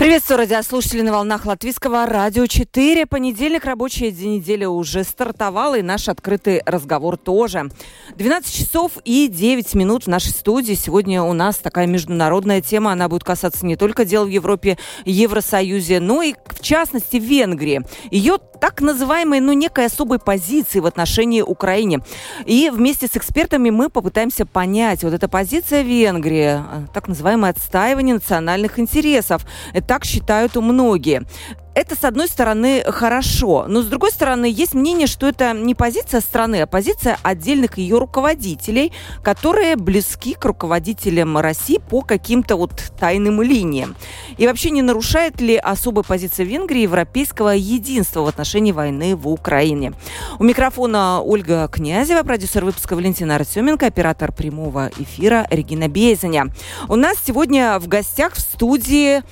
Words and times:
Приветствую 0.00 0.38
радиослушатели 0.38 1.02
на 1.02 1.12
волнах 1.12 1.44
Латвийского 1.44 2.06
радио 2.06 2.46
4. 2.46 3.04
Понедельник, 3.04 3.66
рабочая 3.66 4.10
неделя 4.10 4.70
уже 4.70 5.04
стартовала, 5.04 5.76
и 5.76 5.82
наш 5.82 6.08
открытый 6.08 6.62
разговор 6.64 7.18
тоже. 7.18 7.68
12 8.16 8.50
часов 8.50 8.92
и 9.04 9.28
9 9.28 9.74
минут 9.74 10.04
в 10.04 10.06
нашей 10.06 10.30
студии. 10.30 10.72
Сегодня 10.72 11.22
у 11.22 11.34
нас 11.34 11.58
такая 11.58 11.86
международная 11.86 12.62
тема. 12.62 12.92
Она 12.92 13.10
будет 13.10 13.24
касаться 13.24 13.66
не 13.66 13.76
только 13.76 14.06
дел 14.06 14.24
в 14.24 14.28
Европе, 14.28 14.78
Евросоюзе, 15.04 16.00
но 16.00 16.22
и, 16.22 16.32
в 16.46 16.62
частности, 16.62 17.18
Венгрии. 17.18 17.82
Ее 18.10 18.38
так 18.60 18.80
называемой, 18.80 19.40
ну, 19.40 19.52
некой 19.52 19.86
особой 19.86 20.18
позиции 20.18 20.80
в 20.80 20.86
отношении 20.86 21.40
Украины. 21.40 22.02
И 22.44 22.70
вместе 22.72 23.06
с 23.06 23.16
экспертами 23.16 23.70
мы 23.70 23.88
попытаемся 23.88 24.46
понять, 24.46 25.02
вот 25.02 25.14
эта 25.14 25.28
позиция 25.28 25.82
Венгрии, 25.82 26.60
э, 26.60 26.86
так 26.92 27.08
называемое 27.08 27.50
отстаивание 27.50 28.14
национальных 28.14 28.78
интересов. 28.78 29.46
Так 29.90 30.04
считают 30.04 30.54
многие 30.54 31.26
это, 31.74 31.94
с 31.94 32.04
одной 32.04 32.28
стороны, 32.28 32.82
хорошо, 32.86 33.66
но 33.68 33.82
с 33.82 33.86
другой 33.86 34.10
стороны, 34.10 34.44
есть 34.44 34.74
мнение, 34.74 35.06
что 35.06 35.28
это 35.28 35.52
не 35.52 35.74
позиция 35.74 36.20
страны, 36.20 36.60
а 36.60 36.66
позиция 36.66 37.16
отдельных 37.22 37.78
ее 37.78 37.98
руководителей, 37.98 38.92
которые 39.22 39.76
близки 39.76 40.34
к 40.34 40.44
руководителям 40.44 41.38
России 41.38 41.78
по 41.78 42.02
каким-то 42.02 42.56
вот 42.56 42.72
тайным 42.98 43.40
линиям. 43.40 43.94
И 44.36 44.46
вообще 44.46 44.70
не 44.70 44.82
нарушает 44.82 45.40
ли 45.40 45.56
особая 45.56 46.02
позиция 46.02 46.44
Венгрии 46.44 46.82
европейского 46.82 47.50
единства 47.50 48.20
в 48.22 48.26
отношении 48.26 48.72
войны 48.72 49.14
в 49.14 49.28
Украине? 49.28 49.92
У 50.38 50.44
микрофона 50.44 51.22
Ольга 51.22 51.68
Князева, 51.68 52.22
продюсер 52.24 52.64
выпуска 52.64 52.96
Валентина 52.96 53.36
Артеменко, 53.36 53.86
оператор 53.86 54.32
прямого 54.32 54.90
эфира 54.98 55.46
Регина 55.50 55.88
Безаня. 55.88 56.48
У 56.88 56.96
нас 56.96 57.16
сегодня 57.24 57.78
в 57.78 57.86
гостях 57.86 58.34
в 58.34 58.40
студии 58.40 59.22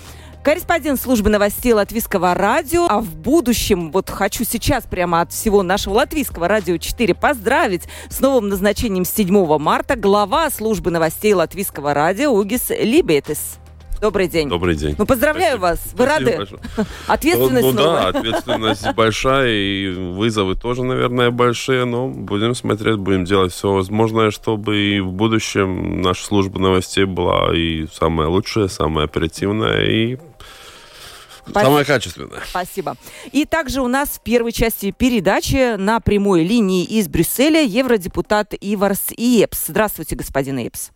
корреспондент 0.48 0.98
службы 0.98 1.28
новостей 1.28 1.74
Латвийского 1.74 2.32
радио. 2.32 2.86
А 2.88 3.02
в 3.02 3.16
будущем, 3.16 3.92
вот 3.92 4.08
хочу 4.08 4.44
сейчас 4.44 4.84
прямо 4.84 5.20
от 5.20 5.30
всего 5.30 5.62
нашего 5.62 5.92
Латвийского 5.92 6.48
радио 6.48 6.78
4 6.78 7.14
поздравить 7.14 7.82
с 8.08 8.18
новым 8.20 8.48
назначением 8.48 9.04
7 9.04 9.58
марта 9.58 9.94
глава 9.94 10.48
службы 10.48 10.90
новостей 10.90 11.34
Латвийского 11.34 11.92
радио 11.92 12.30
Угис 12.30 12.70
Либетис. 12.70 13.58
Добрый 14.00 14.26
день. 14.26 14.48
Добрый 14.48 14.74
день. 14.74 14.94
Ну, 14.96 15.04
поздравляю 15.04 15.58
Спасибо. 15.58 15.62
вас. 15.62 15.80
Вы 15.92 16.06
Спасибо 16.06 16.30
рады? 16.30 16.36
большое. 16.38 16.60
Ответственность 17.08 17.66
Ну, 17.66 17.72
ну 17.72 17.82
новая. 17.82 18.12
да, 18.12 18.18
ответственность 18.18 18.94
большая, 18.94 19.50
и 19.50 19.88
вызовы 19.90 20.54
тоже, 20.54 20.82
наверное, 20.82 21.30
большие, 21.30 21.84
но 21.84 22.08
будем 22.08 22.54
смотреть, 22.54 22.96
будем 22.96 23.26
делать 23.26 23.52
все 23.52 23.70
возможное, 23.70 24.30
чтобы 24.30 24.78
и 24.78 25.00
в 25.00 25.12
будущем 25.12 26.00
наша 26.00 26.24
служба 26.24 26.58
новостей 26.58 27.04
была 27.04 27.54
и 27.54 27.86
самая 27.92 28.28
лучшая, 28.28 28.68
самая 28.68 29.04
оперативная, 29.04 29.84
и 29.84 30.16
Спасибо. 31.50 31.68
самая 31.68 31.84
качественная. 31.84 32.42
Спасибо. 32.48 32.96
И 33.32 33.44
также 33.44 33.80
у 33.80 33.88
нас 33.88 34.10
в 34.10 34.20
первой 34.20 34.52
части 34.52 34.90
передачи 34.90 35.76
на 35.76 36.00
прямой 36.00 36.44
линии 36.44 36.84
из 36.84 37.08
Брюсселя 37.08 37.62
евродепутат 37.62 38.54
Иварс 38.60 39.12
Иепс. 39.16 39.66
Здравствуйте, 39.68 40.16
господин 40.16 40.58
Иепс. 40.58 40.90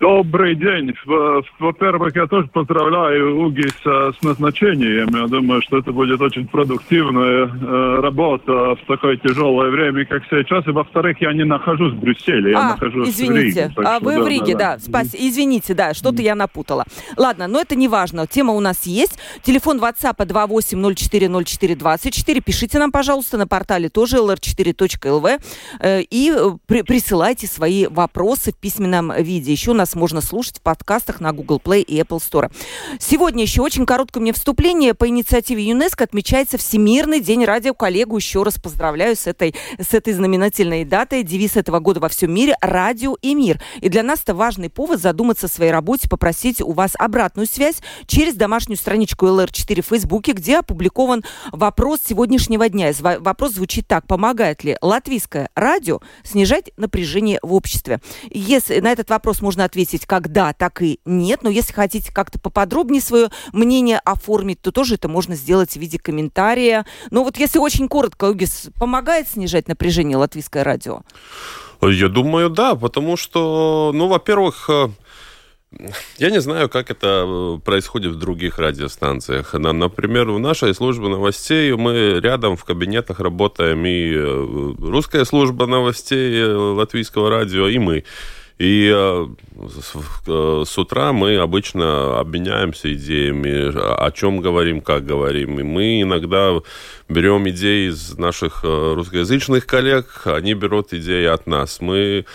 Добрый 0.00 0.54
день. 0.54 0.94
Во- 1.04 1.42
Во-первых, 1.58 2.16
я 2.16 2.26
тоже 2.26 2.46
поздравляю 2.48 3.38
Уги 3.44 3.68
с, 3.68 3.74
э, 3.86 4.12
с 4.18 4.22
назначением. 4.22 5.08
Я 5.14 5.26
думаю, 5.26 5.60
что 5.60 5.76
это 5.76 5.92
будет 5.92 6.22
очень 6.22 6.48
продуктивная 6.48 7.46
э, 7.46 8.00
работа 8.00 8.76
в 8.76 8.78
такое 8.88 9.18
тяжелое 9.18 9.68
время, 9.70 10.06
как 10.06 10.22
сейчас. 10.30 10.66
И 10.66 10.70
во-вторых, 10.70 11.20
я 11.20 11.34
не 11.34 11.44
нахожусь 11.44 11.92
в 11.92 11.98
Брюсселе, 11.98 12.52
я 12.52 12.60
а, 12.60 12.68
нахожусь 12.70 13.08
в 13.08 13.10
извините. 13.10 13.64
Риге. 13.64 13.72
Так 13.76 13.84
А 13.86 13.96
что 13.96 14.04
вы 14.06 14.22
в 14.22 14.26
Риге, 14.26 14.56
да. 14.56 14.78
Спас... 14.78 15.08
Извините, 15.14 15.74
да, 15.74 15.92
что-то 15.92 16.22
я 16.22 16.34
напутала. 16.34 16.86
Ладно, 17.18 17.46
но 17.46 17.60
это 17.60 17.76
не 17.76 17.86
важно. 17.88 18.26
Тема 18.26 18.54
у 18.54 18.60
нас 18.60 18.86
есть. 18.86 19.18
Телефон 19.42 19.80
WhatsApp 19.80 20.16
28040424. 20.16 22.40
Пишите 22.40 22.78
нам, 22.78 22.90
пожалуйста, 22.90 23.36
на 23.36 23.46
портале 23.46 23.90
тоже 23.90 24.16
lr4.lv 24.16 25.40
э, 25.80 26.00
и 26.08 26.32
э, 26.34 26.52
при- 26.66 26.80
присылайте 26.82 27.46
свои 27.46 27.86
вопросы 27.86 28.52
в 28.52 28.56
письменном 28.56 29.12
виде. 29.22 29.52
Еще 29.52 29.74
нас 29.74 29.89
можно 29.94 30.20
слушать 30.20 30.58
в 30.58 30.62
подкастах 30.62 31.20
на 31.20 31.32
Google 31.32 31.60
Play 31.62 31.82
и 31.82 32.00
Apple 32.00 32.18
Store. 32.18 32.50
Сегодня 32.98 33.42
еще 33.42 33.62
очень 33.62 33.86
короткое 33.86 34.20
мне 34.20 34.32
вступление. 34.32 34.94
По 34.94 35.08
инициативе 35.08 35.64
ЮНЕСКО 35.64 36.04
отмечается 36.04 36.58
Всемирный 36.58 37.20
день 37.20 37.44
радио. 37.44 37.74
Коллегу 37.74 38.16
еще 38.16 38.42
раз 38.42 38.58
поздравляю 38.58 39.16
с 39.16 39.26
этой, 39.26 39.54
с 39.78 39.94
этой 39.94 40.12
знаменательной 40.12 40.84
датой. 40.84 41.22
Девиз 41.22 41.56
этого 41.56 41.78
года 41.80 42.00
во 42.00 42.08
всем 42.08 42.32
мире– 42.32 42.54
радио 42.60 43.16
и 43.22 43.34
мир. 43.34 43.60
И 43.80 43.88
для 43.88 44.02
нас 44.02 44.20
это 44.22 44.34
важный 44.34 44.70
повод 44.70 45.00
задуматься 45.00 45.46
о 45.46 45.48
своей 45.48 45.72
работе, 45.72 46.08
попросить 46.08 46.60
у 46.60 46.72
вас 46.72 46.92
обратную 46.98 47.46
связь 47.46 47.76
через 48.06 48.34
домашнюю 48.34 48.76
страничку 48.76 49.26
LR4 49.26 49.82
в 49.82 49.86
Фейсбуке, 49.86 50.32
где 50.32 50.58
опубликован 50.58 51.24
вопрос 51.52 52.00
сегодняшнего 52.06 52.68
дня. 52.68 52.92
Вопрос 53.00 53.52
звучит 53.52 53.86
так. 53.86 54.06
Помогает 54.06 54.64
ли 54.64 54.76
латвийское 54.80 55.50
радио 55.54 56.00
снижать 56.22 56.70
напряжение 56.76 57.38
в 57.42 57.54
обществе? 57.54 58.00
Если 58.30 58.80
на 58.80 58.92
этот 58.92 59.10
вопрос 59.10 59.40
можно 59.40 59.64
ответить 59.64 59.79
как 60.06 60.32
да, 60.32 60.52
так 60.52 60.82
и 60.82 61.00
нет. 61.04 61.42
Но 61.42 61.50
если 61.50 61.72
хотите 61.72 62.12
как-то 62.12 62.38
поподробнее 62.38 63.00
свое 63.02 63.30
мнение 63.52 64.00
оформить, 64.04 64.60
то 64.60 64.72
тоже 64.72 64.94
это 64.94 65.08
можно 65.08 65.34
сделать 65.34 65.72
в 65.72 65.76
виде 65.76 65.98
комментария. 65.98 66.86
Но 67.10 67.24
вот 67.24 67.36
если 67.36 67.58
очень 67.58 67.88
коротко, 67.88 68.30
Угис, 68.30 68.70
помогает 68.78 69.28
снижать 69.28 69.68
напряжение 69.68 70.16
латвийское 70.16 70.64
радио? 70.64 71.02
Я 71.82 72.08
думаю, 72.08 72.50
да, 72.50 72.74
потому 72.74 73.16
что, 73.16 73.90
ну, 73.94 74.06
во-первых, 74.06 74.68
э, 74.68 74.88
я 76.18 76.30
не 76.30 76.40
знаю, 76.40 76.68
как 76.68 76.90
это 76.90 77.24
э, 77.26 77.58
происходит 77.64 78.12
в 78.12 78.18
других 78.18 78.58
радиостанциях. 78.58 79.54
На- 79.54 79.72
Например, 79.72 80.30
в 80.30 80.38
нашей 80.38 80.74
службе 80.74 81.08
новостей 81.08 81.72
мы 81.72 82.20
рядом 82.20 82.56
в 82.56 82.64
кабинетах 82.64 83.20
работаем 83.20 83.86
и 83.86 84.12
э, 84.12 84.74
русская 84.78 85.24
служба 85.24 85.66
новостей 85.66 86.44
латвийского 86.44 87.30
радио, 87.30 87.68
и 87.68 87.78
мы. 87.78 88.04
И 88.60 88.92
э, 88.94 89.26
с, 89.70 89.94
э, 90.26 90.64
с 90.66 90.78
утра 90.78 91.14
мы 91.14 91.38
обычно 91.38 92.20
обменяемся 92.20 92.92
идеями, 92.92 93.72
о 93.74 94.10
чем 94.10 94.40
говорим, 94.42 94.82
как 94.82 95.06
говорим. 95.06 95.58
И 95.58 95.62
мы 95.62 96.02
иногда 96.02 96.52
берем 97.08 97.48
идеи 97.48 97.88
из 97.88 98.18
наших 98.18 98.60
э, 98.62 98.92
русскоязычных 98.94 99.64
коллег, 99.64 100.26
они 100.26 100.52
берут 100.52 100.92
идеи 100.92 101.24
от 101.24 101.46
нас. 101.46 101.80
Мы 101.80 102.26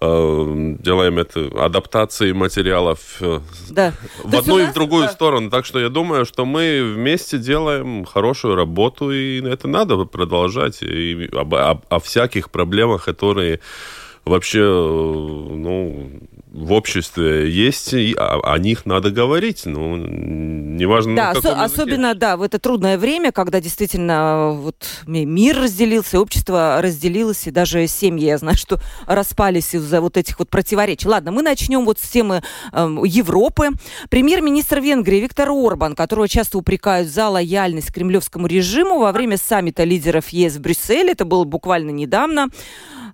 делаем 0.00 1.18
это 1.18 1.48
адаптации 1.64 2.32
материалов 2.32 2.98
Да. 3.70 3.94
в 4.22 4.30
То 4.32 4.38
одну 4.38 4.58
и 4.58 4.66
в 4.66 4.74
другую 4.74 5.06
да, 5.06 5.12
сторону. 5.12 5.50
Так 5.50 5.64
что 5.64 5.78
я 5.78 5.88
думаю, 5.88 6.26
что 6.26 6.44
мы 6.44 6.82
вместе 6.94 7.38
делаем 7.38 8.04
хорошую 8.04 8.54
работу, 8.54 9.10
и 9.12 9.40
это 9.40 9.66
надо 9.66 10.04
продолжать. 10.04 10.82
И 10.82 11.30
об, 11.32 11.54
об- 11.54 11.84
о 11.88 12.00
всяких 12.00 12.50
проблемах, 12.50 13.04
которые 13.04 13.60
вообще, 14.24 14.60
э, 14.60 14.62
ну, 14.62 16.10
в 16.54 16.72
обществе 16.72 17.50
есть, 17.50 17.92
и 17.94 18.14
о, 18.14 18.40
о 18.54 18.58
них 18.58 18.86
надо 18.86 19.10
говорить. 19.10 19.62
Ну, 19.66 19.96
неважно, 19.96 21.16
Да, 21.16 21.28
на 21.28 21.34
каком 21.34 21.50
языке. 21.50 21.64
особенно, 21.64 22.14
да, 22.14 22.36
в 22.36 22.42
это 22.42 22.60
трудное 22.60 22.96
время, 22.96 23.32
когда 23.32 23.60
действительно 23.60 24.52
э, 24.52 24.56
вот 24.58 24.76
ми- 25.06 25.24
мир 25.24 25.58
разделился, 25.60 26.20
общество 26.20 26.78
разделилось, 26.80 27.48
и 27.48 27.50
даже 27.50 27.88
семьи, 27.88 28.26
я 28.26 28.38
знаю, 28.38 28.56
что 28.58 28.78
распались 29.06 29.74
из-за 29.74 30.00
вот 30.00 30.16
этих 30.16 30.38
вот 30.38 30.48
противоречий. 30.48 31.08
Ладно, 31.08 31.32
мы 31.32 31.42
начнем 31.42 31.84
вот 31.84 31.98
с 31.98 32.08
темы 32.08 32.42
эм, 32.72 33.02
Европы. 33.02 33.70
Премьер-министр 34.08 34.78
Венгрии 34.80 35.18
Виктор 35.18 35.50
Орбан, 35.50 35.96
которого 35.96 36.28
часто 36.28 36.58
упрекают 36.58 37.08
за 37.08 37.28
лояльность 37.30 37.92
кремлевскому 37.92 38.46
режиму 38.46 39.00
во 39.00 39.10
время 39.10 39.38
саммита 39.38 39.82
лидеров 39.82 40.28
ЕС 40.28 40.54
в 40.54 40.60
Брюсселе, 40.60 41.12
это 41.12 41.24
было 41.24 41.42
буквально 41.42 41.90
недавно, 41.90 42.46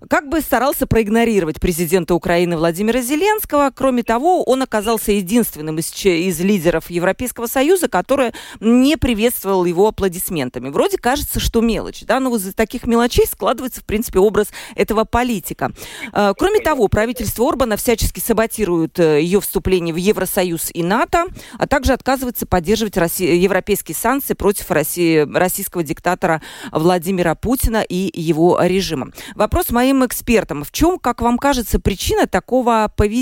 как 0.09 0.29
бы 0.29 0.41
старался 0.41 0.85
проигнорировать 0.87 1.59
президента 1.59 2.13
Украины 2.15 2.57
Владимира 2.57 3.01
Зеленского, 3.01 3.30
Зеленского. 3.31 3.71
Кроме 3.73 4.03
того, 4.03 4.43
он 4.43 4.61
оказался 4.61 5.11
единственным 5.11 5.79
из, 5.79 5.93
из 6.05 6.39
лидеров 6.41 6.89
Европейского 6.89 7.47
Союза, 7.47 7.87
который 7.87 8.33
не 8.59 8.97
приветствовал 8.97 9.65
его 9.65 9.87
аплодисментами. 9.87 10.69
Вроде 10.69 10.97
кажется, 10.97 11.39
что 11.39 11.61
мелочь, 11.61 12.03
да, 12.05 12.19
но 12.19 12.35
из 12.35 12.53
таких 12.53 12.85
мелочей 12.85 13.25
складывается, 13.25 13.81
в 13.81 13.85
принципе, 13.85 14.19
образ 14.19 14.47
этого 14.75 15.05
политика. 15.05 15.71
Э, 16.13 16.33
кроме 16.37 16.59
того, 16.59 16.87
правительство 16.87 17.47
Орбана 17.47 17.77
всячески 17.77 18.19
саботирует 18.19 18.99
э, 18.99 19.21
ее 19.21 19.39
вступление 19.39 19.93
в 19.93 19.97
Евросоюз 19.97 20.69
и 20.73 20.83
НАТО, 20.83 21.25
а 21.57 21.67
также 21.67 21.93
отказывается 21.93 22.45
поддерживать 22.45 22.97
Росси... 22.97 23.37
европейские 23.37 23.95
санкции 23.95 24.33
против 24.33 24.69
России, 24.71 25.19
российского 25.33 25.83
диктатора 25.83 26.41
Владимира 26.71 27.35
Путина 27.35 27.81
и 27.81 28.11
его 28.19 28.59
режима. 28.61 29.11
Вопрос 29.35 29.69
моим 29.69 30.05
экспертам. 30.05 30.63
В 30.63 30.71
чем, 30.71 30.99
как 30.99 31.21
вам 31.21 31.37
кажется, 31.37 31.79
причина 31.79 32.27
такого 32.27 32.91
поведения? 32.95 33.20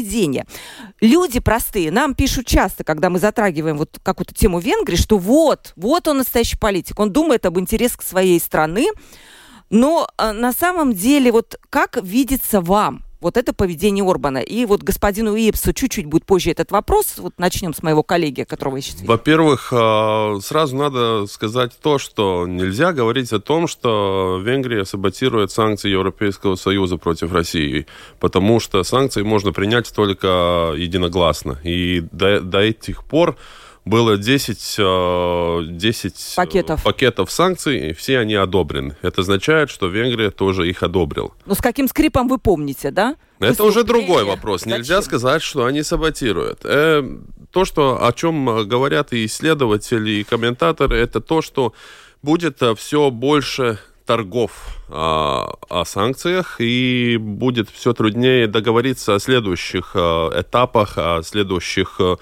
Люди 1.01 1.40
простые, 1.40 1.92
нам 1.92 2.13
пишут 2.13 2.48
часто, 2.48 2.84
когда 2.84 3.10
мы 3.10 3.19
затрагиваем 3.19 3.78
вот 3.78 4.00
какую-то 4.01 4.34
тему 4.34 4.60
Венгрии, 4.60 4.96
что 4.96 5.18
вот, 5.18 5.74
вот 5.75 6.07
он 6.07 6.18
настоящий 6.18 6.57
политик, 6.57 7.00
он 7.00 7.12
думает 7.12 7.46
об 7.46 7.60
интересах 7.60 8.01
своей 8.01 8.40
страны, 8.40 8.88
но 9.69 10.07
э, 10.18 10.31
на 10.31 10.51
самом 10.54 10.94
деле, 10.94 11.31
вот 11.31 11.60
как 11.69 11.98
видится 12.01 12.62
вам 12.62 13.04
вот 13.21 13.38
это 13.38 13.54
поведение 13.54 14.04
Орбана. 14.04 14.39
И 14.39 14.66
вот 14.66 14.83
господину 14.83 15.36
Ипсу 15.36 15.74
чуть-чуть 15.74 16.06
будет 16.06 16.25
позже 16.25 16.51
этот 16.51 16.71
вопрос. 16.71 17.16
Вот 17.18 17.33
начнем 17.38 17.74
с 17.74 17.83
моего 17.83 18.04
коллеги, 18.04 18.44
которого 18.44 18.77
я 18.77 18.81
сейчас 18.81 19.01
Во-первых, 19.01 19.74
э, 19.74 20.39
сразу 20.42 20.75
надо 20.75 21.25
сказать 21.27 21.71
то, 21.81 21.98
что 21.98 22.48
нельзя 22.48 22.94
говорить 22.94 23.31
о 23.33 23.39
том, 23.39 23.68
что 23.68 24.42
Венгрия 24.44 24.86
саботирует 24.86 25.51
санкции 25.51 25.89
Европейского 25.89 26.56
Союза 26.56 26.98
против 26.98 27.33
России, 27.33 27.86
потому 28.19 28.60
что 28.60 28.83
санкции 28.83 29.22
можно 29.22 29.51
принять 29.51 29.94
только 29.94 30.74
единогласно. 30.77 31.60
И 31.63 32.04
до, 32.12 32.39
до 32.42 32.60
этих 32.60 33.04
пор 33.04 33.38
было 33.89 34.18
10, 34.18 34.57
10 34.57 34.77
э, 34.77 36.36
пакетов. 36.36 36.83
пакетов 36.83 37.31
санкций, 37.31 37.89
и 37.89 37.94
все 37.94 38.19
они 38.19 38.36
одобрены. 38.36 38.95
Это 39.01 39.21
означает, 39.21 39.69
что 39.69 39.88
Венгрия 39.88 40.30
тоже 40.30 40.69
их 40.69 40.83
одобрил. 40.83 41.33
Но 41.45 41.56
с 41.56 41.57
каким 41.57 41.88
скрипом 41.88 42.27
вы 42.27 42.38
помните, 42.38 42.91
да? 42.91 43.15
Это 43.39 43.63
уже 43.63 43.83
другой 43.83 44.24
вопрос. 44.24 44.62
Зачем? 44.62 44.77
Нельзя 44.77 45.01
сказать, 45.01 45.41
что 45.41 45.65
они 45.65 45.83
саботируют. 45.83 46.59
Э, 46.63 47.03
то, 47.51 47.65
что, 47.65 48.06
о 48.06 48.13
чем 48.13 48.68
говорят 48.68 49.12
и 49.12 49.25
исследователи, 49.25 50.12
и 50.12 50.24
комментаторы, 50.24 50.97
это 50.97 51.19
то, 51.19 51.41
что 51.41 51.74
будет 52.21 52.62
э, 52.62 52.75
все 52.75 53.09
больше 53.09 53.80
торгов 54.09 54.51
а, 54.88 55.53
о 55.69 55.85
санкциях, 55.85 56.56
и 56.59 57.17
будет 57.21 57.69
все 57.69 57.94
труднее 57.94 58.47
договориться 58.47 59.13
о 59.13 59.19
следующих 59.19 59.91
а, 59.94 60.31
этапах, 60.41 60.97
о 60.97 61.21
следующих 61.21 62.00
а, 62.00 62.17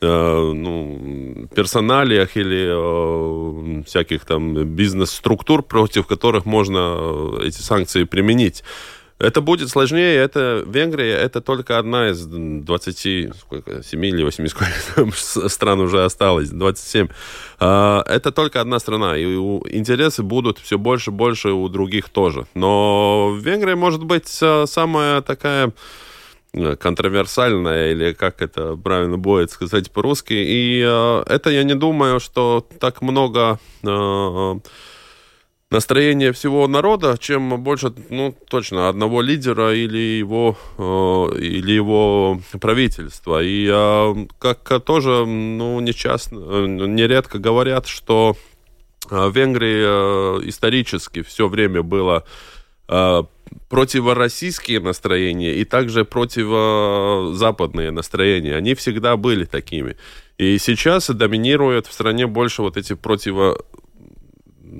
ну, 0.00 1.46
персоналиях 1.54 2.36
или 2.36 2.66
а, 2.68 3.82
всяких 3.86 4.24
там 4.24 4.64
бизнес-структур, 4.64 5.62
против 5.62 6.08
которых 6.08 6.46
можно 6.46 7.38
эти 7.44 7.62
санкции 7.62 8.02
применить. 8.02 8.64
Это 9.20 9.42
будет 9.42 9.68
сложнее. 9.68 10.16
Это 10.16 10.64
Венгрия, 10.66 11.14
это 11.14 11.42
только 11.42 11.78
одна 11.78 12.08
из 12.08 12.24
27 12.24 13.34
сколько, 13.34 13.82
7 13.82 14.06
или 14.06 14.22
8 14.24 14.46
сколько 14.46 15.48
стран 15.48 15.80
уже 15.80 16.04
осталось, 16.04 16.48
27. 16.48 17.08
А, 17.58 18.02
это 18.06 18.32
только 18.32 18.62
одна 18.62 18.78
страна, 18.78 19.18
и 19.18 19.24
интересы 19.24 20.22
будут 20.22 20.58
все 20.58 20.78
больше 20.78 21.10
и 21.10 21.12
больше 21.12 21.50
у 21.50 21.68
других 21.68 22.08
тоже. 22.08 22.46
Но 22.54 23.36
Венгрия 23.38 23.76
может 23.76 24.04
быть 24.04 24.26
самая 24.26 25.20
такая 25.20 25.72
э, 26.54 26.76
контроверсальная, 26.76 27.92
или 27.92 28.14
как 28.14 28.40
это 28.40 28.74
правильно 28.76 29.18
будет 29.18 29.50
сказать 29.50 29.90
по-русски. 29.90 30.32
И 30.32 30.82
э, 30.82 31.22
это 31.26 31.50
я 31.50 31.62
не 31.64 31.74
думаю, 31.74 32.20
что 32.20 32.66
так 32.78 33.02
много 33.02 33.58
э, 33.82 34.60
настроение 35.70 36.32
всего 36.32 36.66
народа, 36.66 37.16
чем 37.18 37.62
больше, 37.62 37.92
ну, 38.10 38.34
точно, 38.48 38.88
одного 38.88 39.22
лидера 39.22 39.72
или 39.74 40.18
его, 40.18 40.56
э, 40.78 41.38
или 41.38 41.72
его 41.72 42.40
правительства. 42.60 43.42
И 43.42 43.68
э, 43.70 44.26
как 44.38 44.84
тоже, 44.84 45.24
ну, 45.26 45.78
нечастно, 45.80 46.38
э, 46.38 46.66
нередко 46.66 47.38
говорят, 47.38 47.86
что 47.86 48.36
э, 49.10 49.28
в 49.28 49.36
Венгрии 49.36 50.40
э, 50.40 50.48
исторически 50.48 51.22
все 51.22 51.46
время 51.46 51.82
было 51.84 52.24
э, 52.88 53.22
противороссийские 53.68 54.80
настроения 54.80 55.54
и 55.54 55.64
также 55.64 56.04
противозападные 56.04 57.92
настроения. 57.92 58.56
Они 58.56 58.74
всегда 58.74 59.16
были 59.16 59.44
такими. 59.44 59.96
И 60.36 60.58
сейчас 60.58 61.10
доминируют 61.10 61.86
в 61.86 61.92
стране 61.92 62.26
больше 62.26 62.62
вот 62.62 62.76
эти 62.76 62.94
противо 62.94 63.62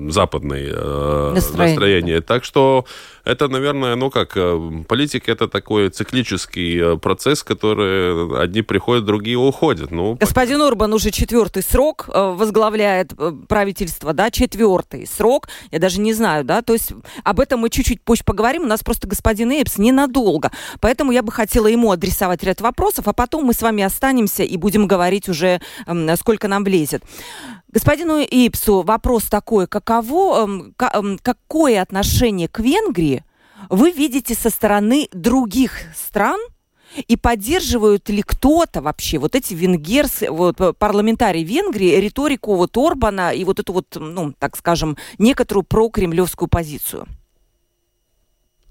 западные 0.08 0.73
э, 0.73 1.32
настроение. 1.35 1.70
настроения. 1.70 2.20
Так 2.20 2.44
что 2.44 2.85
это, 3.25 3.49
наверное, 3.49 3.97
ну 3.97 4.11
как, 4.11 4.32
э, 4.37 4.82
политика 4.88 5.31
это 5.31 5.49
такой 5.49 5.91
циклический 5.91 6.94
э, 6.94 6.97
процесс, 6.97 7.43
который 7.43 8.43
одни 8.43 8.62
приходят, 8.62 9.05
другие 9.05 9.37
уходят. 9.37 9.91
Ну, 9.91 10.17
Господин 10.20 10.62
Урбан 10.62 10.93
уже 10.93 11.11
четвертый 11.11 11.62
срок 11.62 12.08
возглавляет 12.08 13.12
правительство, 13.49 14.12
да, 14.12 14.31
четвертый 14.31 15.06
срок, 15.06 15.49
я 15.70 15.79
даже 15.79 16.00
не 16.00 16.12
знаю, 16.14 16.44
да, 16.44 16.62
то 16.62 16.73
есть 16.73 16.93
об 17.25 17.41
этом 17.41 17.61
мы 17.61 17.70
чуть-чуть 17.70 18.03
позже 18.03 18.23
поговорим, 18.25 18.62
у 18.62 18.67
нас 18.67 18.82
просто 18.82 19.06
господин 19.06 19.50
Эйпс 19.53 19.79
ненадолго, 19.79 20.50
поэтому 20.81 21.12
я 21.12 21.23
бы 21.23 21.32
хотела 21.32 21.67
ему 21.67 21.91
адресовать 21.91 22.43
ряд 22.43 22.61
вопросов, 22.61 23.08
а 23.08 23.12
потом 23.12 23.44
мы 23.44 23.53
с 23.53 23.62
вами 23.62 23.82
останемся 23.82 24.43
и 24.43 24.56
будем 24.56 24.87
говорить 24.87 25.29
уже, 25.29 25.61
сколько 26.17 26.49
нам 26.49 26.64
влезет. 26.64 27.03
Господину 27.73 28.19
Ипсу 28.19 28.82
вопрос 28.82 29.25
такой, 29.25 29.69
каково, 29.69 29.90
эм, 29.91 30.75
эм, 30.79 31.19
какое 31.21 31.83
отношение 31.83 32.49
к 32.49 32.61
Венгрии 32.61 33.25
вы 33.69 33.91
видите 33.91 34.35
со 34.35 34.51
стороны 34.51 35.09
других 35.13 35.73
стран, 35.95 36.41
и 37.07 37.17
поддерживают 37.17 38.09
ли 38.09 38.23
кто-то 38.23 38.83
вообще 38.83 39.19
вот 39.19 39.35
эти 39.35 39.55
венгерсы, 39.55 40.31
вот, 40.31 40.57
парламентарии 40.79 41.45
Венгрии 41.45 42.01
риторику 42.01 42.57
вот 42.57 42.77
Орбана 42.77 43.33
и 43.33 43.45
вот 43.45 43.61
эту 43.61 43.73
вот, 43.73 43.97
ну, 43.97 44.33
так 44.39 44.57
скажем, 44.57 44.97
некоторую 45.19 45.65
прокремлевскую 45.65 46.49
позицию? 46.49 47.07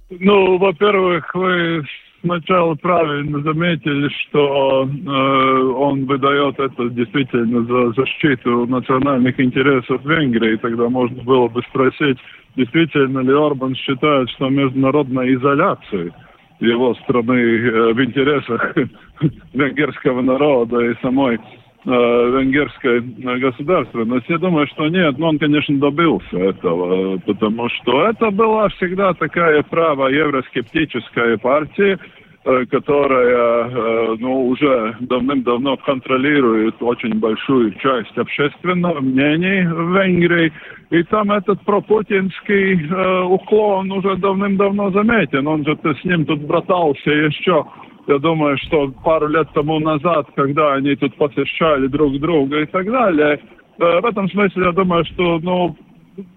Ну, 0.09 0.57
во-первых, 0.57 1.33
вы 1.35 1.85
сначала 2.21 2.75
правильно 2.75 3.41
заметили, 3.41 4.09
что 4.09 4.87
э, 4.87 5.61
он 5.75 6.05
выдает 6.05 6.59
это 6.59 6.89
действительно 6.89 7.63
за 7.63 7.93
защиту 7.93 8.65
национальных 8.67 9.39
интересов 9.39 10.03
Венгрии. 10.05 10.57
Тогда 10.57 10.89
можно 10.89 11.21
было 11.23 11.47
бы 11.47 11.61
спросить, 11.69 12.17
действительно 12.55 13.19
ли 13.19 13.33
Орбан 13.33 13.75
считает, 13.75 14.29
что 14.31 14.49
международная 14.49 15.33
изоляция 15.33 16.11
его 16.59 16.93
страны 16.95 17.33
э, 17.33 17.93
в 17.93 18.03
интересах 18.03 18.75
венгерского 19.53 20.21
народа 20.21 20.79
и 20.79 20.95
самой 21.01 21.39
э, 21.85 21.89
венгерской 21.89 23.01
государственности. 23.39 24.31
Я 24.31 24.37
думаю, 24.37 24.67
что 24.67 24.87
нет, 24.87 25.17
но 25.17 25.29
он, 25.29 25.39
конечно, 25.39 25.77
добился 25.77 26.37
этого, 26.37 27.17
потому 27.19 27.69
что 27.69 28.07
это 28.07 28.31
была 28.31 28.69
всегда 28.69 29.13
такая 29.13 29.63
право 29.63 30.07
евроскептическая 30.07 31.37
партия, 31.37 31.97
э, 32.45 32.65
которая 32.65 33.69
э, 33.69 34.15
ну, 34.19 34.47
уже 34.47 34.97
давным-давно 34.99 35.77
контролирует 35.77 36.75
очень 36.81 37.19
большую 37.19 37.73
часть 37.75 38.17
общественного 38.17 38.99
мнения 38.99 39.71
в 39.71 39.95
Венгрии. 39.95 40.51
И 40.89 41.03
там 41.03 41.31
этот 41.31 41.61
пропутинский 41.61 42.87
э, 42.87 43.21
уклон 43.23 43.91
уже 43.91 44.15
давным-давно 44.17 44.91
заметен. 44.91 45.47
Он 45.47 45.63
же 45.63 45.77
с 45.83 46.03
ним 46.03 46.25
тут 46.25 46.41
братался 46.41 47.11
еще 47.11 47.65
я 48.09 48.17
думаю, 48.17 48.57
что 48.57 48.89
пару 49.03 49.27
лет 49.27 49.47
тому 49.53 49.79
назад, 49.79 50.27
когда 50.35 50.73
они 50.73 50.95
тут 50.95 51.15
посещали 51.15 51.85
друг 51.87 52.19
друга 52.19 52.61
и 52.61 52.65
так 52.65 52.85
далее, 52.91 53.39
э, 53.79 53.99
в 54.01 54.05
этом 54.05 54.27
смысле 54.29 54.65
я 54.65 54.71
думаю, 54.71 55.05
что, 55.05 55.39
ну, 55.39 55.77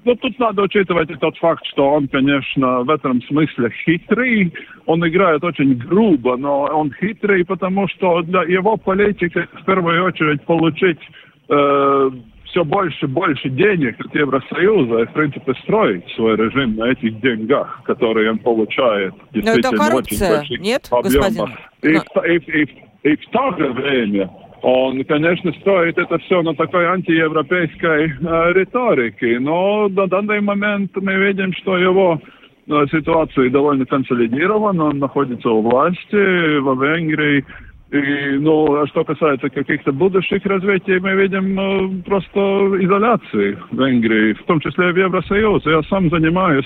ну, 0.05 0.15
тут 0.17 0.39
надо 0.39 0.63
учитывать 0.63 1.11
и 1.11 1.15
тот 1.15 1.37
факт, 1.39 1.65
что 1.67 1.93
он, 1.95 2.09
конечно, 2.09 2.83
в 2.83 2.91
этом 2.91 3.23
смысле 3.23 3.71
хитрый. 3.85 4.53
Он 4.85 5.09
играет 5.09 5.43
очень 5.43 5.75
грубо, 5.75 6.37
но 6.37 6.65
он 6.65 6.93
хитрый, 6.93 7.45
потому 7.45 7.89
что 7.89 8.21
для 8.23 8.43
его 8.43 8.77
политики 8.77 9.49
в 9.61 9.65
первую 9.65 10.05
очередь 10.05 10.43
получить 10.43 11.01
э, 11.49 12.11
все 12.53 12.65
больше 12.65 13.07
и 13.07 13.09
больше 13.09 13.49
денег 13.49 13.99
от 13.99 14.15
Евросоюза 14.15 15.01
и, 15.01 15.07
в 15.07 15.13
принципе, 15.13 15.55
строить 15.63 16.05
свой 16.15 16.37
режим 16.37 16.77
на 16.77 16.91
этих 16.91 17.19
деньгах, 17.21 17.83
которые 17.85 18.31
он 18.31 18.39
получает. 18.39 19.15
Но 19.33 19.53
это 19.53 19.71
коррупция, 19.71 20.41
очень 20.41 20.59
нет, 20.59 20.89
господин? 20.91 21.47
И, 21.83 21.99
Но... 22.15 22.25
и, 22.25 22.37
и, 22.37 22.63
и, 22.63 23.13
и 23.13 23.17
в 23.17 23.31
то 23.31 23.57
же 23.57 23.73
время 23.73 24.31
он, 24.61 25.03
конечно, 25.05 25.53
строит 25.61 25.99
это 25.99 26.19
все 26.19 26.43
на 26.43 26.55
такой 26.55 26.85
антиевропейской 26.85 28.11
э, 28.11 28.53
риторике, 28.53 29.41
но 29.41 29.89
на 29.89 30.07
данный 30.07 30.41
момент 30.41 30.93
мы 30.95 31.15
видим, 31.15 31.53
что 31.55 31.79
его 31.79 32.21
э, 32.69 32.87
ситуация 32.93 33.51
довольно 33.51 33.87
консолидирована, 33.87 34.85
он 34.85 34.99
находится 34.99 35.49
у 35.49 35.63
власти 35.63 36.59
во 36.61 36.75
Венгрии. 36.75 37.45
И, 37.93 38.39
ну, 38.39 38.75
а 38.75 38.87
что 38.87 39.05
касается 39.05 39.51
каких-то 39.51 39.93
будущих 39.93 40.47
развитий, 40.47 40.99
мы 40.99 41.13
видим 41.13 41.55
ну, 41.55 42.03
просто 42.07 42.41
изоляции 42.81 43.59
Венгрии, 43.71 44.33
в 44.33 44.43
том 44.45 44.61
числе 44.61 44.93
в 44.93 44.97
Евросоюзе. 44.97 45.71
Я 45.71 45.83
сам 45.83 46.09
занимаюсь 46.09 46.65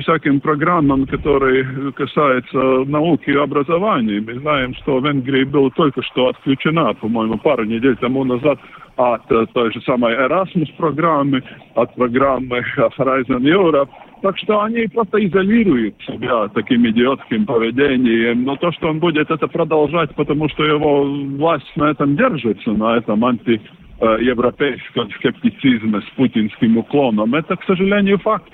всяким 0.00 0.40
программам, 0.40 1.06
которые 1.06 1.92
касаются 1.92 2.58
науки 2.84 3.30
и 3.30 3.36
образования. 3.36 4.20
Мы 4.20 4.40
знаем, 4.40 4.74
что 4.74 4.98
Венгрия 4.98 5.44
была 5.44 5.70
только 5.70 6.02
что 6.02 6.30
отключена, 6.30 6.94
по-моему, 6.94 7.38
пару 7.38 7.62
недель 7.62 7.96
тому 7.98 8.24
назад 8.24 8.58
от 8.96 9.22
той 9.52 9.72
же 9.72 9.80
самой 9.82 10.16
Erasmus 10.16 10.74
программы, 10.76 11.44
от 11.76 11.94
программы 11.94 12.64
Horizon 12.76 13.42
Europe. 13.42 13.88
Так 14.22 14.38
что 14.38 14.62
они 14.62 14.86
просто 14.86 15.24
изолируют 15.26 15.94
себя 16.06 16.48
таким 16.48 16.86
идиотским 16.88 17.44
поведением. 17.46 18.44
Но 18.44 18.56
то, 18.56 18.72
что 18.72 18.88
он 18.88 18.98
будет 18.98 19.30
это 19.30 19.46
продолжать, 19.46 20.14
потому 20.14 20.48
что 20.48 20.64
его 20.64 21.04
власть 21.04 21.70
на 21.76 21.90
этом 21.90 22.16
держится, 22.16 22.70
на 22.70 22.96
этом 22.96 23.24
антиевропейском 23.24 25.10
скептицизме 25.18 26.00
с 26.00 26.16
путинским 26.16 26.78
уклоном, 26.78 27.34
это, 27.34 27.56
к 27.56 27.64
сожалению, 27.64 28.18
факт. 28.18 28.52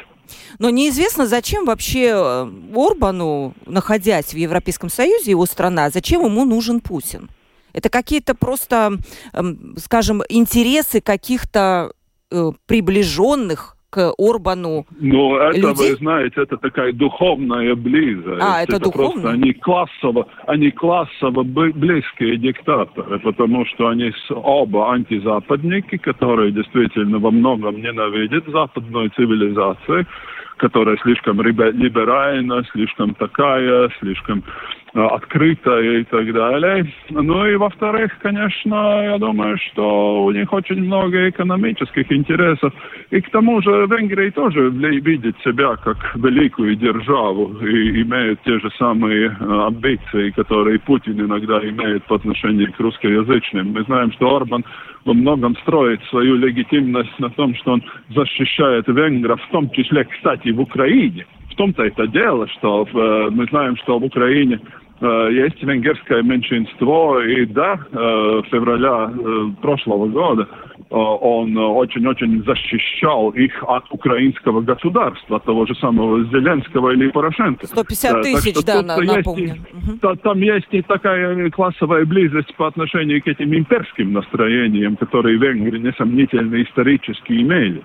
Но 0.59 0.71
неизвестно, 0.71 1.27
зачем 1.27 1.65
вообще 1.65 2.13
э, 2.15 2.47
Орбану, 2.75 3.55
находясь 3.67 4.33
в 4.33 4.37
Европейском 4.37 4.89
Союзе, 4.89 5.31
его 5.31 5.47
страна, 5.47 5.91
зачем 5.91 6.25
ему 6.25 6.45
нужен 6.45 6.81
Путин? 6.81 7.29
Это 7.73 7.89
какие-то 7.89 8.35
просто, 8.35 8.99
эм, 9.33 9.75
скажем, 9.79 10.23
интересы 10.29 11.01
каких-то 11.01 11.93
э, 12.31 12.51
приближенных 12.67 13.77
к 13.93 14.15
Орбану 14.19 14.87
Ну, 14.99 15.37
это, 15.37 15.59
людей? 15.59 15.91
вы 15.91 15.97
знаете, 15.97 16.41
это 16.41 16.57
такая 16.57 16.95
духовная 16.95 17.75
близость. 17.75 18.41
А, 18.41 18.63
это, 18.63 18.77
это 18.77 18.85
духовно? 18.85 19.13
Просто 19.13 19.31
они 19.31 19.53
классово, 19.53 20.27
они 20.47 20.71
классово 20.71 21.43
близкие 21.43 22.39
диктаторы, 22.39 23.19
потому 23.19 23.67
что 23.67 23.89
они 23.89 24.11
оба 24.31 24.95
антизападники, 24.95 25.99
которые 25.99 26.53
действительно 26.53 27.19
во 27.19 27.31
многом 27.31 27.83
ненавидят 27.83 28.47
западную 28.49 29.11
цивилизацию, 29.11 30.07
которая 30.57 30.97
слишком 31.03 31.43
либеральна, 31.43 32.65
слишком 32.73 33.15
такая, 33.15 33.91
слишком 34.01 34.43
открытая 34.95 36.01
и 36.01 36.05
так 36.05 36.33
далее. 36.33 36.93
Ну 37.11 37.47
и 37.47 37.57
во-вторых, 37.57 38.13
конечно, 38.21 39.03
я 39.03 39.19
думаю, 39.19 39.57
что 39.59 40.25
у 40.25 40.31
них 40.33 40.53
очень 40.53 40.83
много 40.85 41.31
экономических 41.31 42.13
интересов. 42.13 42.73
И 43.11 43.21
к 43.21 43.31
тому 43.31 43.63
же 43.63 43.87
Венгрия 43.87 44.31
тоже 44.31 44.71
видит 44.71 45.37
себя 45.43 45.77
как 45.77 45.97
великую 46.17 46.77
державу 46.77 47.57
и 47.65 48.03
имеет 48.03 48.43
те 48.43 48.59
же 48.59 48.71
самые 48.79 49.29
э, 49.29 49.67
амбиции, 49.67 50.31
которые 50.31 50.79
Путин 50.79 51.21
иногда 51.21 51.59
имеет 51.61 52.05
по 52.05 52.17
отношению 52.17 52.73
к 52.73 52.81
русскоязычным. 52.81 53.73
Мы 53.73 53.85
знаем, 53.85 54.13
что 54.13 54.37
Орбан 54.37 54.65
во 55.05 55.15
многом 55.15 55.57
строит 55.57 56.03
свою 56.11 56.37
легитимность 56.37 57.19
на 57.19 57.31
том, 57.31 57.55
что 57.57 57.73
он 57.73 57.83
защищает 58.11 58.87
венгров, 58.89 59.41
в 59.43 59.51
том 59.51 59.71
числе, 59.71 60.05
кстати, 60.05 60.51
в 60.51 60.61
Украине. 60.61 61.27
В 61.51 61.55
том-то 61.55 61.83
это 61.83 62.07
дело, 62.07 62.49
что 62.49 62.87
э, 62.87 63.29
мы 63.31 63.47
знаем, 63.47 63.77
что 63.77 63.99
в 63.99 64.05
Украине 64.05 64.59
есть 65.09 65.63
венгерское 65.63 66.23
меньшинство, 66.23 67.21
и 67.21 67.45
да, 67.47 67.75
э, 67.91 68.43
февраля 68.51 69.11
э, 69.13 69.51
прошлого 69.61 70.07
года 70.07 70.49
э, 70.79 70.95
он 70.95 71.57
очень-очень 71.57 72.45
защищал 72.45 73.31
их 73.31 73.53
от 73.67 73.85
украинского 73.91 74.61
государства, 74.61 75.37
от 75.37 75.45
того 75.45 75.67
же 75.67 75.75
самого 75.77 76.23
Зеленского 76.27 76.91
или 76.91 77.09
Порошенко. 77.11 77.67
150 77.67 78.11
Э, 78.11 78.15
так 78.15 78.23
тысяч, 78.23 78.55
что 78.57 78.67
да, 78.67 78.79
тут 78.79 78.87
на- 78.87 79.03
есть 79.03 79.17
напомню. 79.17 79.55
та- 80.01 80.15
там 80.17 80.39
есть 80.41 80.69
и 80.71 80.83
такая 80.83 81.51
классовая 81.51 82.05
близость 82.05 82.55
по 82.57 82.67
отношению 82.69 83.23
к 83.23 83.27
этим 83.27 83.55
имперским 83.55 84.13
настроениям, 84.13 84.97
которые 84.97 85.39
венгры 85.39 85.79
несомнительно 85.79 86.63
исторически 86.63 87.33
имели. 87.33 87.83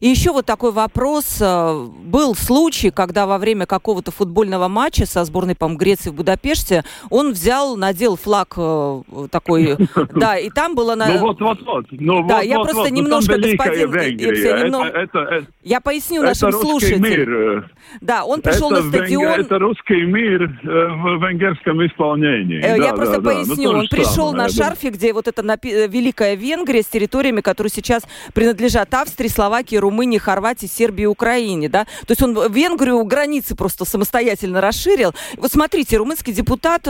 И 0.00 0.06
еще 0.08 0.32
вот 0.32 0.46
такой 0.46 0.72
вопрос. 0.72 1.38
Э, 1.40 1.86
Был 2.04 2.34
случай, 2.34 2.90
когда 2.90 3.26
во 3.26 3.38
время 3.38 3.66
какого-то 3.66 4.10
футбольного 4.10 4.68
матча 4.68 5.06
со 5.06 5.24
сборной, 5.24 5.54
по-моему, 5.54 5.78
Греции 5.78 6.10
в 6.10 6.14
Будапеште, 6.14 6.84
он 7.10 7.32
взял, 7.32 7.76
надел 7.76 8.16
флаг 8.16 8.54
э, 8.56 9.02
такой, 9.30 9.76
да, 10.14 10.38
и 10.38 10.50
там 10.50 10.74
было... 10.74 10.94
на- 10.94 11.06
Ну 11.08 11.18
вот, 11.18 11.40
вот, 11.40 11.60
вот. 11.62 11.86
Ну, 11.90 12.26
Да, 12.26 12.36
вот, 12.36 12.44
я 12.44 12.56
вот, 12.58 12.64
просто 12.64 12.82
вот. 12.82 12.90
Ну, 12.90 12.96
немножко, 12.96 13.36
господин 13.38 13.90
Венгрия. 13.92 14.30
Ипсен, 14.32 14.46
Это- 14.56 14.64
немного- 14.66 14.88
это- 14.88 15.18
это- 15.18 15.46
Я 15.62 15.80
поясню 15.80 16.22
это 16.22 16.28
нашим 16.28 16.52
слушателям. 16.60 17.02
мир. 17.02 17.30
э, 17.30 17.62
Да, 18.00 18.24
он 18.24 18.40
пришел 18.42 18.70
это 18.72 18.82
на 18.82 18.88
стадион... 18.92 19.40
это 19.40 19.58
русский 19.58 20.02
мир 20.02 20.42
э, 20.42 20.66
в 20.66 21.22
венгерском 21.24 21.84
исполнении. 21.86 22.58
Э, 22.58 22.76
Да, 22.76 22.84
Я 22.84 22.90
да, 22.90 22.96
просто 22.96 23.20
да. 23.20 23.30
Ну, 23.32 23.36
поясню. 23.44 23.70
же 23.72 23.76
Он 23.78 23.88
пришел 23.88 24.30
самое, 24.30 24.36
на 24.36 24.48
шарфе, 24.48 24.90
где 24.90 25.12
вот 25.12 25.28
эта 25.28 25.42
напи- 25.42 25.72
э, 25.72 25.86
Великая 25.88 26.34
Венгрия 26.34 26.82
с 26.82 26.86
территориями, 26.86 27.40
которые 27.40 27.70
сейчас 27.70 28.02
принадлежат 28.34 28.92
Австрии, 28.94 29.28
Словакии, 29.28 29.57
Румынии, 29.78 30.18
Хорватии, 30.18 30.66
Сербии 30.66 31.04
Украине. 31.06 31.68
Да? 31.68 31.84
То 32.06 32.12
есть 32.12 32.22
он 32.22 32.34
Венгрию 32.52 33.02
границы 33.04 33.54
просто 33.54 33.84
самостоятельно 33.84 34.60
расширил. 34.60 35.14
Вот 35.36 35.52
смотрите, 35.52 35.96
румынский 35.96 36.32
депутат 36.32 36.86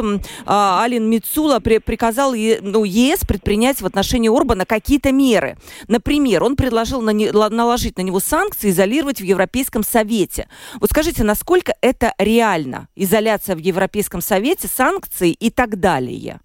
а, 0.47 0.83
Алин 0.85 1.09
Мицула 1.09 1.61
при- 1.61 1.79
приказал 1.79 2.35
Е- 2.35 2.59
ну, 2.61 2.85
ЕС 2.85 3.21
предпринять 3.21 3.81
в 3.81 3.87
отношении 3.87 4.29
Орбана 4.29 4.67
какие-то 4.67 5.13
меры. 5.13 5.57
Например, 5.89 6.45
он 6.45 6.57
предложил 6.57 7.01
на 7.01 7.11
не- 7.11 7.31
наложить 7.31 7.97
на 7.97 8.03
него 8.03 8.21
санкции, 8.21 8.71
изолировать 8.71 9.21
в 9.21 9.25
Европейском 9.25 9.83
Совете. 9.83 10.49
Вот 10.81 10.91
скажите, 10.91 11.25
насколько 11.25 11.75
это 11.81 12.13
реально? 12.19 12.89
Изоляция 12.97 13.57
в 13.57 13.59
Европейском 13.61 14.21
Совете, 14.21 14.69
санкции 14.69 15.33
и 15.33 15.51
так 15.51 15.81
далее. 15.81 16.41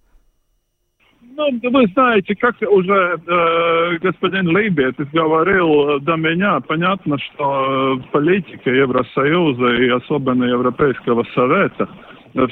Ну, 1.36 1.50
вы 1.64 1.88
знаете, 1.88 2.36
как 2.36 2.56
уже 2.62 3.20
э, 3.26 3.98
господин 4.02 4.56
Лейбет 4.56 4.96
говорил 5.12 6.00
до 6.02 6.16
меня, 6.16 6.60
понятно, 6.60 7.18
что 7.18 7.98
э, 7.98 8.12
политика 8.12 8.70
Евросоюза 8.70 9.74
и 9.82 9.90
особенно 9.90 10.44
Европейского 10.44 11.26
Совета 11.34 11.90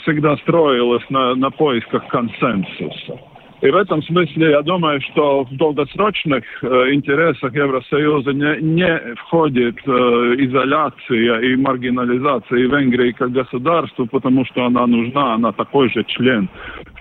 всегда 0.01 0.35
строилась 0.37 1.07
на, 1.11 1.35
на 1.35 1.51
поисках 1.51 2.07
консенсуса. 2.07 3.19
И 3.61 3.69
в 3.69 3.75
этом 3.75 4.01
смысле 4.03 4.51
я 4.51 4.61
думаю, 4.63 4.99
что 5.01 5.43
в 5.43 5.55
долгосрочных 5.55 6.43
э, 6.63 6.93
интересах 6.93 7.53
Евросоюза 7.53 8.33
не, 8.33 8.61
не 8.61 9.15
входит 9.15 9.77
э, 9.85 9.89
изоляция 10.39 11.39
и 11.41 11.55
маргинализация 11.55 12.57
Венгрии 12.57 13.11
как 13.11 13.31
государства, 13.31 14.05
потому 14.05 14.45
что 14.45 14.65
она 14.65 14.87
нужна, 14.87 15.35
она 15.35 15.51
такой 15.51 15.91
же 15.91 16.03
член 16.05 16.49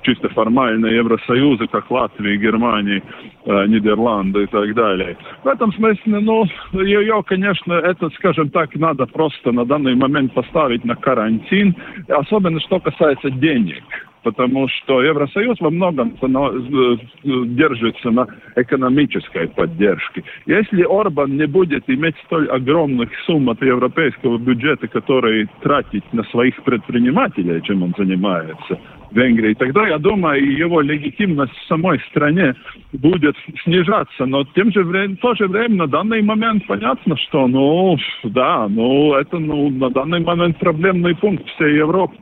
чисто 0.03 0.29
формально 0.31 0.87
Евросоюза, 0.87 1.67
как 1.67 1.91
Латвия, 1.91 2.37
Германия, 2.37 3.03
э, 3.45 3.67
Нидерланды 3.67 4.45
и 4.45 4.47
так 4.47 4.75
далее. 4.75 5.17
В 5.43 5.49
этом 5.49 5.73
смысле, 5.73 6.21
ну, 6.21 6.45
ее, 6.73 7.23
конечно, 7.27 7.73
это, 7.73 8.11
скажем 8.11 8.51
так, 8.51 8.75
надо 8.77 9.07
просто 9.07 9.53
на 9.53 9.65
данный 9.65 9.95
момент 9.95 10.35
поставить 10.35 10.85
на 10.85 10.95
карантин, 10.95 11.75
особенно 12.09 12.61
что 12.61 12.81
касается 12.81 13.31
денег 13.31 13.83
потому 14.23 14.69
что 14.69 15.03
Евросоюз 15.03 15.61
во 15.61 15.71
многом 15.71 16.17
на- 16.23 16.51
э, 16.51 16.97
держится 17.47 18.11
на 18.11 18.27
экономической 18.57 19.49
поддержке. 19.49 20.23
Если 20.47 20.83
Орбан 20.83 21.37
не 21.37 21.47
будет 21.47 21.85
иметь 21.89 22.17
столь 22.27 22.49
огромных 22.49 23.11
сумм 23.27 23.51
от 23.51 23.63
европейского 23.63 24.39
бюджета, 24.39 24.89
которые 24.89 25.49
тратить 25.63 26.05
на 26.13 26.23
своих 26.25 26.63
предпринимателей, 26.63 27.63
чем 27.63 27.83
он 27.83 27.95
занимается, 27.97 28.79
Венгрии, 29.13 29.55
тогда, 29.55 29.89
я 29.89 29.99
думаю, 29.99 30.57
его 30.57 30.81
легитимность 30.81 31.57
в 31.57 31.67
самой 31.67 31.99
стране 32.11 32.55
будет 32.93 33.35
снижаться. 33.65 34.27
Но 34.27 34.45
тем 34.55 34.71
же 34.73 34.85
временем, 34.85 35.17
в 35.17 35.21
то 35.21 35.35
же 35.35 35.49
время 35.49 35.77
на 35.77 35.87
данный 35.89 36.23
момент 36.23 36.65
понятно, 36.67 37.17
что, 37.17 37.49
ну, 37.49 37.97
да, 38.25 38.69
ну, 38.69 39.15
это 39.15 39.39
ну, 39.39 39.69
на 39.71 39.91
данный 39.91 40.21
момент 40.21 40.59
проблемный 40.59 41.17
пункт 41.17 41.45
всей 41.49 41.77
Европы. 41.77 42.15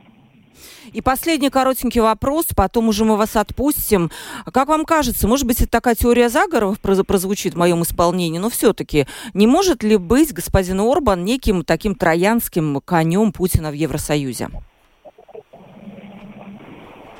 И 0.93 1.01
последний 1.01 1.49
коротенький 1.49 2.01
вопрос, 2.01 2.47
потом 2.55 2.87
уже 2.89 3.05
мы 3.05 3.17
вас 3.17 3.35
отпустим. 3.35 4.09
Как 4.53 4.67
вам 4.67 4.85
кажется, 4.85 5.27
может 5.27 5.45
быть, 5.47 5.61
это 5.61 5.71
такая 5.71 5.95
теория 5.95 6.29
заговоров 6.29 6.79
проз- 6.81 7.03
прозвучит 7.03 7.53
в 7.53 7.57
моем 7.57 7.81
исполнении, 7.83 8.39
но 8.39 8.49
все-таки 8.49 9.05
не 9.33 9.47
может 9.47 9.83
ли 9.83 9.97
быть 9.97 10.33
господин 10.33 10.79
Орбан 10.79 11.23
неким 11.23 11.63
таким 11.63 11.95
троянским 11.95 12.81
конем 12.83 13.31
Путина 13.31 13.71
в 13.71 13.73
Евросоюзе? 13.73 14.49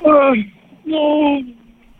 Э, 0.02 0.32
Ну, 0.84 1.44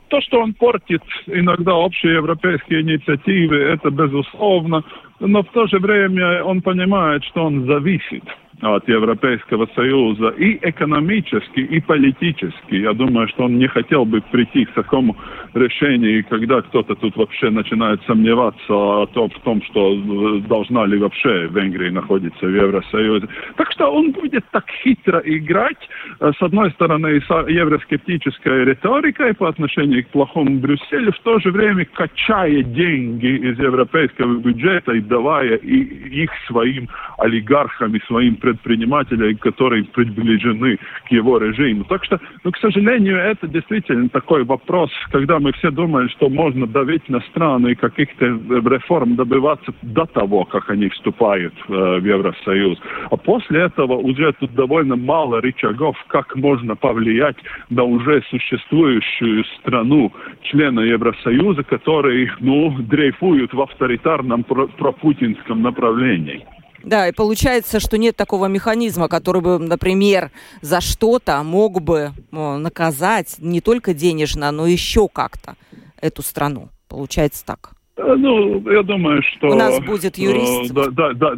то, 0.09 0.21
что 0.23 0.41
он 0.41 0.55
портит 0.55 1.03
иногда 1.27 1.75
общие 1.75 2.15
европейские 2.15 2.83
инициативы, 2.83 3.57
это 3.57 3.91
безусловно. 3.91 4.83
Но 5.21 5.43
в 5.43 5.49
то 5.53 5.67
же 5.69 5.79
время 5.79 6.43
он 6.43 6.63
понимает, 6.63 7.23
что 7.25 7.45
он 7.45 7.67
зависит 7.67 8.25
от 8.63 8.89
Европейского 8.89 9.67
Союза 9.75 10.29
и 10.31 10.59
экономически, 10.63 11.61
и 11.61 11.81
политически. 11.81 12.75
Я 12.75 12.93
думаю, 12.93 13.29
что 13.29 13.45
он 13.45 13.59
не 13.59 13.67
хотел 13.69 14.05
бы 14.05 14.21
прийти 14.21 14.65
к 14.67 14.73
такому 14.73 15.17
решению, 15.55 16.25
когда 16.29 16.61
кто-то 16.63 16.95
тут 16.95 17.17
вообще 17.17 17.51
начинает 17.51 18.01
сомневаться 18.07 18.63
о 18.69 19.07
том, 19.07 19.31
в 19.31 19.41
том, 19.41 19.63
что 19.63 19.95
э, 19.95 20.41
должна 20.49 20.87
ли 20.87 20.99
вообще 20.99 21.49
Венгрия 21.49 21.91
находиться 21.91 22.47
в 22.47 22.55
Евросоюзе. 22.55 23.29
Так 23.57 23.73
что 23.73 23.91
он 23.91 24.13
будет 24.13 24.45
так 24.51 24.65
хитро 24.83 25.21
играть, 25.25 25.89
э, 26.21 26.33
с 26.39 26.43
одной 26.43 26.71
стороны, 26.73 27.21
с 27.21 27.31
евроскептической 27.49 28.65
риторикой 28.65 29.35
по 29.35 29.49
отношению 29.49 30.05
к 30.05 30.09
плохому 30.09 30.59
Брюсселю, 30.59 31.13
в 31.13 31.19
то 31.21 31.39
же 31.41 31.51
время 31.51 31.87
качая 31.87 32.63
деньги 32.63 33.27
из 33.27 33.59
европейского 33.59 34.39
бюджета 34.39 34.93
и 34.93 35.01
давая 35.01 35.57
их 35.57 36.31
своим 36.47 36.89
олигархам 37.19 37.95
и 37.95 38.07
своим 38.07 38.37
предпринимателям, 38.51 39.37
которые 39.37 39.85
приближены 39.85 40.79
к 41.07 41.13
его 41.13 41.39
режиму. 41.39 41.85
Так 41.85 42.05
что, 42.05 42.21
ну, 42.45 42.53
к 42.53 42.59
сожалению, 42.59 43.17
это 43.19 43.47
действительно 43.47 44.09
такой 44.09 44.45
вопрос, 44.45 44.91
когда 45.11 45.39
мы 45.39 45.53
все 45.53 45.71
думаем, 45.71 46.09
что 46.11 46.29
можно 46.29 46.67
давить 46.67 47.09
на 47.09 47.21
страны 47.21 47.73
и 47.73 47.75
каких-то 47.75 48.27
реформ 48.27 49.17
добиваться 49.17 49.73
до 49.83 50.07
того, 50.07 50.45
как 50.45 50.71
они 50.71 50.89
вступают 50.89 51.55
э, 51.69 51.73
в 51.73 52.05
Евросоюз. 52.05 52.79
А 53.11 53.17
после 53.17 53.63
этого 53.63 53.95
уже 53.95 54.33
тут 54.33 54.53
довольно 54.55 54.97
мало 54.97 55.41
рычагов, 55.41 55.97
как 56.09 56.35
можно 56.37 56.77
повлиять 56.77 57.37
на 57.69 57.85
уже 57.85 58.23
существующую 58.31 59.45
страну, 59.59 60.13
члена 60.43 60.81
Евросоюза, 60.81 61.63
которые, 61.63 62.33
ну, 62.41 62.77
дрейфуют 62.79 63.53
в 63.53 63.61
авторитарном 63.61 64.45
пропутинском 64.45 65.63
направлении. 65.63 66.45
Да, 66.83 67.09
и 67.09 67.13
получается, 67.13 67.81
что 67.81 67.99
нет 67.99 68.17
такого 68.17 68.47
механизма, 68.47 69.09
который 69.09 69.43
бы, 69.43 69.59
например, 69.59 70.31
за 70.63 70.81
что-то 70.81 71.43
мог 71.43 71.81
бы 71.83 72.13
наказать 72.31 73.37
не 73.39 73.61
только 73.61 73.95
денежно, 73.95 74.51
но 74.51 74.67
еще 74.67 75.09
как-то 75.09 75.57
эту 76.01 76.23
страну. 76.23 76.71
Получается 76.89 77.45
так. 77.45 77.73
Э, 78.01 78.15
ну, 78.17 78.71
я 78.71 78.83
думаю, 78.83 79.23
что... 79.23 79.49
У 79.49 79.55
нас 79.55 79.79
будет 79.81 80.19
э, 80.19 80.23
юрист. 80.23 80.73
Да, 80.73 80.87
да, 80.91 81.13
да, 81.13 81.33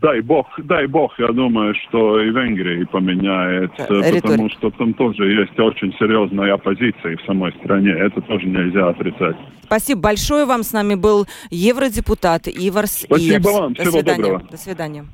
дай 0.00 0.20
бог, 0.20 0.46
дай 0.58 0.86
бог, 0.86 1.18
я 1.18 1.28
думаю, 1.28 1.74
что 1.74 2.20
и 2.20 2.30
Венгрия 2.30 2.86
поменяет, 2.86 3.72
э, 3.78 3.84
Риторик. 3.88 4.22
потому 4.22 4.50
что 4.50 4.70
там 4.70 4.94
тоже 4.94 5.32
есть 5.32 5.58
очень 5.58 5.92
серьезная 5.98 6.54
оппозиция 6.54 7.16
в 7.16 7.22
самой 7.26 7.52
стране. 7.62 7.92
Это 7.92 8.20
тоже 8.22 8.46
нельзя 8.46 8.88
отрицать. 8.88 9.36
Спасибо 9.64 10.00
большое 10.02 10.44
вам. 10.44 10.62
С 10.62 10.72
нами 10.72 10.94
был 10.96 11.26
евродепутат 11.50 12.46
Иварс 12.48 13.04
Спасибо 13.04 13.34
Иевс. 13.34 13.44
вам. 13.46 13.72
До 13.74 13.82
Всего 13.82 13.98
свидания. 13.98 14.22
доброго. 14.22 14.48
До 14.50 14.56
свидания. 14.56 15.04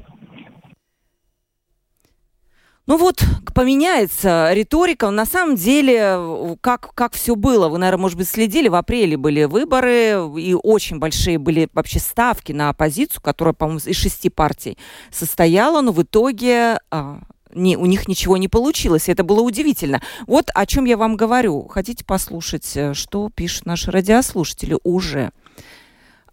Ну 2.88 2.96
вот, 2.96 3.22
поменяется 3.54 4.50
риторика. 4.54 5.10
На 5.10 5.26
самом 5.26 5.56
деле, 5.56 6.56
как, 6.62 6.94
как 6.94 7.12
все 7.12 7.34
было, 7.34 7.68
вы, 7.68 7.76
наверное, 7.76 8.00
может 8.00 8.16
быть, 8.16 8.26
следили, 8.26 8.68
в 8.68 8.74
апреле 8.74 9.18
были 9.18 9.44
выборы, 9.44 10.18
и 10.38 10.54
очень 10.54 10.98
большие 10.98 11.36
были 11.36 11.68
вообще 11.74 11.98
ставки 11.98 12.52
на 12.52 12.70
оппозицию, 12.70 13.20
которая, 13.20 13.52
по-моему, 13.52 13.80
из 13.84 13.94
шести 13.94 14.30
партий 14.30 14.78
состояла, 15.10 15.82
но 15.82 15.92
в 15.92 16.02
итоге 16.02 16.78
а, 16.90 17.20
не, 17.54 17.76
у 17.76 17.84
них 17.84 18.08
ничего 18.08 18.38
не 18.38 18.48
получилось. 18.48 19.10
Это 19.10 19.22
было 19.22 19.42
удивительно. 19.42 20.00
Вот 20.26 20.48
о 20.54 20.64
чем 20.64 20.86
я 20.86 20.96
вам 20.96 21.16
говорю. 21.16 21.68
Хотите 21.68 22.06
послушать, 22.06 22.74
э, 22.74 22.94
что 22.94 23.28
пишут 23.28 23.66
наши 23.66 23.90
радиослушатели 23.90 24.78
уже? 24.82 25.32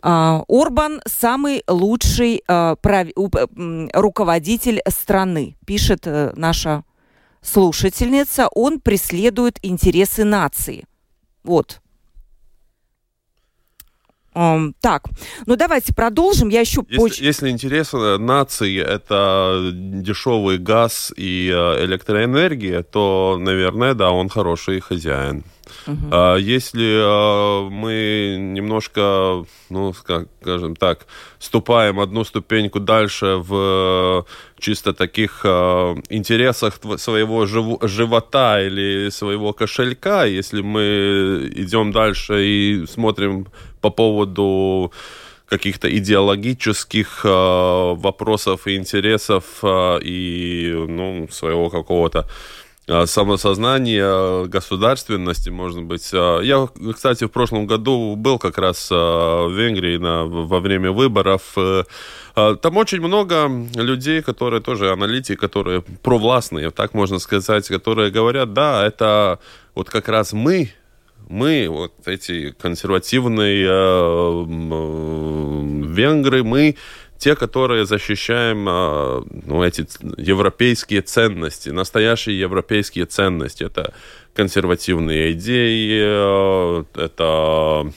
А, 0.08 0.44
Орбан 0.48 1.02
самый 1.08 1.64
лучший 1.68 2.44
а, 2.48 2.76
руководитель 3.94 4.80
страны, 4.88 5.58
пишет 5.66 6.06
э, 6.06 6.32
наша 6.36 6.84
слушательница. 7.42 8.48
Он 8.54 8.80
преследует 8.80 9.58
интересы 9.64 10.24
нации. 10.24 10.86
Вот. 11.44 11.82
Так, 14.34 15.06
ну 15.46 15.56
давайте 15.56 15.96
продолжим. 15.96 16.50
Я 16.50 16.60
еще 16.60 16.84
если, 16.88 16.98
поч... 16.98 17.20
если 17.20 17.50
интересно 17.50 18.18
нации 18.18 18.80
это 18.80 19.72
дешевый 19.74 20.58
газ 20.58 21.14
и 21.16 21.50
э, 21.50 21.86
электроэнергия, 21.86 22.84
то, 22.84 23.38
наверное, 23.40 23.94
да, 23.94 24.12
он 24.12 24.28
хороший 24.28 24.82
хозяин. 24.82 25.46
Uh-huh. 25.86 26.10
А 26.12 26.36
если 26.38 27.00
а, 27.02 27.70
мы 27.70 28.38
немножко, 28.40 29.46
ну, 29.70 29.94
скажем 29.94 30.76
так, 30.76 31.06
ступаем 31.40 32.00
одну 32.00 32.24
ступеньку 32.24 32.80
дальше 32.80 33.38
в 33.38 34.26
чисто 34.60 34.94
таких 34.94 35.42
а, 35.44 35.96
интересах 36.10 36.80
своего 36.98 37.46
жив- 37.46 37.80
живота 37.82 38.62
или 38.62 39.10
своего 39.10 39.54
кошелька, 39.54 40.26
если 40.26 40.62
мы 40.62 41.50
идем 41.56 41.92
дальше 41.92 42.46
и 42.46 42.86
смотрим 42.88 43.48
по 43.82 43.90
поводу 43.90 44.92
каких-то 45.48 45.88
идеологических 45.96 47.22
э, 47.24 47.30
вопросов 47.30 48.66
и 48.68 48.76
интересов 48.76 49.44
э, 49.62 50.00
и 50.02 50.74
ну, 50.88 51.28
своего 51.30 51.70
какого-то 51.70 52.22
а, 52.22 52.26
самосознание, 52.88 54.48
государственности, 54.48 55.50
может 55.50 55.84
быть. 55.84 56.10
А, 56.14 56.40
я, 56.42 56.68
кстати, 56.94 57.26
в 57.26 57.30
прошлом 57.30 57.66
году 57.66 58.16
был 58.16 58.38
как 58.38 58.58
раз 58.60 58.90
а, 58.92 59.48
в 59.48 59.52
Венгрии 59.54 59.98
на, 59.98 60.26
во 60.26 60.60
время 60.60 60.92
выборов. 60.92 61.58
Э, 61.58 61.84
там 62.36 62.78
очень 62.78 63.00
много 63.00 63.50
людей, 63.76 64.22
которые 64.22 64.62
тоже 64.62 64.92
аналитики, 64.92 65.36
которые 65.36 65.82
провластные, 66.04 66.70
так 66.70 66.94
можно 66.94 67.18
сказать, 67.20 67.68
которые 67.68 68.12
говорят, 68.12 68.54
да, 68.54 68.86
это 68.86 69.40
вот 69.74 69.90
как 69.90 70.08
раз 70.10 70.34
мы, 70.34 70.72
мы, 71.28 71.68
вот 71.70 71.94
эти 72.06 72.52
консервативные 72.52 73.66
э, 73.68 74.46
венгры, 75.94 76.44
мы 76.44 76.76
те, 77.18 77.36
которые 77.36 77.86
защищаем 77.86 78.66
а, 78.68 79.24
ну, 79.30 79.64
эти 79.64 79.88
европейские 80.18 81.02
ценности, 81.02 81.70
настоящие 81.70 82.40
европейские 82.40 83.06
ценности. 83.06 83.64
Это 83.64 83.94
консервативные 84.34 85.32
идеи, 85.32 86.02
э, 86.04 86.84
это 86.96 87.92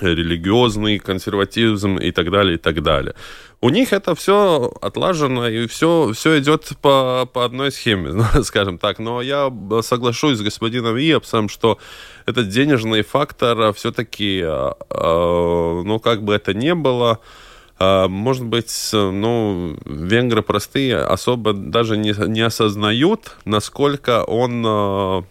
религиозный 0.00 0.98
консерватизм 0.98 1.96
и 1.96 2.10
так 2.10 2.30
далее, 2.30 2.54
и 2.54 2.58
так 2.58 2.82
далее. 2.82 3.14
У 3.60 3.70
них 3.70 3.92
это 3.92 4.14
все 4.14 4.72
отлажено, 4.80 5.48
и 5.48 5.66
все, 5.66 6.12
все 6.14 6.38
идет 6.38 6.70
по, 6.80 7.28
по 7.32 7.44
одной 7.44 7.72
схеме, 7.72 8.12
ну, 8.34 8.42
скажем 8.42 8.78
так. 8.78 8.98
Но 8.98 9.22
я 9.22 9.52
соглашусь 9.82 10.38
с 10.38 10.42
господином 10.42 10.96
Иепсом, 10.96 11.48
что 11.48 11.78
этот 12.26 12.48
денежный 12.48 13.02
фактор 13.02 13.72
все-таки, 13.72 14.40
э, 14.44 14.72
э, 14.90 15.82
ну, 15.84 16.00
как 16.00 16.22
бы 16.22 16.34
это 16.34 16.54
ни 16.54 16.72
было, 16.72 17.12
а, 17.12 17.47
может 17.80 18.44
быть, 18.44 18.90
ну, 18.92 19.76
венгры 19.84 20.42
простые 20.42 20.96
особо 20.96 21.52
даже 21.52 21.96
не, 21.96 22.12
не 22.28 22.40
осознают, 22.40 23.36
насколько 23.44 24.24
он 24.24 24.64
а, 24.66 25.24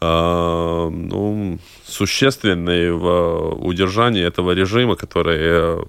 а, 0.00 0.88
ну, 0.88 1.58
существенный 1.84 2.92
в 2.92 3.54
удержании 3.62 4.24
этого 4.24 4.52
режима, 4.52 4.96
который 4.96 5.84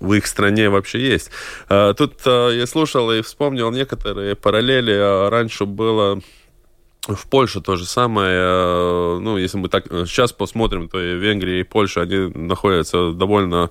в 0.00 0.12
их 0.12 0.26
стране 0.26 0.68
вообще 0.68 1.00
есть. 1.00 1.30
Тут 1.68 2.14
я 2.26 2.66
слушал 2.66 3.10
и 3.10 3.22
вспомнил 3.22 3.70
некоторые 3.70 4.34
параллели. 4.34 5.28
Раньше 5.28 5.64
было 5.64 6.20
в 7.06 7.28
Польше 7.28 7.60
то 7.60 7.76
же 7.76 7.86
самое. 7.86 9.18
Ну, 9.20 9.36
если 9.38 9.58
мы 9.58 9.68
так 9.68 9.86
сейчас 10.06 10.32
посмотрим, 10.32 10.88
то 10.88 11.00
и 11.00 11.16
Венгрия 11.16 11.60
и 11.60 11.64
Польша, 11.64 12.02
они 12.02 12.30
находятся 12.34 13.12
довольно 13.12 13.70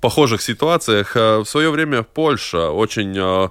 похожих 0.00 0.42
ситуациях. 0.42 1.16
Э, 1.16 1.38
в 1.38 1.44
свое 1.44 1.70
время 1.70 2.02
Польша 2.02 2.70
очень 2.70 3.14
э, 3.16 3.48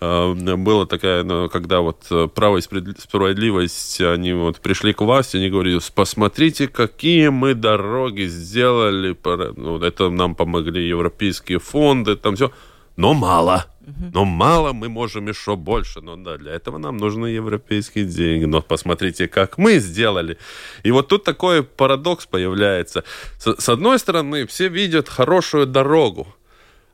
э, 0.00 0.56
было 0.56 0.86
такая, 0.86 1.22
ну, 1.24 1.48
когда 1.48 1.80
вот 1.80 2.06
право 2.34 2.58
и 2.58 2.60
справедливость, 2.60 4.00
они 4.00 4.32
вот 4.32 4.60
пришли 4.60 4.92
к 4.92 5.00
власти, 5.00 5.36
они 5.36 5.48
говорили, 5.48 5.80
посмотрите, 5.94 6.68
какие 6.68 7.28
мы 7.28 7.54
дороги 7.54 8.26
сделали, 8.26 9.16
ну, 9.56 9.78
это 9.78 10.10
нам 10.10 10.34
помогли 10.34 10.86
европейские 10.86 11.58
фонды, 11.58 12.16
там 12.16 12.36
все, 12.36 12.50
но 12.96 13.14
мало. 13.14 13.66
Но 14.12 14.24
мало, 14.24 14.72
мы 14.72 14.88
можем 14.88 15.28
еще 15.28 15.56
больше. 15.56 16.00
Но 16.00 16.16
да, 16.16 16.36
для 16.36 16.52
этого 16.52 16.78
нам 16.78 16.96
нужны 16.96 17.26
европейские 17.26 18.04
деньги. 18.04 18.44
Но 18.44 18.62
посмотрите, 18.62 19.28
как 19.28 19.58
мы 19.58 19.78
сделали. 19.78 20.38
И 20.82 20.90
вот 20.90 21.08
тут 21.08 21.24
такой 21.24 21.62
парадокс 21.62 22.26
появляется. 22.26 23.04
С, 23.38 23.60
с 23.60 23.68
одной 23.68 23.98
стороны, 23.98 24.46
все 24.46 24.68
видят 24.68 25.08
хорошую 25.08 25.66
дорогу. 25.66 26.26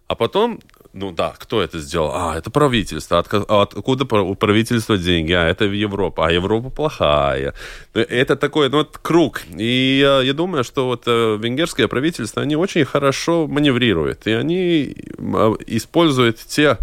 А 0.06 0.14
потом 0.14 0.60
ну 0.94 1.10
да, 1.10 1.34
кто 1.38 1.62
это 1.62 1.78
сделал? 1.78 2.10
А, 2.14 2.36
это 2.36 2.50
правительство. 2.50 3.18
От, 3.18 3.32
откуда 3.74 4.04
у 4.16 4.34
правительства 4.34 4.98
деньги? 4.98 5.32
А, 5.32 5.48
это 5.48 5.64
Европа. 5.64 6.26
А 6.26 6.30
Европа 6.30 6.68
плохая. 6.68 7.54
Это 7.94 8.36
такой 8.36 8.68
ну, 8.68 8.78
вот 8.78 8.98
круг. 8.98 9.40
И 9.56 9.98
я, 10.00 10.20
я 10.20 10.34
думаю, 10.34 10.64
что 10.64 10.86
вот 10.86 11.04
э, 11.06 11.38
венгерское 11.40 11.88
правительство, 11.88 12.42
они 12.42 12.56
очень 12.56 12.84
хорошо 12.84 13.46
маневрируют. 13.46 14.26
И 14.26 14.32
они 14.32 14.94
а, 15.18 15.54
используют 15.66 16.38
те 16.40 16.76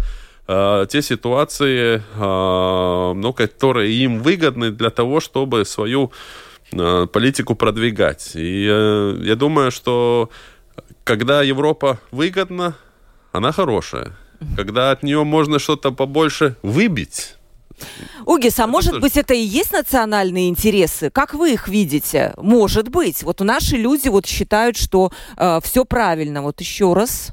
э, 0.48 0.86
те 0.88 1.02
ситуации, 1.02 2.02
э, 2.16 3.12
ну, 3.14 3.32
которые 3.32 3.94
им 3.94 4.18
выгодны 4.18 4.72
для 4.72 4.90
того, 4.90 5.20
чтобы 5.20 5.64
свою 5.64 6.10
политику 6.70 7.56
продвигать. 7.56 8.30
И 8.36 8.62
я 8.64 9.34
думаю, 9.34 9.72
что 9.72 10.30
когда 11.02 11.42
Европа 11.42 11.98
выгодна, 12.12 12.76
она 13.32 13.52
хорошая. 13.52 14.12
Когда 14.56 14.90
от 14.90 15.02
нее 15.02 15.24
можно 15.24 15.58
что-то 15.58 15.92
побольше 15.92 16.56
выбить, 16.62 17.36
Угис, 18.26 18.58
а 18.58 18.66
может 18.66 19.00
быть 19.00 19.16
это 19.16 19.32
и 19.32 19.40
есть 19.40 19.72
национальные 19.72 20.50
интересы? 20.50 21.10
Как 21.10 21.32
вы 21.32 21.54
их 21.54 21.66
видите? 21.66 22.34
Может 22.36 22.90
быть. 22.90 23.22
Вот 23.22 23.40
наши 23.40 23.76
люди 23.76 24.08
вот 24.08 24.26
считают, 24.26 24.76
что 24.76 25.10
э, 25.38 25.60
все 25.62 25.86
правильно. 25.86 26.42
Вот 26.42 26.60
еще 26.60 26.92
раз 26.92 27.32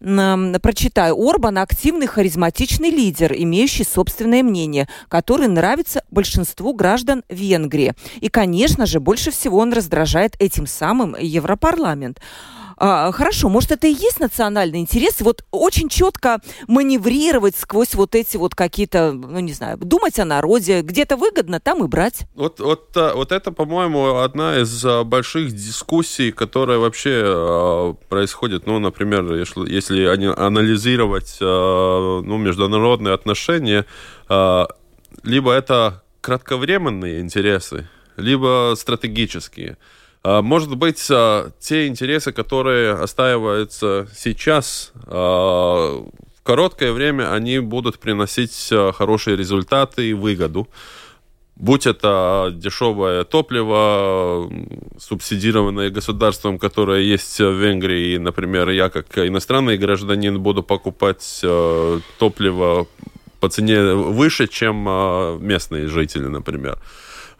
прочитаю. 0.00 1.16
Орбан– 1.16 1.58
активный, 1.58 2.06
харизматичный 2.06 2.90
лидер, 2.90 3.32
имеющий 3.36 3.84
собственное 3.84 4.44
мнение, 4.44 4.88
который 5.08 5.48
нравится 5.48 6.04
большинству 6.10 6.72
граждан 6.72 7.24
Венгрии. 7.28 7.94
И, 8.20 8.28
конечно 8.28 8.86
же, 8.86 9.00
больше 9.00 9.32
всего 9.32 9.58
он 9.58 9.72
раздражает 9.72 10.36
этим 10.38 10.68
самым 10.68 11.16
Европарламент. 11.18 12.20
А, 12.80 13.10
хорошо, 13.10 13.48
может, 13.48 13.72
это 13.72 13.88
и 13.88 13.92
есть 13.92 14.20
национальный 14.20 14.78
интерес, 14.78 15.20
вот 15.20 15.44
очень 15.50 15.88
четко 15.88 16.40
маневрировать 16.68 17.56
сквозь 17.56 17.94
вот 17.94 18.14
эти 18.14 18.36
вот 18.36 18.54
какие-то, 18.54 19.12
ну, 19.12 19.40
не 19.40 19.52
знаю, 19.52 19.78
думать 19.78 20.18
о 20.20 20.24
народе, 20.24 20.82
где-то 20.82 21.16
выгодно, 21.16 21.58
там 21.58 21.84
и 21.84 21.88
брать. 21.88 22.20
Вот, 22.34 22.60
вот, 22.60 22.96
а, 22.96 23.14
вот 23.14 23.32
это, 23.32 23.50
по-моему, 23.50 24.18
одна 24.18 24.60
из 24.60 24.84
а, 24.84 25.02
больших 25.02 25.52
дискуссий, 25.52 26.30
которая 26.30 26.78
вообще 26.78 27.22
а, 27.24 27.94
происходит, 28.08 28.66
ну, 28.66 28.78
например, 28.78 29.34
если, 29.34 29.68
если 29.68 30.04
анализировать 30.04 31.38
ну, 31.40 32.36
международные 32.36 33.14
отношения, 33.14 33.84
либо 34.28 35.52
это 35.52 36.02
кратковременные 36.20 37.20
интересы, 37.20 37.88
либо 38.16 38.74
стратегические. 38.76 39.76
А, 40.30 40.42
может 40.42 40.76
быть, 40.76 41.06
а, 41.10 41.50
те 41.58 41.86
интересы, 41.86 42.32
которые 42.32 42.92
остаиваются 42.92 44.06
сейчас, 44.14 44.92
а, 45.06 46.04
в 46.36 46.42
короткое 46.42 46.92
время 46.92 47.32
они 47.32 47.60
будут 47.60 47.98
приносить 47.98 48.70
хорошие 48.94 49.38
результаты 49.38 50.10
и 50.10 50.12
выгоду. 50.12 50.68
Будь 51.56 51.86
это 51.86 52.50
дешевое 52.54 53.24
топливо, 53.24 54.52
субсидированное 54.98 55.88
государством, 55.88 56.58
которое 56.58 57.00
есть 57.00 57.38
в 57.40 57.52
Венгрии, 57.52 58.18
например, 58.18 58.68
я 58.68 58.90
как 58.90 59.06
иностранный 59.16 59.78
гражданин 59.78 60.38
буду 60.40 60.62
покупать 60.62 61.40
топливо 62.18 62.86
по 63.40 63.48
цене 63.48 63.94
выше, 63.94 64.46
чем 64.46 64.84
местные 65.40 65.88
жители, 65.88 66.26
например. 66.26 66.78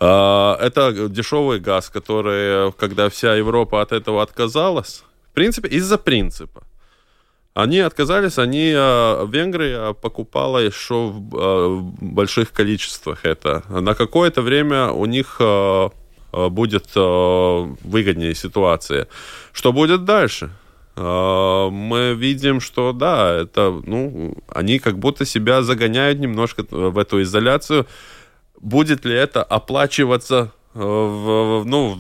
А, 0.01 0.57
это 0.61 1.09
дешевый 1.09 1.59
газ, 1.59 1.91
который, 1.91 2.73
когда 2.73 3.09
вся 3.09 3.35
Европа 3.35 3.83
от 3.83 3.93
этого 3.93 4.23
отказалась, 4.23 5.03
в 5.31 5.35
принципе, 5.35 5.69
из-за 5.69 5.99
принципа. 5.99 6.63
Они 7.55 7.81
отказались, 7.81 8.39
они 8.39 8.73
а, 8.77 9.25
в 9.25 9.35
Венгрии 9.35 9.75
а, 9.75 9.95
покупала 9.95 10.59
еще 10.59 11.09
в 11.09 11.83
больших 12.01 12.53
количествах 12.53 13.25
это. 13.25 13.65
На 13.69 13.95
какое-то 13.95 14.43
время 14.43 14.91
у 14.91 15.07
них 15.07 15.41
будет 16.31 16.95
выгоднее 16.95 18.35
ситуация. 18.35 19.09
Что 19.53 19.73
будет 19.73 20.05
дальше? 20.05 20.51
мы 20.97 22.17
видим, 22.19 22.61
что 22.61 22.93
да, 22.93 23.43
это, 23.43 23.81
ну, 23.87 24.37
они 24.49 24.81
как 24.81 24.99
будто 24.99 25.25
себя 25.25 25.63
загоняют 25.63 26.19
немножко 26.19 26.65
в 26.71 26.99
эту 26.99 27.23
изоляцию 27.23 27.87
будет 28.61 29.05
ли 29.05 29.15
это 29.15 29.43
оплачиваться 29.43 30.53
э, 30.75 30.79
в, 30.79 31.65
ну, 31.65 31.99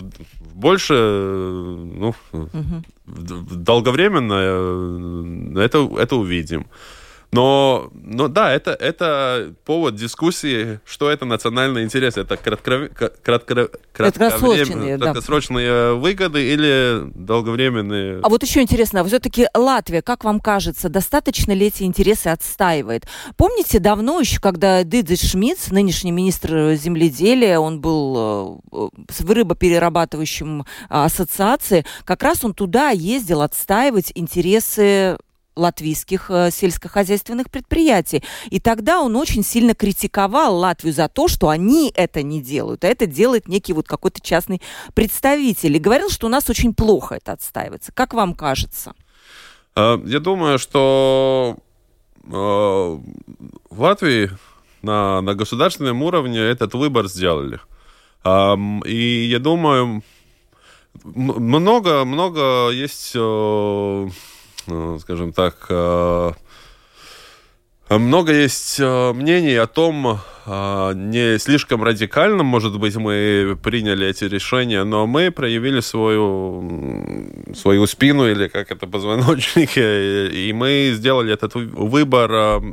больше, 0.55 0.95
ну, 0.95 2.15
угу. 2.33 2.85
долговременно, 3.07 5.57
э, 5.57 5.65
это, 5.65 5.89
это 5.99 6.17
увидим. 6.17 6.67
Но, 7.31 7.91
но 7.93 8.29
да, 8.29 8.53
это, 8.53 8.71
это 8.71 9.53
повод 9.67 9.97
дискуссии, 9.97 10.81
что 10.87 11.11
это 11.11 11.27
национальный 11.27 11.85
интерес. 11.85 12.17
Это 12.17 12.39
кратко, 12.39 12.89
кратко, 13.23 13.69
краткосрочные, 13.93 14.97
да. 14.97 15.07
краткосрочные 15.07 15.95
выгоды 15.95 16.53
или 16.53 17.03
долговременные. 17.15 18.21
А 18.23 18.29
вот 18.31 18.43
еще 18.43 18.63
интересно, 18.63 19.05
все-таки 19.05 19.47
Латвия, 19.55 20.01
как 20.01 20.25
вам 20.25 20.41
кажется, 20.41 20.89
достаточно 20.89 21.53
ли 21.53 21.67
эти 21.67 21.83
интересы 21.83 22.29
отстаивает? 22.29 23.07
Помните, 23.37 23.79
давно 23.79 24.21
еще, 24.21 24.41
когда 24.41 24.83
Дидзис 24.83 25.31
Шмидц, 25.31 25.71
нынешний 25.71 26.13
министр 26.13 26.75
земледелия, 26.75 27.59
он 27.59 27.81
был 27.81 28.63
э, 28.73 28.89
в 29.09 29.31
рыбоперерабатывающем 29.31 30.65
ассоциации, 30.89 31.85
как 32.05 32.23
раз 32.23 32.43
он 32.43 32.55
туда 32.55 32.89
ездил 32.91 33.43
отстаивать 33.43 34.13
интересы 34.15 35.19
латвийских 35.59 36.31
э, 36.31 36.51
сельскохозяйственных 36.51 37.51
предприятий. 37.51 38.23
И 38.51 38.61
тогда 38.61 39.01
он 39.01 39.17
очень 39.17 39.43
сильно 39.43 39.75
критиковал 39.75 40.57
Латвию 40.57 40.95
за 40.95 41.09
то, 41.09 41.29
что 41.29 41.49
они 41.49 41.93
это 41.95 42.23
не 42.23 42.41
делают, 42.41 42.85
а 42.85 42.89
это 42.89 43.07
делает 43.07 43.49
некий 43.49 43.73
вот 43.73 43.87
какой-то 43.87 44.21
частный 44.21 44.63
представитель. 44.95 45.77
И 45.77 45.81
говорил, 45.81 46.09
что 46.09 46.27
у 46.27 46.31
нас 46.31 46.49
очень 46.49 46.73
плохо 46.75 47.17
это 47.17 47.33
отстаивается. 47.33 47.93
Как 47.93 48.15
вам 48.15 48.35
кажется? 48.35 48.95
Э, 49.77 49.99
я 50.07 50.21
думаю, 50.21 50.59
что 50.59 51.57
э, 52.25 52.29
в 52.31 53.81
Латвии 53.81 54.31
на, 54.83 55.21
на 55.21 55.35
государственном 55.35 56.03
уровне 56.03 56.39
этот 56.39 56.75
выбор 56.75 57.09
сделали. 57.09 57.61
И 58.25 59.29
я 59.31 59.39
думаю, 59.39 60.03
много, 61.05 62.05
много 62.05 62.69
есть 62.71 63.17
скажем 65.01 65.33
так, 65.33 65.67
э, 65.69 66.33
много 67.91 68.33
есть 68.33 68.79
э, 68.81 69.13
мнений 69.13 69.57
о 69.57 69.67
том, 69.67 70.21
не 70.47 71.39
слишком 71.39 71.83
радикально, 71.83 72.43
может 72.43 72.79
быть, 72.79 72.97
мы 72.97 73.59
приняли 73.63 74.07
эти 74.07 74.25
решения, 74.25 74.83
но 74.85 75.07
мы 75.07 75.31
проявили 75.31 75.81
свою, 75.81 77.55
свою 77.55 77.87
спину 77.87 78.27
или 78.27 78.49
как 78.49 78.71
это 78.71 78.87
позвоночник, 78.87 79.77
и 79.77 80.51
мы 80.55 80.93
сделали 80.95 81.35
этот 81.35 81.55
выбор 81.55 82.31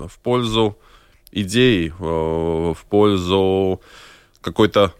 в 0.08 0.20
пользу 0.24 0.78
идей, 1.34 1.92
в 2.00 2.78
пользу 2.90 3.82
какой-то 4.40 4.94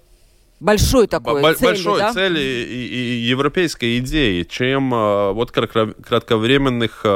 большой 0.66 1.08
такой 1.08 1.42
Б- 1.42 1.54
цели, 1.54 1.68
большой 1.68 2.00
да? 2.00 2.14
цели 2.14 2.40
и, 2.40 2.88
и 2.88 3.30
европейской 3.30 4.00
идеи, 4.00 4.44
чем 4.44 4.94
э, 4.94 5.32
вот 5.32 5.52
кратковременных 5.52 7.02
э, 7.04 7.10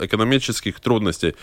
экономических 0.00 0.78
трудностей. 0.80 1.34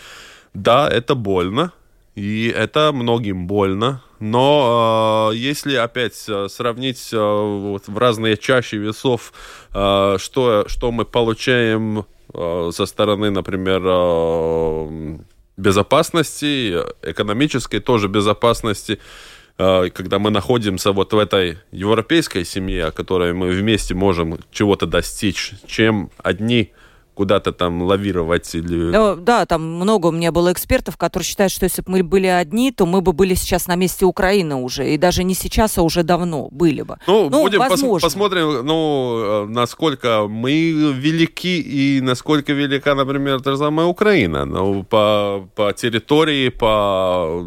Да, 0.54 0.88
это 0.88 1.14
больно, 1.14 1.72
и 2.14 2.52
это 2.56 2.92
многим 2.94 3.46
больно, 3.46 4.02
но 4.20 5.30
э, 5.32 5.36
если 5.36 5.74
опять 5.74 6.24
э, 6.28 6.46
сравнить 6.48 7.10
э, 7.12 7.18
вот, 7.18 7.88
в 7.88 7.98
разные 7.98 8.36
чаши 8.36 8.76
весов, 8.76 9.32
э, 9.74 10.16
что, 10.18 10.64
что 10.68 10.92
мы 10.92 11.04
получаем 11.04 12.06
э, 12.32 12.70
со 12.72 12.86
стороны, 12.86 13.30
например, 13.30 13.82
э, 13.84 15.18
безопасности, 15.56 16.76
экономической 17.02 17.80
тоже 17.80 18.08
безопасности, 18.08 18.92
Э, 18.92 19.35
когда 19.56 20.18
мы 20.18 20.30
находимся 20.30 20.92
вот 20.92 21.12
в 21.12 21.18
этой 21.18 21.58
европейской 21.72 22.44
семье, 22.44 22.86
о 22.86 22.90
которой 22.90 23.32
мы 23.32 23.50
вместе 23.50 23.94
можем 23.94 24.38
чего-то 24.52 24.86
достичь, 24.86 25.52
чем 25.66 26.10
одни 26.18 26.72
куда-то 27.16 27.52
там 27.52 27.82
лавировать 27.82 28.54
или... 28.54 28.76
Ну, 28.76 29.16
да, 29.16 29.46
там 29.46 29.62
много 29.62 30.08
у 30.08 30.12
меня 30.12 30.32
было 30.32 30.52
экспертов, 30.52 30.98
которые 30.98 31.24
считают, 31.24 31.50
что 31.50 31.64
если 31.64 31.80
бы 31.80 31.92
мы 31.92 32.02
были 32.02 32.26
одни, 32.26 32.70
то 32.70 32.84
мы 32.84 33.00
бы 33.00 33.12
были 33.12 33.34
сейчас 33.34 33.66
на 33.66 33.74
месте 33.74 34.04
Украины 34.04 34.56
уже. 34.56 34.92
И 34.92 34.98
даже 34.98 35.24
не 35.24 35.34
сейчас, 35.34 35.78
а 35.78 35.82
уже 35.82 36.02
давно 36.02 36.48
были 36.50 36.82
бы. 36.82 36.98
Ну, 37.06 37.30
ну 37.30 37.42
будем 37.42 37.60
пос 37.60 38.02
посмотрим, 38.02 38.66
ну, 38.66 39.44
э, 39.44 39.46
насколько 39.46 40.26
мы 40.28 40.70
велики 41.00 41.58
и 41.58 42.00
насколько 42.02 42.52
велика, 42.52 42.94
например, 42.94 43.40
та 43.40 43.52
же 43.52 43.56
самая 43.56 43.86
Украина. 43.86 44.44
Ну, 44.44 44.84
по, 44.84 45.48
по 45.54 45.72
территории, 45.72 46.50
по 46.50 47.42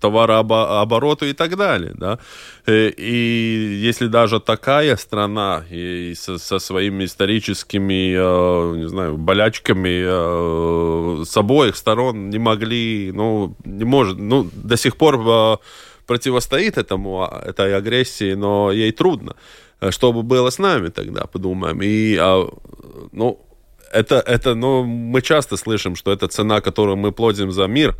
товарообороту 0.00 1.26
и 1.26 1.32
так 1.32 1.56
далее, 1.56 1.92
да. 1.94 2.18
Э, 2.66 2.90
и 2.90 3.88
если 3.88 4.06
даже 4.08 4.40
такая 4.40 4.96
страна 4.96 5.64
и 5.70 6.14
со, 6.14 6.38
со 6.38 6.58
своими 6.58 7.04
историческими, 7.04 8.14
э, 8.14 8.76
не 8.76 8.88
знаю, 8.88 9.07
болячками 9.16 10.02
э, 11.20 11.24
с 11.24 11.36
обоих 11.36 11.76
сторон 11.76 12.30
не 12.30 12.38
могли, 12.38 13.12
ну, 13.12 13.56
не 13.64 13.84
может, 13.84 14.18
ну, 14.18 14.48
до 14.52 14.76
сих 14.76 14.96
пор 14.96 15.60
противостоит 16.06 16.78
этому, 16.78 17.22
а, 17.22 17.42
этой 17.46 17.76
агрессии, 17.76 18.34
но 18.34 18.72
ей 18.72 18.92
трудно. 18.92 19.34
Что 19.90 20.12
бы 20.12 20.22
было 20.22 20.50
с 20.50 20.58
нами 20.58 20.88
тогда, 20.88 21.26
подумаем. 21.26 21.80
И, 21.82 22.16
а, 22.20 22.48
ну, 23.12 23.38
это, 23.92 24.16
это, 24.16 24.54
ну, 24.54 24.84
мы 24.84 25.22
часто 25.22 25.56
слышим, 25.56 25.96
что 25.96 26.12
это 26.12 26.26
цена, 26.26 26.60
которую 26.60 26.96
мы 26.96 27.12
платим 27.12 27.52
за 27.52 27.66
мир. 27.66 27.94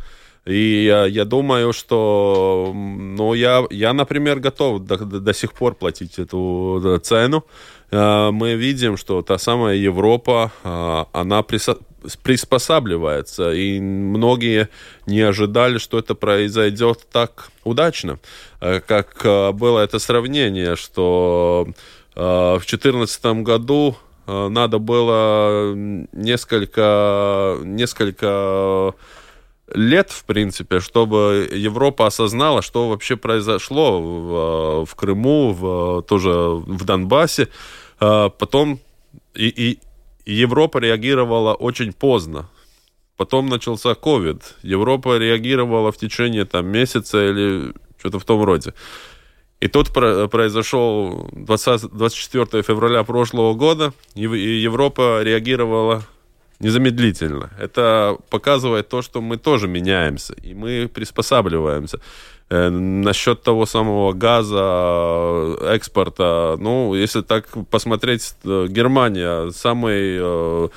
И 0.45 0.85
я, 0.85 1.05
я 1.05 1.25
думаю, 1.25 1.73
что, 1.73 2.71
ну, 2.73 3.33
я, 3.33 3.65
я, 3.69 3.93
например, 3.93 4.39
готов 4.39 4.79
до, 4.79 4.97
до 4.97 5.33
сих 5.33 5.53
пор 5.53 5.75
платить 5.75 6.19
эту 6.19 6.99
цену. 7.03 7.43
Мы 7.91 8.55
видим, 8.55 8.97
что 8.97 9.21
та 9.21 9.37
самая 9.37 9.75
Европа, 9.75 10.51
она 11.11 11.43
приспосабливается, 11.43 13.51
и 13.51 13.79
многие 13.79 14.69
не 15.07 15.21
ожидали, 15.21 15.79
что 15.79 15.97
это 15.97 16.13
произойдет 16.13 17.07
так 17.11 17.49
удачно, 17.63 18.19
как 18.59 19.25
было 19.55 19.79
это 19.79 19.97
сравнение, 19.99 20.75
что 20.75 21.67
в 22.15 22.59
2014 22.59 23.25
году 23.43 23.97
надо 24.27 24.77
было 24.77 25.73
несколько, 25.73 27.57
несколько 27.63 28.93
лет, 29.73 30.09
в 30.09 30.23
принципе, 30.25 30.79
чтобы 30.79 31.49
Европа 31.51 32.07
осознала, 32.07 32.61
что 32.61 32.89
вообще 32.89 33.15
произошло 33.15 34.01
в, 34.01 34.85
в 34.85 34.95
Крыму, 34.95 35.53
в, 35.53 36.01
тоже 36.03 36.29
в 36.29 36.85
Донбассе. 36.85 37.49
Потом 37.99 38.79
и, 39.35 39.47
и, 39.47 39.79
Европа 40.25 40.77
реагировала 40.79 41.53
очень 41.53 41.93
поздно. 41.93 42.49
Потом 43.17 43.47
начался 43.47 43.91
COVID. 43.91 44.41
Европа 44.63 45.17
реагировала 45.17 45.91
в 45.91 45.97
течение 45.97 46.45
там, 46.45 46.67
месяца 46.67 47.29
или 47.29 47.73
что-то 47.97 48.19
в 48.19 48.25
том 48.25 48.43
роде. 48.43 48.73
И 49.59 49.67
тут 49.67 49.91
произошел 49.91 51.29
20, 51.33 51.91
24 51.91 52.63
февраля 52.63 53.03
прошлого 53.03 53.53
года, 53.55 53.93
и 54.15 54.21
Европа 54.21 55.21
реагировала 55.21 56.03
незамедлительно. 56.61 57.49
Это 57.59 58.17
показывает 58.29 58.87
то, 58.87 59.01
что 59.01 59.21
мы 59.21 59.37
тоже 59.37 59.67
меняемся, 59.67 60.33
и 60.33 60.53
мы 60.53 60.87
приспосабливаемся. 60.87 61.99
Э, 62.51 62.69
насчет 62.69 63.43
того 63.43 63.67
самого 63.67 64.13
газа, 64.13 65.55
экспорта, 65.71 66.55
ну, 66.59 66.95
если 66.95 67.21
так 67.21 67.47
посмотреть, 67.69 68.33
э, 68.43 68.65
Германия 68.67 69.51
самый 69.51 70.17
э, 70.19 70.69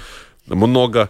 много 0.46 1.08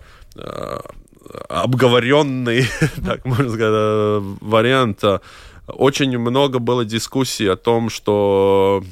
обговоренный, 1.48 2.64
так 3.04 3.24
можно 3.24 3.50
сказать, 3.52 4.22
вариант. 4.40 5.02
Очень 5.66 6.16
много 6.18 6.60
было 6.60 6.84
дискуссий 6.84 7.48
о 7.48 7.56
том, 7.56 7.90
что 7.90 8.84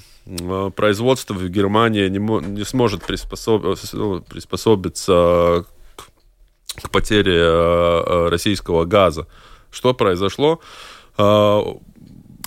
производство 0.74 1.34
в 1.34 1.48
Германии 1.48 2.08
не, 2.08 2.18
не 2.18 2.64
сможет 2.64 3.06
приспособиться, 3.06 3.96
ну, 3.96 4.20
приспособиться 4.22 5.66
к 6.82 6.90
потере 6.90 8.28
российского 8.28 8.84
газа. 8.84 9.26
Что 9.70 9.94
произошло? 9.94 10.60
А, 11.16 11.76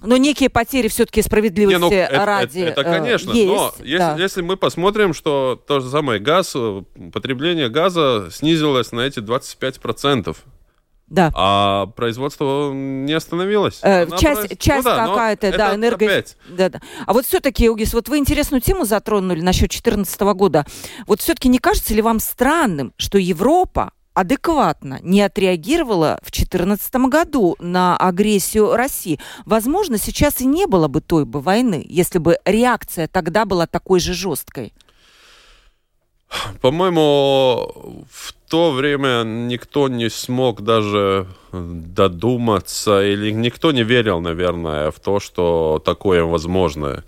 но 0.04 0.18
некие 0.18 0.50
потери 0.50 0.90
все-таки 0.90 1.22
справедливости 1.22 1.76
не, 1.76 1.80
ну, 1.80 1.92
это, 1.92 2.26
ради 2.26 2.60
это, 2.60 2.82
это 2.82 2.84
конечно, 2.84 3.32
есть, 3.32 3.48
но 3.48 3.74
если, 3.80 3.98
да. 3.98 4.16
если 4.18 4.42
мы 4.42 4.58
посмотрим, 4.58 5.14
что 5.14 5.62
то 5.66 5.80
же 5.80 5.90
самое 5.90 6.20
газ, 6.20 6.56
потребление 7.14 7.70
газа 7.70 8.28
снизилось 8.30 8.92
на 8.92 9.02
эти 9.02 9.20
25%. 9.20 10.36
Да. 11.08 11.32
А 11.36 11.86
производство 11.88 12.72
не 12.74 13.14
остановилось. 13.14 13.80
Э, 13.84 14.08
часть 14.18 14.48
произ... 14.48 14.60
часть 14.60 14.86
ну, 14.86 14.92
да, 14.92 15.08
какая-то, 15.08 15.58
да, 15.58 15.76
энерго... 15.76 16.24
Да, 16.50 16.70
да. 16.70 16.82
А 17.06 17.14
вот 17.14 17.26
все-таки, 17.26 17.70
Угис, 17.70 17.94
вот 17.94 18.10
вы 18.10 18.18
интересную 18.18 18.62
тему 18.62 18.84
затронули 18.84 19.42
насчет 19.42 19.70
2014 19.70 20.20
года. 20.22 20.66
Вот 21.06 21.22
все-таки 21.22 21.50
не 21.50 21.60
кажется 21.60 21.94
ли 21.94 22.02
вам 22.02 22.20
странным, 22.20 22.94
что 22.98 23.18
Европа 23.20 23.92
адекватно 24.14 25.00
не 25.02 25.22
отреагировала 25.22 26.20
в 26.22 26.32
2014 26.32 26.96
году 27.08 27.56
на 27.60 27.98
агрессию 27.98 28.76
России. 28.76 29.20
Возможно, 29.46 29.98
сейчас 29.98 30.42
и 30.42 30.46
не 30.46 30.66
было 30.66 30.88
бы 30.88 31.02
той 31.02 31.26
бы 31.26 31.42
войны, 31.42 31.86
если 31.88 32.20
бы 32.20 32.38
реакция 32.46 33.08
тогда 33.08 33.46
была 33.46 33.68
такой 33.68 34.00
же 34.00 34.14
жесткой. 34.14 34.74
По-моему, 36.62 38.06
в 38.10 38.34
то 38.50 38.72
время 38.72 39.24
никто 39.24 39.88
не 39.88 40.10
смог 40.10 40.62
даже 40.62 41.28
додуматься, 41.52 43.04
или 43.04 43.32
никто 43.32 43.72
не 43.72 43.84
верил, 43.84 44.20
наверное, 44.20 44.92
в 44.92 45.00
то, 45.00 45.20
что 45.20 45.82
такое 45.84 46.24
возможно. 46.24 47.04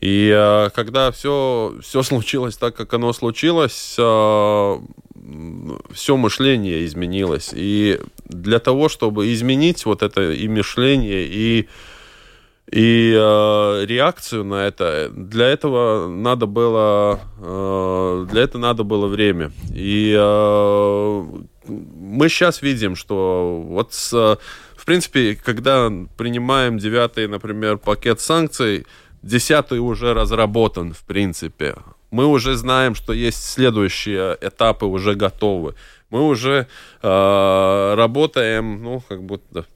И 0.00 0.30
э, 0.34 0.70
когда 0.74 1.10
все, 1.10 1.74
все 1.82 2.02
случилось 2.02 2.56
так, 2.56 2.76
как 2.76 2.92
оно 2.94 3.12
случилось, 3.12 3.96
э, 3.98 4.78
все 5.92 6.16
мышление 6.16 6.84
изменилось. 6.84 7.50
И 7.54 8.00
для 8.24 8.58
того, 8.58 8.88
чтобы 8.88 9.32
изменить 9.32 9.84
вот 9.84 10.02
это 10.02 10.32
и 10.32 10.48
мышление, 10.48 11.26
и 11.26 11.68
и 12.70 13.14
э, 13.16 13.84
реакцию 13.86 14.44
на 14.44 14.66
это, 14.66 15.08
для 15.14 15.46
этого 15.46 16.08
надо 16.08 16.46
было, 16.46 17.20
э, 17.38 18.26
для 18.28 18.42
этого 18.42 18.60
надо 18.60 18.82
было 18.82 19.06
время. 19.06 19.52
И 19.72 20.12
э, 20.18 21.24
мы 21.68 22.28
сейчас 22.28 22.62
видим, 22.62 22.96
что 22.96 23.62
вот 23.64 23.92
с, 23.92 24.10
в 24.76 24.84
принципе, 24.84 25.36
когда 25.36 25.92
принимаем 26.16 26.78
девятый, 26.78 27.28
например, 27.28 27.78
пакет 27.78 28.20
санкций, 28.20 28.84
десятый 29.22 29.78
уже 29.78 30.12
разработан, 30.12 30.92
в 30.92 31.04
принципе. 31.04 31.76
Мы 32.16 32.24
уже 32.24 32.56
знаем, 32.56 32.94
что 32.94 33.12
есть 33.12 33.44
следующие 33.44 34.38
этапы 34.40 34.86
уже 34.86 35.14
готовы. 35.14 35.74
Мы 36.08 36.22
уже 36.22 36.66
э, 37.02 37.94
работаем, 37.94 38.82
ну, 38.82 39.02
как 39.06 39.22
будто 39.22 39.66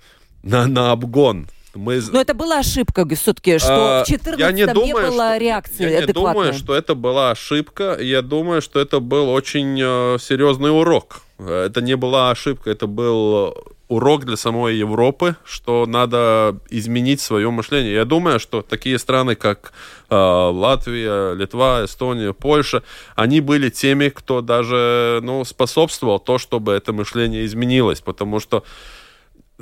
на, 0.42 0.66
на 0.66 0.92
обгон. 0.92 1.48
Мы... 1.74 2.00
Но 2.10 2.18
это 2.18 2.32
была 2.32 2.60
ошибка 2.60 3.06
все-таки, 3.14 3.58
что 3.58 4.00
а, 4.00 4.04
в 4.04 4.08
14 4.08 4.54
не, 4.54 4.66
думаю, 4.66 4.86
не 4.86 4.94
было 4.94 5.36
реакции 5.36 5.90
Я 5.90 6.00
не 6.00 6.12
думаю, 6.12 6.54
что 6.54 6.74
это 6.74 6.94
была 6.94 7.30
ошибка. 7.32 7.98
Я 8.00 8.22
думаю, 8.22 8.62
что 8.62 8.80
это 8.80 9.00
был 9.00 9.28
очень 9.28 9.78
э, 9.78 10.16
серьезный 10.18 10.70
урок. 10.70 11.20
Это 11.38 11.82
не 11.82 11.94
была 11.94 12.30
ошибка, 12.30 12.70
это 12.70 12.86
был 12.86 13.54
урок 13.90 14.24
для 14.24 14.36
самой 14.36 14.76
Европы, 14.76 15.34
что 15.44 15.84
надо 15.84 16.56
изменить 16.70 17.20
свое 17.20 17.50
мышление. 17.50 17.92
Я 17.92 18.04
думаю, 18.04 18.38
что 18.38 18.62
такие 18.62 18.98
страны, 19.00 19.34
как 19.34 19.72
э, 20.08 20.14
Латвия, 20.14 21.34
Литва, 21.34 21.84
Эстония, 21.84 22.32
Польша, 22.32 22.84
они 23.16 23.40
были 23.40 23.68
теми, 23.68 24.08
кто 24.08 24.42
даже 24.42 25.18
ну, 25.24 25.44
способствовал 25.44 26.20
то, 26.20 26.38
чтобы 26.38 26.72
это 26.72 26.92
мышление 26.92 27.44
изменилось, 27.44 28.00
потому 28.00 28.40
что 28.40 28.62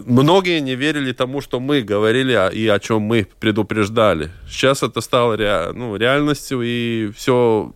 Многие 0.07 0.61
не 0.61 0.77
верили 0.77 1.11
тому, 1.11 1.41
что 1.41 1.59
мы 1.59 1.83
говорили 1.83 2.33
и 2.55 2.69
о 2.69 2.79
чем 2.79 3.03
мы 3.03 3.27
предупреждали. 3.41 4.31
Сейчас 4.49 4.85
это 4.85 5.01
стало 5.01 5.37
ре, 5.37 5.73
ну, 5.75 5.97
реальностью, 5.97 6.63
и 6.63 7.11
все, 7.17 7.73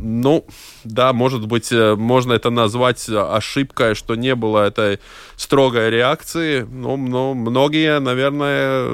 ну, 0.00 0.46
да, 0.84 1.12
может 1.12 1.46
быть, 1.46 1.72
э, 1.72 1.96
можно 1.96 2.32
это 2.32 2.50
назвать 2.50 3.08
ошибкой, 3.08 3.94
что 3.94 4.14
не 4.14 4.34
было 4.34 4.66
этой 4.66 5.00
строгой 5.36 5.90
реакции, 5.90 6.62
но, 6.62 6.96
но 6.96 7.34
многие, 7.34 7.98
наверное, 7.98 8.88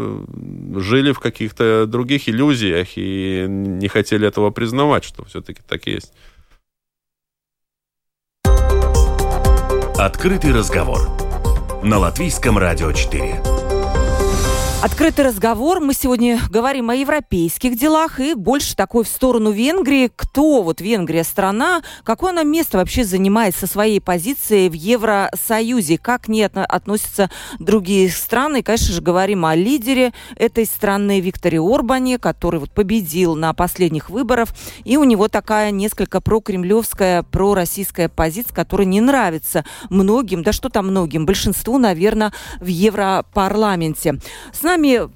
жили 0.81 1.12
в 1.12 1.21
каких-то 1.21 1.87
других 1.87 2.29
иллюзиях 2.29 2.97
и 2.97 3.45
не 3.49 3.88
хотели 3.88 4.27
этого 4.27 4.51
признавать, 4.51 5.05
что 5.05 5.25
все-таки 5.25 5.61
так 5.69 5.87
есть. 5.87 6.12
Открытый 9.97 10.53
разговор 10.53 11.11
на 11.83 11.99
Латвийском 11.99 12.59
радио 12.59 12.93
4. 12.93 13.63
Открытый 14.85 15.25
разговор. 15.25 15.81
Мы 15.81 15.94
сегодня 15.94 16.38
говорим 16.51 16.90
о 16.90 16.94
европейских 16.94 17.79
делах 17.79 18.20
и 18.20 18.35
больше 18.35 18.77
такой 18.77 19.05
в 19.05 19.09
сторону 19.09 19.51
Венгрии. 19.51 20.11
Кто 20.14 20.62
вот 20.62 20.83
Венгрия 20.83 21.25
страна? 21.25 21.81
Какое 22.03 22.33
она 22.33 22.42
место 22.42 22.77
вообще 22.77 23.03
занимает 23.03 23.57
со 23.57 23.66
своей 23.66 23.99
позицией 23.99 24.68
в 24.68 24.75
Евросоюзе? 24.75 25.97
Как 25.97 26.25
к 26.25 26.29
ней 26.29 26.44
относятся 26.44 27.31
другие 27.59 28.11
страны? 28.11 28.59
И, 28.59 28.62
конечно 28.62 28.92
же, 28.92 29.01
говорим 29.01 29.47
о 29.47 29.55
лидере 29.55 30.12
этой 30.37 30.66
страны 30.66 31.18
Викторе 31.18 31.62
Орбане, 31.62 32.18
который 32.18 32.61
вот 32.61 32.70
победил 32.70 33.37
на 33.37 33.55
последних 33.55 34.11
выборах. 34.11 34.51
И 34.85 34.99
у 34.99 35.05
него 35.05 35.29
такая 35.29 35.70
несколько 35.70 36.20
прокремлевская, 36.20 37.23
пророссийская 37.23 38.11
позиция, 38.11 38.55
которая 38.55 38.87
не 38.87 39.01
нравится 39.01 39.64
многим, 39.88 40.42
да 40.42 40.53
что 40.53 40.68
там 40.68 40.88
многим, 40.88 41.25
большинству, 41.25 41.79
наверное, 41.79 42.35
в 42.61 42.66
Европарламенте. 42.66 44.20
С 44.53 44.61
нами 44.61 44.74
нами 44.75 45.09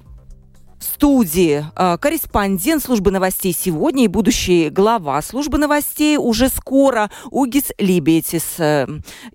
в 0.79 0.83
студии 0.83 1.65
э, 1.75 1.97
корреспондент 1.97 2.81
службы 2.81 3.11
новостей 3.11 3.53
сегодня 3.53 4.05
и 4.05 4.07
будущий 4.07 4.69
глава 4.69 5.21
службы 5.21 5.57
новостей 5.57 6.15
уже 6.17 6.47
скоро 6.47 7.11
Угис 7.29 7.73
Либетис. 7.77 8.57
Э, 8.57 8.87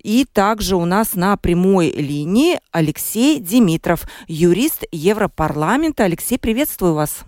и 0.03 0.25
также 0.25 0.77
у 0.77 0.87
нас 0.87 1.15
на 1.15 1.37
прямой 1.37 1.91
линии 1.91 2.59
Алексей 2.73 3.39
Димитров, 3.39 4.09
юрист 4.27 4.85
Европарламента. 4.93 6.05
Алексей, 6.05 6.39
приветствую 6.39 6.95
вас. 6.95 7.27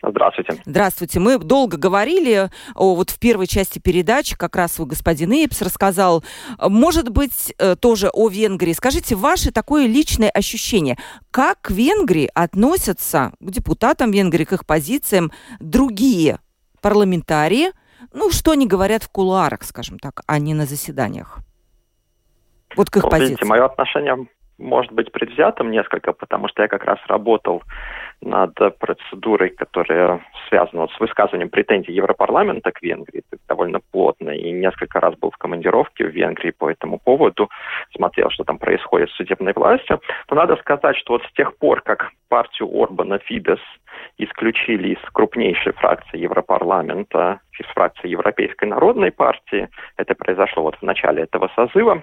Здравствуйте. 0.00 0.52
Здравствуйте. 0.64 1.18
Мы 1.18 1.38
долго 1.38 1.76
говорили 1.76 2.50
о, 2.76 2.94
вот 2.94 3.10
в 3.10 3.18
первой 3.18 3.48
части 3.48 3.80
передачи, 3.80 4.36
как 4.36 4.54
раз 4.54 4.78
вы, 4.78 4.86
господин 4.86 5.32
Эйпс, 5.32 5.60
рассказал, 5.60 6.22
может 6.60 7.08
быть, 7.08 7.52
э, 7.58 7.74
тоже 7.74 8.08
о 8.12 8.28
Венгрии. 8.28 8.72
Скажите, 8.72 9.16
ваше 9.16 9.50
такое 9.50 9.86
личное 9.86 10.30
ощущение, 10.30 10.98
как 11.32 11.60
к 11.62 11.70
Венгрии 11.72 12.30
относятся 12.32 13.32
к 13.40 13.50
депутатам 13.50 14.12
Венгрии, 14.12 14.44
к 14.44 14.52
их 14.52 14.66
позициям 14.66 15.32
другие 15.58 16.38
парламентарии, 16.80 17.72
ну, 18.12 18.30
что 18.30 18.52
они 18.52 18.68
говорят 18.68 19.02
в 19.02 19.10
кулуарах, 19.10 19.64
скажем 19.64 19.98
так, 19.98 20.22
а 20.28 20.38
не 20.38 20.54
на 20.54 20.66
заседаниях? 20.66 21.38
Вот 22.76 22.90
к 22.90 22.96
их 22.98 23.02
ну, 23.02 23.10
позиции. 23.10 23.30
Видите, 23.30 23.46
мое 23.46 23.64
отношение 23.64 24.28
может 24.58 24.92
быть 24.92 25.10
предвзятым 25.12 25.70
несколько, 25.70 26.12
потому 26.12 26.48
что 26.48 26.62
я 26.62 26.68
как 26.68 26.84
раз 26.84 26.98
работал 27.08 27.62
над 28.20 28.54
процедурой, 28.78 29.50
которая 29.50 30.20
связана 30.48 30.82
вот 30.82 30.92
с 30.92 31.00
высказыванием 31.00 31.50
претензий 31.50 31.92
Европарламента 31.92 32.72
к 32.72 32.82
Венгрии. 32.82 33.22
Это 33.30 33.40
довольно 33.48 33.80
плотно. 33.92 34.30
И 34.30 34.50
несколько 34.50 35.00
раз 35.00 35.14
был 35.16 35.30
в 35.30 35.36
командировке 35.36 36.04
в 36.04 36.10
Венгрии 36.10 36.50
по 36.50 36.70
этому 36.70 36.98
поводу, 36.98 37.48
смотрел, 37.94 38.30
что 38.30 38.44
там 38.44 38.58
происходит 38.58 39.10
с 39.10 39.16
судебной 39.16 39.52
властью. 39.54 40.00
Но 40.30 40.36
надо 40.36 40.56
сказать, 40.56 40.96
что 40.96 41.14
вот 41.14 41.22
с 41.24 41.32
тех 41.32 41.56
пор, 41.58 41.80
как 41.82 42.10
партию 42.28 42.68
Орбана 42.72 43.18
Фидес 43.18 43.60
исключили 44.18 44.94
из 44.94 45.10
крупнейшей 45.12 45.72
фракции 45.72 46.18
Европарламента, 46.18 47.40
из 47.58 47.66
фракции 47.66 48.08
Европейской 48.08 48.64
народной 48.64 49.12
партии, 49.12 49.68
это 49.96 50.14
произошло 50.14 50.64
вот 50.64 50.76
в 50.76 50.82
начале 50.82 51.22
этого 51.22 51.50
созыва, 51.54 52.02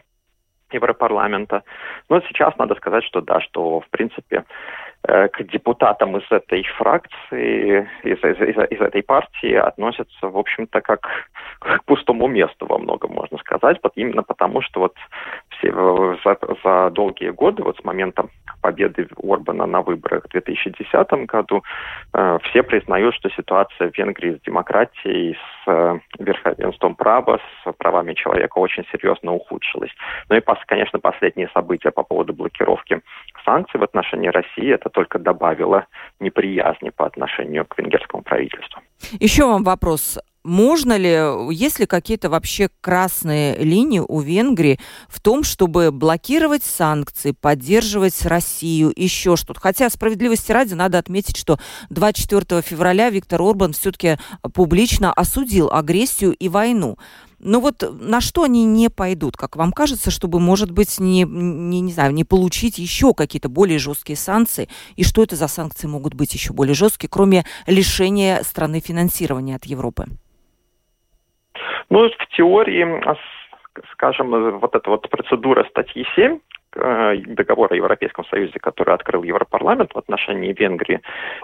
Европарламента. 0.72 1.64
Но 2.10 2.22
сейчас 2.22 2.58
надо 2.58 2.76
сказать, 2.76 3.04
что 3.04 3.22
да, 3.22 3.40
что 3.42 3.82
в 3.82 3.90
принципе 3.90 4.46
к 5.06 5.44
депутатам 5.44 6.18
из 6.18 6.32
этой 6.32 6.64
фракции, 6.78 7.88
из, 8.04 8.18
из, 8.18 8.42
из, 8.42 8.72
из 8.72 8.82
этой 8.82 9.04
партии 9.04 9.54
относятся, 9.54 10.28
в 10.28 10.38
общем-то, 10.38 10.82
как 10.82 11.08
к 11.60 11.84
пустому 11.86 12.28
месту 12.28 12.66
во 12.66 12.78
многом, 12.78 13.12
можно 13.12 13.38
сказать, 13.38 13.80
именно 13.96 14.24
потому, 14.24 14.62
что 14.62 14.82
вот 14.82 14.96
все 15.58 16.18
за, 16.24 16.38
за 16.64 16.90
долгие 16.92 17.30
годы, 17.30 17.64
вот 17.64 17.78
с 17.78 17.84
момента 17.84 18.28
победы 18.62 19.08
Орбана 19.22 19.66
на 19.66 19.82
выборах 19.82 20.26
в 20.26 20.30
2010 20.30 21.26
году, 21.28 21.64
э, 22.14 22.40
все 22.44 22.64
признают, 22.64 23.16
что 23.16 23.30
ситуация 23.30 23.92
в 23.92 23.98
Венгрии 23.98 24.38
с 24.38 24.42
демократией, 24.42 25.36
с 25.36 25.68
э, 25.68 26.00
верховенством 26.20 26.96
права, 26.96 27.40
с 27.64 27.72
правами 27.74 28.14
человека 28.14 28.58
очень 28.58 28.86
серьезно 28.92 29.34
ухудшилась. 29.34 29.92
Ну 30.30 30.38
и, 30.38 30.42
конечно, 30.66 31.00
последние 31.00 31.50
события 31.54 31.92
по 31.92 32.04
поводу 32.04 32.34
блокировки 32.34 33.02
санкций 33.46 33.80
в 33.80 33.84
отношении 33.84 34.30
России, 34.30 34.74
это 34.74 34.90
только 34.90 35.20
добавило 35.20 35.86
неприязни 36.20 36.90
по 36.90 37.06
отношению 37.06 37.66
к 37.66 37.78
венгерскому 37.78 38.24
правительству. 38.24 38.82
Еще 39.20 39.46
вам 39.46 39.64
вопрос. 39.64 40.18
Можно 40.46 40.96
ли, 40.96 41.56
есть 41.56 41.80
ли 41.80 41.88
какие-то 41.88 42.30
вообще 42.30 42.70
красные 42.80 43.58
линии 43.58 44.00
у 44.08 44.20
Венгрии 44.20 44.80
в 45.10 45.20
том, 45.20 45.44
чтобы 45.44 45.92
блокировать 45.92 46.64
санкции, 46.64 47.32
поддерживать 47.32 48.22
Россию, 48.28 48.94
еще 48.96 49.38
что-то? 49.38 49.60
Хотя, 49.60 49.90
справедливости 49.90 50.52
ради, 50.52 50.76
надо 50.76 51.00
отметить, 51.00 51.36
что 51.36 51.58
24 51.90 52.62
февраля 52.62 53.10
Виктор 53.10 53.42
Орбан 53.42 53.74
все-таки 53.74 54.20
публично 54.54 55.12
осудил 55.12 55.72
агрессию 55.72 56.34
и 56.34 56.48
войну. 56.48 57.00
Но 57.40 57.60
вот 57.60 57.84
на 58.00 58.22
что 58.22 58.44
они 58.44 58.66
не 58.66 58.92
пойдут, 58.92 59.38
как 59.38 59.56
вам 59.56 59.72
кажется, 59.72 60.12
чтобы, 60.12 60.40
может 60.40 60.70
быть, 60.70 61.00
не, 61.00 61.24
не, 61.24 61.82
не 61.82 61.92
знаю, 61.92 62.14
не 62.14 62.24
получить 62.24 62.78
еще 62.78 63.16
какие-то 63.16 63.50
более 63.50 63.80
жесткие 63.80 64.16
санкции? 64.16 64.70
И 64.96 65.04
что 65.04 65.24
это 65.24 65.36
за 65.36 65.48
санкции 65.48 65.88
могут 65.88 66.14
быть 66.14 66.36
еще 66.36 66.54
более 66.54 66.76
жесткие, 66.76 67.10
кроме 67.10 67.46
лишения 67.66 68.44
страны 68.44 68.80
финансирования 68.80 69.56
от 69.56 69.66
Европы? 69.66 70.06
Ну, 71.90 72.10
в 72.10 72.28
теории, 72.36 72.86
скажем, 73.92 74.60
вот 74.60 74.76
эта 74.76 74.90
вот 74.90 75.10
процедура 75.10 75.64
статьи 75.66 76.06
7 76.16 76.40
Э, 76.78 77.16
договора 77.26 77.74
о 77.74 77.78
Европейском 77.78 78.26
Союзе, 78.26 78.60
который 78.60 78.94
открыл 78.94 79.24
Европарламент 79.24 79.94
в 79.94 79.98
отношении 79.98 80.52
Венгрии 80.52 81.00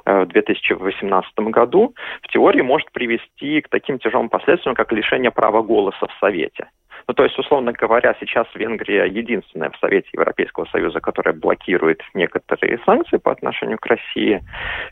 э, 0.05 0.23
в 0.23 0.27
2018 0.27 1.39
году, 1.51 1.95
в 2.21 2.27
теории 2.27 2.61
может 2.61 2.91
привести 2.91 3.61
к 3.61 3.69
таким 3.69 3.97
тяжелым 3.97 4.27
последствиям, 4.27 4.75
как 4.75 4.91
лишение 4.91 5.31
права 5.31 5.61
голоса 5.61 6.07
в 6.07 6.19
Совете. 6.19 6.67
Ну, 7.07 7.13
то 7.13 7.23
есть, 7.23 7.39
условно 7.39 7.71
говоря, 7.71 8.13
сейчас 8.19 8.45
Венгрия 8.55 9.05
единственная 9.05 9.69
в 9.69 9.77
Совете 9.77 10.09
Европейского 10.11 10.65
Союза, 10.65 10.99
которая 10.99 11.33
блокирует 11.33 12.01
некоторые 12.13 12.79
санкции 12.85 13.17
по 13.17 13.31
отношению 13.31 13.77
к 13.79 13.85
России. 13.85 14.41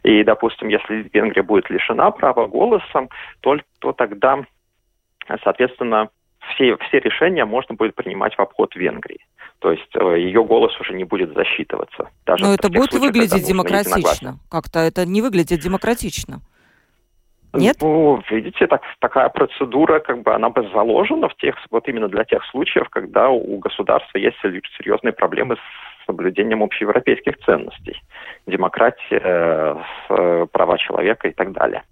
И, 0.03 0.23
допустим, 0.23 0.69
если 0.69 1.09
Венгрия 1.13 1.43
будет 1.43 1.69
лишена 1.69 2.11
права 2.11 2.47
голоса, 2.47 3.09
то, 3.41 3.57
то 3.79 3.91
тогда, 3.91 4.45
соответственно, 5.43 6.09
все, 6.53 6.77
все 6.77 6.99
решения 6.99 7.45
можно 7.45 7.75
будет 7.75 7.95
принимать 7.95 8.35
в 8.35 8.39
обход 8.39 8.75
Венгрии. 8.75 9.19
То 9.59 9.71
есть 9.71 9.89
э, 9.93 10.19
ее 10.19 10.43
голос 10.43 10.77
уже 10.79 10.93
не 10.93 11.03
будет 11.03 11.33
засчитываться. 11.33 12.09
Даже 12.25 12.43
Но 12.43 12.53
это 12.53 12.69
будет 12.69 12.91
случаях, 12.91 13.13
выглядеть 13.13 13.45
демократично. 13.45 14.39
Как-то 14.49 14.79
это 14.79 15.05
не 15.05 15.21
выглядит 15.21 15.59
демократично. 15.59 16.41
Нет? 17.53 17.77
Ну, 17.81 18.21
видите, 18.29 18.67
так, 18.67 18.81
такая 18.99 19.27
процедура, 19.29 19.99
как 19.99 20.21
бы, 20.21 20.33
она 20.33 20.49
бы 20.49 20.69
заложена 20.71 21.29
в 21.29 21.35
тех, 21.37 21.55
вот 21.71 21.87
именно 21.87 22.07
для 22.07 22.23
тех 22.23 22.45
случаев, 22.51 22.87
когда 22.89 23.29
у 23.29 23.57
государства 23.57 24.19
есть 24.19 24.37
серьезные 24.41 25.13
проблемы 25.13 25.55
с 25.55 25.88
соблюдением 26.09 26.63
общеевропейских 26.63 27.37
ценностей, 27.45 28.01
демократия, 28.47 29.77
э, 30.09 30.45
права 30.51 30.77
человека 30.79 31.27
и 31.27 31.33
так 31.33 31.51
далее. 31.51 31.83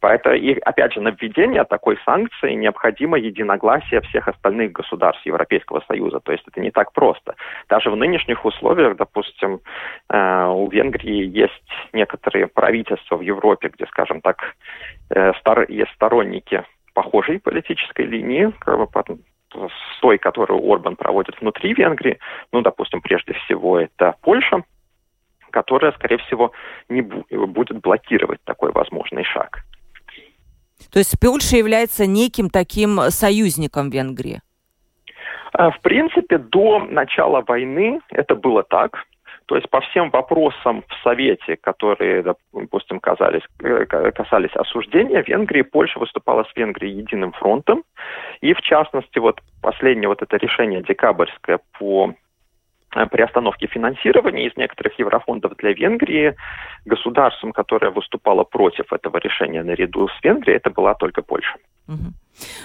Поэтому, 0.00 0.34
и 0.34 0.58
опять 0.58 0.92
же, 0.94 1.00
на 1.00 1.10
введение 1.10 1.64
такой 1.64 1.96
санкции 2.04 2.54
необходимо 2.54 3.16
единогласие 3.16 4.00
всех 4.00 4.26
остальных 4.26 4.72
государств 4.72 5.24
Европейского 5.24 5.82
Союза. 5.86 6.18
То 6.18 6.32
есть 6.32 6.44
это 6.48 6.60
не 6.60 6.72
так 6.72 6.92
просто. 6.92 7.36
Даже 7.68 7.90
в 7.90 7.96
нынешних 7.96 8.44
условиях, 8.44 8.96
допустим, 8.96 9.60
э, 10.08 10.46
у 10.46 10.68
Венгрии 10.68 11.28
есть 11.28 11.70
некоторые 11.92 12.48
правительства 12.48 13.16
в 13.16 13.20
Европе, 13.20 13.70
где, 13.72 13.86
скажем 13.86 14.20
так, 14.20 14.56
э, 15.10 15.32
есть 15.68 15.92
сторонники 15.92 16.64
похожей 16.94 17.38
политической 17.38 18.06
линии, 18.06 18.52
как 18.58 18.78
бы, 18.78 18.86
с 19.52 20.00
той, 20.00 20.18
которую 20.18 20.60
Орбан 20.64 20.96
проводит 20.96 21.40
внутри 21.40 21.74
Венгрии, 21.74 22.18
ну, 22.52 22.62
допустим, 22.62 23.00
прежде 23.00 23.32
всего 23.34 23.78
это 23.78 24.14
Польша, 24.22 24.62
которая, 25.50 25.92
скорее 25.92 26.18
всего, 26.18 26.52
не 26.88 27.02
будет 27.02 27.80
блокировать 27.80 28.42
такой 28.44 28.72
возможный 28.72 29.24
шаг. 29.24 29.64
То 30.92 30.98
есть 30.98 31.18
Польша 31.20 31.56
является 31.56 32.06
неким 32.06 32.48
таким 32.48 32.98
союзником 33.10 33.90
Венгрии? 33.90 34.40
А, 35.52 35.70
в 35.70 35.80
принципе, 35.80 36.38
до 36.38 36.78
начала 36.78 37.42
войны 37.46 38.00
это 38.10 38.34
было 38.34 38.62
так. 38.62 39.04
То 39.50 39.56
есть 39.56 39.68
по 39.68 39.80
всем 39.80 40.10
вопросам 40.10 40.84
в 40.88 41.02
Совете, 41.02 41.56
которые, 41.56 42.22
допустим, 42.52 43.00
казались, 43.00 43.42
э, 43.58 43.84
касались 43.84 44.54
осуждения 44.54 45.24
Венгрии, 45.26 45.62
Польша 45.62 45.98
выступала 45.98 46.44
с 46.44 46.54
Венгрией 46.54 46.98
единым 46.98 47.32
фронтом. 47.32 47.82
И 48.42 48.54
в 48.54 48.60
частности, 48.60 49.18
вот 49.18 49.40
последнее 49.60 50.06
вот 50.06 50.22
это 50.22 50.36
решение 50.36 50.84
декабрьское 50.84 51.58
по 51.80 52.14
э, 52.94 53.06
приостановке 53.06 53.66
финансирования 53.66 54.46
из 54.46 54.56
некоторых 54.56 54.96
еврофондов 55.00 55.56
для 55.56 55.72
Венгрии 55.72 56.36
государством, 56.84 57.52
которое 57.52 57.90
выступало 57.90 58.44
против 58.44 58.92
этого 58.92 59.18
решения 59.18 59.64
наряду 59.64 60.06
с 60.06 60.22
Венгрией, 60.22 60.58
это 60.58 60.70
была 60.70 60.94
только 60.94 61.22
Польша. 61.22 61.56
Угу. 61.88 62.12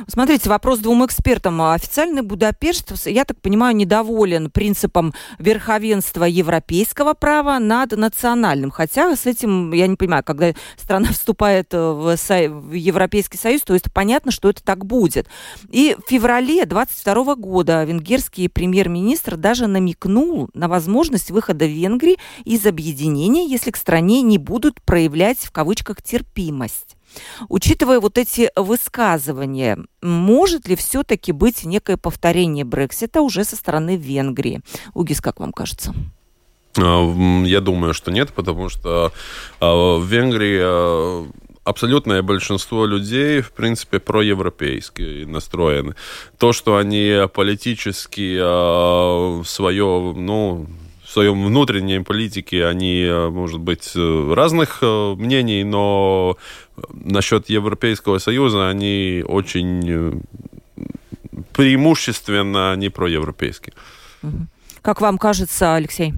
Смотрите, 0.07 0.49
вопрос 0.49 0.79
двум 0.79 1.05
экспертам. 1.05 1.61
Официальный 1.61 2.21
Будапешт, 2.21 2.93
я 3.05 3.25
так 3.25 3.41
понимаю, 3.41 3.75
недоволен 3.75 4.49
принципом 4.49 5.13
верховенства 5.39 6.25
европейского 6.25 7.13
права 7.13 7.59
над 7.59 7.91
национальным. 7.91 8.71
Хотя 8.71 9.15
с 9.15 9.25
этим, 9.25 9.71
я 9.73 9.87
не 9.87 9.95
понимаю, 9.95 10.23
когда 10.23 10.53
страна 10.77 11.07
вступает 11.11 11.73
в, 11.73 12.15
Со... 12.17 12.49
в 12.49 12.73
Европейский 12.73 13.37
Союз, 13.37 13.61
то 13.61 13.73
есть 13.73 13.91
понятно, 13.93 14.31
что 14.31 14.49
это 14.49 14.63
так 14.63 14.85
будет. 14.85 15.27
И 15.69 15.95
в 16.05 16.09
феврале 16.09 16.65
22 16.65 17.35
года 17.35 17.83
венгерский 17.83 18.47
премьер-министр 18.47 19.37
даже 19.37 19.67
намекнул 19.67 20.49
на 20.53 20.67
возможность 20.67 21.31
выхода 21.31 21.65
Венгрии 21.65 22.17
из 22.43 22.65
объединения, 22.65 23.47
если 23.47 23.71
к 23.71 23.77
стране 23.77 24.21
не 24.21 24.37
будут 24.37 24.81
проявлять 24.81 25.39
в 25.39 25.51
кавычках 25.51 26.01
терпимость. 26.01 26.94
Учитывая 27.49 27.99
вот 27.99 28.17
эти 28.17 28.51
высказывания, 28.55 29.77
может 30.01 30.67
ли 30.67 30.75
все-таки 30.75 31.31
быть 31.31 31.65
некое 31.65 31.97
повторение 31.97 32.65
Брексита 32.65 33.21
уже 33.21 33.43
со 33.43 33.55
стороны 33.55 33.95
Венгрии? 33.95 34.61
Угис, 34.93 35.21
как 35.21 35.39
вам 35.39 35.51
кажется? 35.51 35.93
А, 36.77 37.43
я 37.45 37.61
думаю, 37.61 37.93
что 37.93 38.11
нет, 38.11 38.33
потому 38.33 38.69
что 38.69 39.11
а, 39.59 39.97
в 39.97 40.05
Венгрии 40.05 40.59
а, 40.61 41.27
абсолютное 41.63 42.21
большинство 42.21 42.85
людей, 42.85 43.41
в 43.41 43.51
принципе, 43.51 43.99
проевропейски 43.99 45.23
настроены. 45.25 45.95
То, 46.37 46.53
что 46.53 46.77
они 46.77 47.27
политически 47.33 48.37
свое, 49.45 50.13
ну, 50.15 50.67
своем 51.07 51.45
внутренней 51.45 52.01
политике 52.03 52.65
они, 52.65 53.09
может 53.31 53.59
быть, 53.61 53.93
разных 53.95 54.81
мнений, 54.81 55.63
но 55.63 56.37
насчет 56.93 57.49
Европейского 57.49 58.17
Союза 58.17 58.69
они 58.69 59.23
очень 59.27 60.21
преимущественно 61.53 62.75
не 62.75 62.89
проевропейские. 62.89 63.73
Как 64.81 65.01
вам 65.01 65.17
кажется, 65.17 65.75
Алексей? 65.75 66.13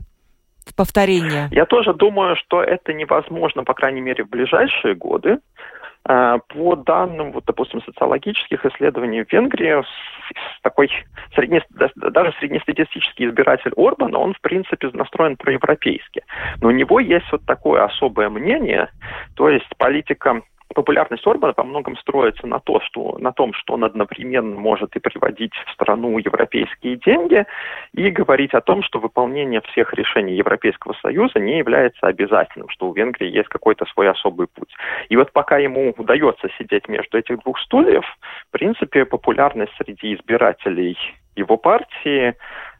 повторение? 0.75 1.49
Я 1.51 1.65
тоже 1.65 1.93
думаю, 1.93 2.35
что 2.35 2.61
это 2.61 2.93
невозможно, 2.93 3.63
по 3.63 3.73
крайней 3.73 4.01
мере, 4.01 4.23
в 4.23 4.29
ближайшие 4.29 4.95
годы. 4.95 5.39
А, 6.09 6.37
по 6.37 6.77
данным, 6.77 7.33
вот, 7.33 7.43
допустим, 7.45 7.81
социологических 7.81 8.65
исследований 8.65 9.23
в 9.23 9.31
Венгрии, 9.31 9.83
такой 10.61 10.89
средне, 11.35 11.61
даже 11.95 12.33
среднестатистический 12.39 13.27
избиратель 13.27 13.73
Орбана, 13.75 14.17
он, 14.17 14.33
в 14.33 14.39
принципе, 14.39 14.89
настроен 14.93 15.35
проевропейски. 15.35 16.23
Но 16.61 16.69
у 16.69 16.71
него 16.71 17.01
есть 17.01 17.29
вот 17.29 17.45
такое 17.45 17.83
особое 17.83 18.29
мнение, 18.29 18.87
то 19.35 19.49
есть 19.49 19.67
политика 19.77 20.41
популярность 20.77 21.25
Орбана 21.25 21.53
по 21.53 21.63
многом 21.63 21.97
строится 21.97 22.45
на, 22.45 22.59
то, 22.59 22.79
что, 22.81 23.17
на 23.17 23.31
том, 23.31 23.51
что 23.53 23.73
он 23.73 23.83
одновременно 23.83 24.55
может 24.59 24.95
и 24.95 24.99
приводить 24.99 25.53
в 25.65 25.71
страну 25.71 26.19
европейские 26.19 26.97
деньги, 26.97 27.45
и 27.93 28.11
говорить 28.11 28.53
о 28.53 28.61
том, 28.61 28.83
что 28.83 28.99
выполнение 28.99 29.61
всех 29.61 29.91
решений 29.95 30.35
Европейского 30.35 30.93
Союза 31.01 31.39
не 31.39 31.57
является 31.57 32.05
обязательным, 32.05 32.69
что 32.69 32.89
у 32.89 32.93
Венгрии 32.93 33.27
есть 33.27 33.49
какой-то 33.49 33.85
свой 33.85 34.07
особый 34.07 34.45
путь. 34.45 34.71
И 35.09 35.17
вот 35.17 35.31
пока 35.31 35.57
ему 35.57 35.95
удается 35.97 36.47
сидеть 36.59 36.87
между 36.87 37.17
этих 37.17 37.39
двух 37.39 37.59
стульев, 37.61 38.05
в 38.49 38.51
принципе, 38.51 39.05
популярность 39.05 39.73
среди 39.77 40.13
избирателей 40.13 40.95
его 41.35 41.57
партии, 41.57 42.35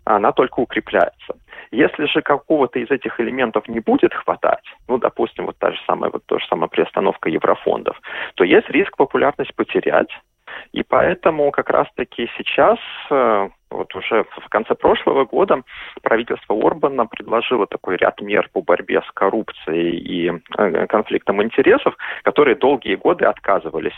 она 0.06 0.32
только 0.34 0.60
укрепляется. 0.60 1.34
Если 1.72 2.06
же 2.06 2.22
какого-то 2.22 2.80
из 2.80 2.90
этих 2.90 3.20
элементов 3.20 3.68
не 3.68 3.80
будет 3.80 4.14
хватать, 4.14 4.64
ну, 4.88 4.98
допустим, 4.98 5.46
вот 5.46 5.58
та 5.58 5.72
же 5.72 5.78
самая, 5.86 6.12
вот 6.12 6.26
та 6.26 6.40
же 6.40 6.46
самая 6.48 6.68
приостановка 6.68 7.30
еврофондов, 7.30 8.00
то 8.36 8.44
есть 8.44 8.70
риск 8.70 8.96
популярность 8.98 9.56
потерять. 9.56 10.10
И 10.72 10.84
поэтому 10.84 11.52
как 11.52 11.70
раз-таки 11.70 12.30
сейчас, 12.38 12.80
э, 13.10 13.50
вот 13.70 13.96
уже 13.96 14.24
в 14.24 14.50
конце 14.50 14.76
прошлого 14.76 15.26
года, 15.26 15.62
правительство 16.02 16.56
Орбана 16.56 17.06
предложило 17.06 17.68
такой 17.68 17.98
ряд 17.98 18.22
мер 18.22 18.50
по 18.54 18.62
борьбе 18.62 19.02
с 19.02 19.12
коррупцией 19.14 19.98
и 19.98 20.32
э, 20.58 20.88
конфликтом 20.88 21.44
интересов, 21.44 21.96
которые 22.24 22.56
долгие 22.56 22.96
годы 22.96 23.26
отказывались 23.26 23.94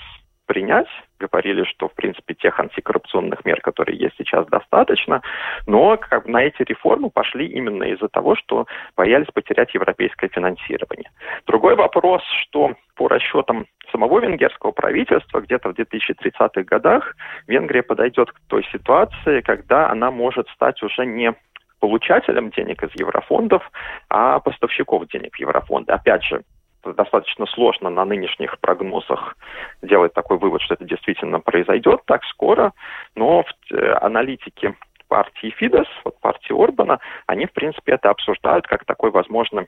принять. 0.49 0.87
Говорили, 1.19 1.63
что, 1.63 1.89
в 1.89 1.93
принципе, 1.93 2.33
тех 2.33 2.59
антикоррупционных 2.59 3.45
мер, 3.45 3.61
которые 3.61 3.99
есть 3.99 4.15
сейчас, 4.17 4.47
достаточно. 4.47 5.21
Но 5.67 5.95
как 5.97 6.25
бы, 6.25 6.31
на 6.31 6.41
эти 6.41 6.63
реформы 6.63 7.11
пошли 7.11 7.45
именно 7.45 7.83
из-за 7.83 8.07
того, 8.07 8.35
что 8.35 8.65
боялись 8.97 9.27
потерять 9.31 9.75
европейское 9.75 10.27
финансирование. 10.33 11.11
Другой 11.45 11.75
вопрос, 11.75 12.23
что 12.41 12.73
по 12.95 13.07
расчетам 13.07 13.67
самого 13.91 14.19
венгерского 14.21 14.71
правительства, 14.71 15.39
где-то 15.39 15.69
в 15.69 15.73
2030-х 15.73 16.63
годах 16.63 17.15
Венгрия 17.45 17.83
подойдет 17.83 18.31
к 18.31 18.39
той 18.47 18.65
ситуации, 18.71 19.41
когда 19.41 19.91
она 19.91 20.09
может 20.09 20.49
стать 20.49 20.81
уже 20.81 21.05
не 21.05 21.31
получателем 21.79 22.49
денег 22.49 22.83
из 22.83 22.89
еврофондов, 22.99 23.61
а 24.09 24.39
поставщиков 24.39 25.07
денег 25.09 25.35
в 25.35 25.39
еврофонды. 25.39 25.93
Опять 25.93 26.23
же, 26.23 26.41
достаточно 26.83 27.45
сложно 27.47 27.89
на 27.89 28.05
нынешних 28.05 28.59
прогнозах 28.59 29.35
делать 29.81 30.13
такой 30.13 30.37
вывод, 30.37 30.61
что 30.61 30.75
это 30.75 30.85
действительно 30.85 31.39
произойдет 31.39 32.01
так 32.05 32.23
скоро, 32.25 32.73
но 33.15 33.43
э, 33.71 33.91
аналитики 34.01 34.75
партии 35.07 35.53
Фидес, 35.57 35.87
вот 36.05 36.19
партии 36.19 36.53
Орбана, 36.53 36.99
они, 37.27 37.45
в 37.45 37.51
принципе, 37.51 37.93
это 37.93 38.09
обсуждают 38.09 38.67
как 38.67 38.85
такой 38.85 39.11
возможный 39.11 39.67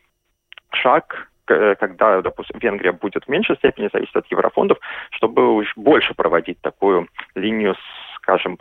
шаг 0.73 1.29
э, 1.47 1.75
когда, 1.75 2.21
допустим, 2.21 2.59
Венгрия 2.59 2.91
будет 2.91 3.25
в 3.25 3.27
меньшей 3.27 3.57
степени 3.57 3.89
зависеть 3.91 4.15
от 4.15 4.27
еврофондов, 4.31 4.77
чтобы 5.11 5.65
больше 5.75 6.13
проводить 6.13 6.61
такую 6.61 7.07
линию, 7.35 7.75
скажем, 8.17 8.57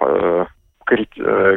Э, 0.91 1.57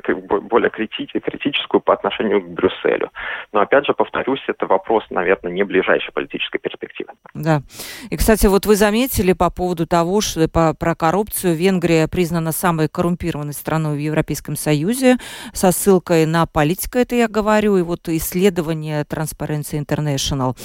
более 0.49 0.69
критическую 0.69 1.81
по 1.81 1.93
отношению 1.93 2.41
к 2.41 2.49
Брюсселю. 2.49 3.09
Но 3.51 3.61
опять 3.61 3.85
же, 3.85 3.93
повторюсь, 3.93 4.41
это 4.47 4.67
вопрос, 4.67 5.03
наверное, 5.09 5.51
не 5.51 5.63
ближайшей 5.63 6.11
политической 6.13 6.59
перспективы. 6.59 7.11
Да. 7.33 7.63
И, 8.11 8.17
кстати, 8.17 8.45
вот 8.45 8.65
вы 8.67 8.75
заметили 8.75 9.33
по 9.33 9.49
поводу 9.49 9.87
того, 9.87 10.21
что 10.21 10.47
по, 10.47 10.75
про 10.75 10.93
коррупцию 10.93 11.55
Венгрия 11.55 12.07
признана 12.07 12.51
самой 12.51 12.89
коррумпированной 12.89 13.53
страной 13.53 13.95
в 13.95 13.99
Европейском 13.99 14.55
Союзе, 14.55 15.17
со 15.51 15.71
ссылкой 15.71 16.27
на 16.27 16.45
политику 16.45 16.99
это 16.99 17.15
я 17.15 17.27
говорю, 17.27 17.77
и 17.77 17.81
вот 17.81 18.07
исследование 18.09 19.01
Transparency 19.03 19.83
International. 19.83 20.55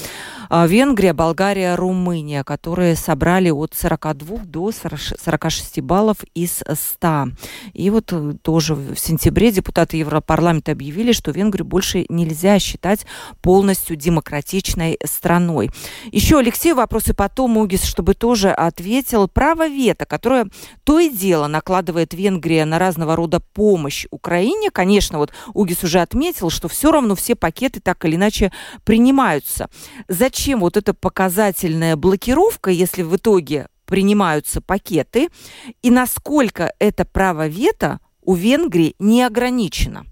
А 0.51 0.67
Венгрия, 0.67 1.15
Болгария, 1.15 1.75
Румыния, 1.75 2.45
которые 2.45 2.97
собрали 2.97 3.51
от 3.51 3.73
42 3.75 4.45
до 4.45 4.73
46 4.73 5.81
баллов 5.81 6.19
из 6.35 6.63
100. 6.71 7.29
И 7.73 7.89
вот 7.91 8.13
то 8.43 8.58
тоже 8.59 8.75
в 8.75 8.97
сентябре 8.99 9.53
депутаты 9.53 9.99
Европарламента 9.99 10.73
объявили, 10.73 11.13
что 11.13 11.31
Венгрию 11.31 11.65
больше 11.65 12.07
нельзя 12.09 12.59
считать 12.59 13.07
полностью 13.41 13.95
демократичной 13.95 14.99
страной. 15.05 15.71
Еще, 16.11 16.41
Алексей, 16.41 16.73
вопросы 16.73 17.15
потом, 17.15 17.57
Угис, 17.57 17.85
чтобы 17.85 18.15
тоже 18.15 18.51
ответил. 18.51 19.29
Право 19.29 19.69
вето, 19.69 20.07
которое 20.07 20.49
то 20.83 20.99
и 20.99 21.09
дело 21.09 21.47
накладывает 21.47 22.15
Венгрия 22.15 22.65
на 22.65 22.81
разного 22.81 23.15
рода 23.15 23.39
помощь 23.39 24.07
Украине. 24.11 24.73
Конечно, 24.73 25.19
вот 25.19 25.33
Угис 25.55 25.85
уже 25.85 26.01
отметил, 26.01 26.51
что 26.51 26.67
все 26.67 26.91
равно 26.91 27.15
все 27.15 27.37
пакеты 27.37 27.79
так 27.79 28.05
или 28.07 28.17
иначе 28.17 28.51
принимаются. 28.83 29.71
Зачем 30.09 30.59
вот 30.59 30.77
эта 30.77 30.95
показательная 30.95 31.95
блокировка, 31.95 32.73
если 32.73 33.03
в 33.05 33.15
итоге 33.15 33.69
принимаются 33.87 34.61
пакеты, 34.61 35.29
и 35.83 35.91
насколько 35.91 36.73
это 36.81 37.05
право 37.05 37.47
вето 37.47 38.01
у 38.29 38.35
Венгрии 38.35 38.95
не 38.99 39.23
ограничено. 39.23 40.03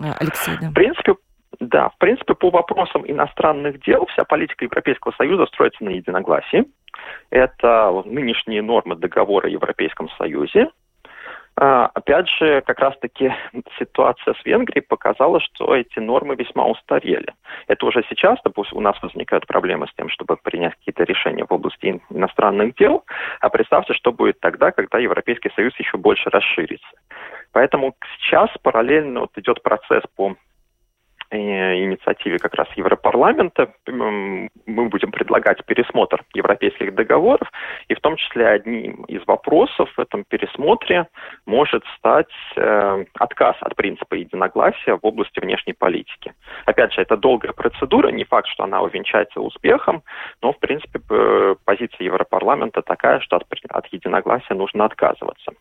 Э, 0.00 0.14
Алексей, 0.18 0.54
да. 0.58 0.70
В 0.70 0.72
принципе, 0.72 1.16
да, 1.60 1.90
в 1.90 1.98
принципе, 1.98 2.34
по 2.34 2.48
вопросам 2.48 3.04
иностранных 3.06 3.84
дел 3.84 4.06
вся 4.06 4.24
политика 4.24 4.64
Европейского 4.64 5.12
Союза 5.18 5.44
строится 5.46 5.84
на 5.84 5.90
единогласии. 5.90 6.64
Это 7.28 8.02
нынешние 8.06 8.62
нормы 8.62 8.96
договора 8.96 9.48
о 9.48 9.50
Европейском 9.50 10.08
Союзе, 10.16 10.68
опять 11.54 12.28
же, 12.28 12.62
как 12.62 12.78
раз-таки 12.78 13.32
ситуация 13.78 14.34
с 14.34 14.44
Венгрией 14.44 14.82
показала, 14.82 15.40
что 15.40 15.74
эти 15.74 15.98
нормы 15.98 16.34
весьма 16.34 16.66
устарели. 16.66 17.32
Это 17.66 17.86
уже 17.86 18.02
сейчас, 18.08 18.38
допустим, 18.44 18.78
у 18.78 18.80
нас 18.80 19.00
возникают 19.02 19.46
проблемы 19.46 19.86
с 19.86 19.94
тем, 19.94 20.08
чтобы 20.08 20.36
принять 20.36 20.74
какие-то 20.76 21.04
решения 21.04 21.44
в 21.44 21.52
области 21.52 22.00
иностранных 22.10 22.74
дел, 22.76 23.04
а 23.40 23.48
представьте, 23.50 23.92
что 23.94 24.12
будет 24.12 24.40
тогда, 24.40 24.72
когда 24.72 24.98
Европейский 24.98 25.50
Союз 25.54 25.74
еще 25.78 25.98
больше 25.98 26.30
расширится. 26.30 26.88
Поэтому 27.52 27.94
сейчас 28.18 28.48
параллельно 28.62 29.20
вот 29.20 29.36
идет 29.36 29.62
процесс 29.62 30.02
по 30.16 30.36
инициативе 31.36 32.38
как 32.38 32.54
раз 32.54 32.68
Европарламента 32.76 33.72
мы 33.86 34.48
будем 34.88 35.10
предлагать 35.10 35.64
пересмотр 35.64 36.24
европейских 36.34 36.94
договоров, 36.94 37.50
и 37.88 37.94
в 37.94 38.00
том 38.00 38.16
числе 38.16 38.48
одним 38.48 39.04
из 39.04 39.26
вопросов 39.26 39.90
в 39.96 40.00
этом 40.00 40.24
пересмотре 40.24 41.06
может 41.46 41.84
стать 41.98 42.32
э, 42.56 43.04
отказ 43.18 43.56
от 43.60 43.76
принципа 43.76 44.14
единогласия 44.14 44.98
в 45.00 45.06
области 45.06 45.40
внешней 45.40 45.72
политики. 45.72 46.34
Опять 46.66 46.92
же, 46.92 47.02
это 47.02 47.16
долгая 47.16 47.52
процедура, 47.52 48.08
не 48.08 48.24
факт, 48.24 48.48
что 48.48 48.64
она 48.64 48.82
увенчается 48.82 49.40
успехом, 49.40 50.02
но, 50.42 50.52
в 50.52 50.58
принципе, 50.58 51.00
позиция 51.64 52.04
Европарламента 52.04 52.82
такая, 52.82 53.20
что 53.20 53.36
от 53.36 53.86
единогласия 53.92 54.54
нужно 54.54 54.84
отказываться. 54.84 55.52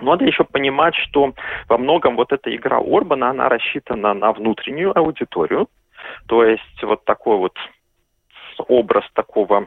Надо 0.00 0.24
еще 0.24 0.44
понимать, 0.44 0.94
что 0.94 1.34
во 1.68 1.78
многом 1.78 2.16
вот 2.16 2.32
эта 2.32 2.54
игра 2.54 2.78
Орбана, 2.78 3.30
она 3.30 3.48
рассчитана 3.48 4.14
на 4.14 4.32
внутреннюю 4.32 4.96
аудиторию. 4.96 5.68
То 6.26 6.44
есть 6.44 6.82
вот 6.82 7.04
такой 7.04 7.36
вот 7.36 7.56
образ 8.68 9.04
такого 9.14 9.66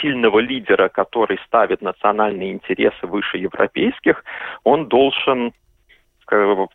сильного 0.00 0.38
лидера, 0.38 0.88
который 0.88 1.38
ставит 1.46 1.80
национальные 1.82 2.52
интересы 2.52 3.06
выше 3.06 3.38
европейских, 3.38 4.24
он 4.64 4.86
должен 4.86 5.52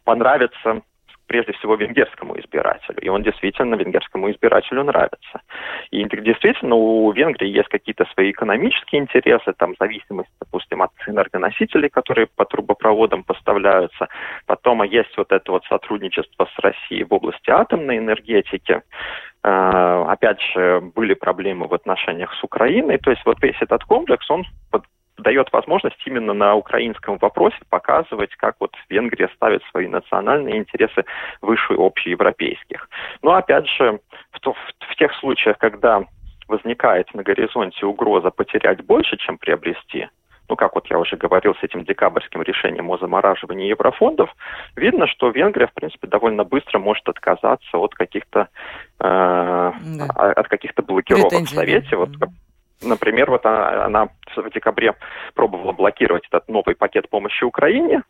понравиться 0.03 0.81
прежде 1.27 1.53
всего 1.53 1.75
венгерскому 1.75 2.39
избирателю. 2.39 2.99
И 3.01 3.09
он 3.09 3.23
действительно 3.23 3.75
венгерскому 3.75 4.31
избирателю 4.31 4.83
нравится. 4.83 5.41
И 5.91 6.03
действительно 6.03 6.75
у 6.75 7.11
Венгрии 7.11 7.47
есть 7.47 7.69
какие-то 7.69 8.05
свои 8.13 8.31
экономические 8.31 9.01
интересы, 9.01 9.53
там 9.53 9.75
зависимость, 9.79 10.29
допустим, 10.39 10.81
от 10.81 10.91
энергоносителей, 11.07 11.89
которые 11.89 12.27
по 12.27 12.45
трубопроводам 12.45 13.23
поставляются. 13.23 14.07
Потом 14.45 14.83
есть 14.83 15.15
вот 15.17 15.31
это 15.31 15.51
вот 15.51 15.65
сотрудничество 15.65 16.47
с 16.55 16.59
Россией 16.59 17.03
в 17.03 17.13
области 17.13 17.49
атомной 17.49 17.97
энергетики. 17.97 18.81
А, 19.43 20.11
опять 20.11 20.41
же, 20.41 20.81
были 20.95 21.13
проблемы 21.13 21.67
в 21.67 21.73
отношениях 21.73 22.33
с 22.33 22.43
Украиной. 22.43 22.97
То 22.97 23.11
есть 23.11 23.25
вот 23.25 23.41
весь 23.41 23.61
этот 23.61 23.83
комплекс, 23.83 24.29
он 24.29 24.43
дает 25.17 25.51
возможность 25.53 26.01
именно 26.05 26.33
на 26.33 26.55
украинском 26.55 27.17
вопросе 27.17 27.57
показывать, 27.69 28.35
как 28.35 28.55
вот 28.59 28.71
Венгрия 28.89 29.29
ставит 29.35 29.63
свои 29.71 29.87
национальные 29.87 30.57
интересы 30.57 31.05
выше 31.41 31.73
общеевропейских. 31.73 32.89
Но 33.21 33.33
опять 33.33 33.67
же, 33.67 33.99
в, 34.31 34.39
то, 34.39 34.53
в, 34.53 34.91
в 34.91 34.95
тех 34.95 35.13
случаях, 35.15 35.57
когда 35.57 36.03
возникает 36.47 37.13
на 37.13 37.23
горизонте 37.23 37.85
угроза 37.85 38.29
потерять 38.29 38.83
больше, 38.85 39.17
чем 39.17 39.37
приобрести, 39.37 40.07
ну, 40.47 40.55
как 40.55 40.75
вот 40.75 40.87
я 40.91 40.99
уже 40.99 41.15
говорил, 41.17 41.55
с 41.55 41.63
этим 41.63 41.83
декабрьским 41.83 42.41
решением 42.43 42.89
о 42.91 42.97
замораживании 42.97 43.69
еврофондов, 43.69 44.29
видно, 44.75 45.07
что 45.07 45.29
Венгрия, 45.29 45.67
в 45.67 45.73
принципе, 45.73 46.07
довольно 46.07 46.43
быстро 46.43 46.77
может 46.77 47.07
отказаться 47.09 47.77
от 47.77 47.95
каких-то 47.95 48.49
э, 48.99 49.71
да. 49.73 50.05
от 50.35 50.47
каких-то 50.47 50.83
блокировок 50.83 51.29
Претензии, 51.29 51.53
в 51.53 51.55
Совете. 51.55 51.95
Вот 51.95 52.09
Например, 52.81 53.31
вот 53.31 53.45
она, 53.45 53.85
она 53.85 54.07
в 54.35 54.49
декабре 54.51 54.95
пробовала 55.33 55.71
блокировать 55.71 56.25
этот 56.27 56.47
новый 56.49 56.75
пакет 56.75 57.09
помощи 57.09 57.43
Украине, 57.43 58.03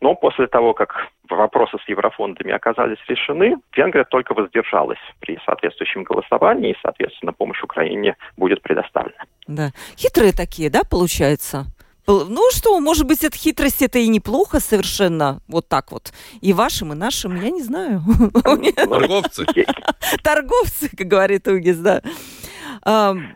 но 0.00 0.14
после 0.14 0.46
того, 0.46 0.74
как 0.74 1.08
вопросы 1.28 1.78
с 1.84 1.88
еврофондами 1.88 2.52
оказались 2.52 2.98
решены, 3.08 3.56
Венгрия 3.74 4.04
только 4.04 4.34
воздержалась 4.34 4.98
при 5.20 5.38
соответствующем 5.44 6.04
голосовании, 6.04 6.72
и, 6.72 6.78
соответственно, 6.82 7.32
помощь 7.32 7.62
Украине 7.62 8.16
будет 8.36 8.62
предоставлена. 8.62 9.24
Да. 9.46 9.70
Хитрые 9.96 10.32
такие, 10.32 10.70
да, 10.70 10.82
получается? 10.88 11.66
Ну 12.06 12.50
что, 12.50 12.80
может 12.80 13.06
быть, 13.06 13.22
эта 13.22 13.36
хитрость 13.36 13.82
это 13.82 13.98
и 13.98 14.08
неплохо 14.08 14.58
совершенно, 14.58 15.40
вот 15.46 15.68
так 15.68 15.92
вот. 15.92 16.12
И 16.40 16.52
вашим, 16.52 16.92
и 16.92 16.96
нашим, 16.96 17.36
я 17.40 17.50
не 17.50 17.62
знаю. 17.62 18.02
Торговцы. 18.42 19.46
Торговцы, 20.22 20.90
как 20.96 21.06
говорит 21.06 21.46
Угис, 21.46 21.78
да. 21.78 22.02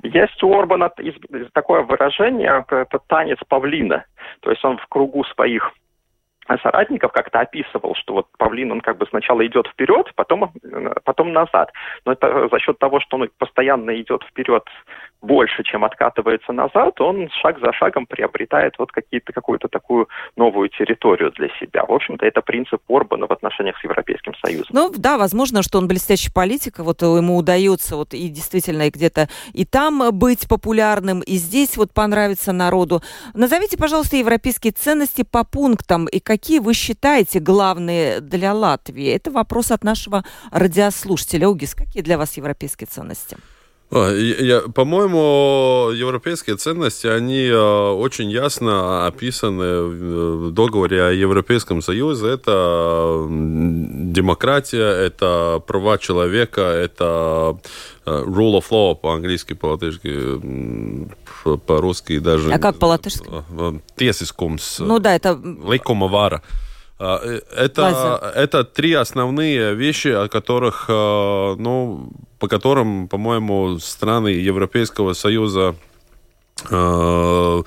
Есть 0.02 0.42
у 0.42 0.58
Орбана 0.58 0.90
такое 1.52 1.82
выражение, 1.82 2.64
это 2.68 2.98
танец 3.08 3.38
павлина. 3.48 4.04
То 4.40 4.50
есть 4.50 4.64
он 4.64 4.78
в 4.78 4.86
кругу 4.86 5.24
своих 5.24 5.72
соратников 6.62 7.12
как-то 7.12 7.40
описывал, 7.40 7.94
что 7.94 8.14
вот 8.14 8.26
павлин, 8.38 8.72
он 8.72 8.80
как 8.80 8.98
бы 8.98 9.06
сначала 9.08 9.46
идет 9.46 9.66
вперед, 9.68 10.12
потом, 10.14 10.52
потом 11.04 11.32
назад. 11.32 11.72
Но 12.04 12.12
это 12.12 12.48
за 12.50 12.58
счет 12.58 12.78
того, 12.78 13.00
что 13.00 13.16
он 13.16 13.28
постоянно 13.38 14.00
идет 14.00 14.22
вперед 14.24 14.64
больше, 15.24 15.62
чем 15.64 15.84
откатывается 15.84 16.52
назад, 16.52 17.00
он 17.00 17.30
шаг 17.40 17.58
за 17.58 17.72
шагом 17.72 18.06
приобретает 18.06 18.74
вот 18.78 18.92
какие-то, 18.92 19.32
какую-то 19.32 19.68
такую 19.68 20.08
новую 20.36 20.68
территорию 20.68 21.32
для 21.32 21.48
себя. 21.60 21.84
В 21.86 21.92
общем-то, 21.92 22.26
это 22.26 22.42
принцип 22.42 22.82
Орбана 22.88 23.26
в 23.26 23.32
отношениях 23.32 23.78
с 23.78 23.84
Европейским 23.84 24.34
Союзом. 24.44 24.68
Ну 24.70 24.92
да, 24.94 25.16
возможно, 25.16 25.62
что 25.62 25.78
он 25.78 25.88
блестящий 25.88 26.30
политик, 26.32 26.78
вот 26.78 27.00
ему 27.02 27.36
удается 27.36 27.96
вот 27.96 28.12
и 28.12 28.28
действительно 28.28 28.90
где-то 28.90 29.28
и 29.54 29.64
там 29.64 30.10
быть 30.12 30.46
популярным, 30.48 31.20
и 31.20 31.36
здесь 31.36 31.76
вот 31.76 31.94
понравится 31.94 32.52
народу. 32.52 33.00
Назовите, 33.32 33.78
пожалуйста, 33.78 34.16
европейские 34.16 34.72
ценности 34.72 35.22
по 35.22 35.44
пунктам 35.44 36.06
и 36.06 36.20
какие 36.20 36.33
вы 36.60 36.74
считаете 36.74 37.40
главные 37.40 38.20
для 38.20 38.52
Латвии? 38.54 39.06
Это 39.08 39.30
вопрос 39.30 39.70
от 39.70 39.84
нашего 39.84 40.24
радиослушателя. 40.50 41.48
Угис, 41.48 41.74
какие 41.74 42.02
для 42.02 42.18
вас 42.18 42.36
европейские 42.36 42.86
ценности? 42.86 43.36
А, 43.90 44.68
по-моему, 44.74 45.90
европейские 45.92 46.56
ценности, 46.56 47.06
они 47.06 47.48
а, 47.52 47.92
очень 47.92 48.30
ясно 48.30 49.06
описаны 49.06 49.82
в 49.82 50.50
договоре 50.50 51.02
о 51.04 51.10
Европейском 51.10 51.82
Союзе. 51.82 52.30
Это 52.30 53.26
демократия, 53.28 55.06
это 55.06 55.62
права 55.66 55.98
человека, 55.98 56.62
это 56.62 57.58
а, 58.04 58.22
rule 58.24 58.58
of 58.58 58.64
law 58.70 58.96
по-английски, 58.96 59.52
по-латышски, 59.52 60.40
по-русски 61.66 62.18
даже. 62.18 62.52
А 62.52 62.58
как 62.58 62.78
по-латышски? 62.78 63.28
Tiesiskums. 63.96 64.76
Ну 64.84 64.98
да, 64.98 65.14
это... 65.14 65.34
Vara. 65.34 66.42
Э, 66.98 67.40
это, 67.56 68.32
это 68.34 68.64
три 68.64 68.92
основные 68.92 69.74
вещи, 69.74 70.08
о 70.08 70.28
которых, 70.28 70.88
ну, 70.88 72.12
по 72.38 72.48
которым, 72.48 73.08
по-моему, 73.08 73.78
страны 73.78 74.28
Европейского 74.28 75.14
Союза, 75.14 75.74
ну, 76.70 77.64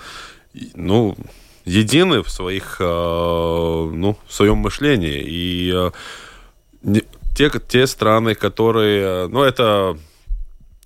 едины 1.65 2.23
в 2.23 2.30
своих, 2.30 2.78
ну, 2.80 4.17
в 4.25 4.34
своем 4.34 4.57
мышлении. 4.57 5.23
И 5.25 5.91
те, 7.36 7.51
те 7.67 7.86
страны, 7.86 8.34
которые, 8.34 9.28
ну, 9.28 9.43
это 9.43 9.97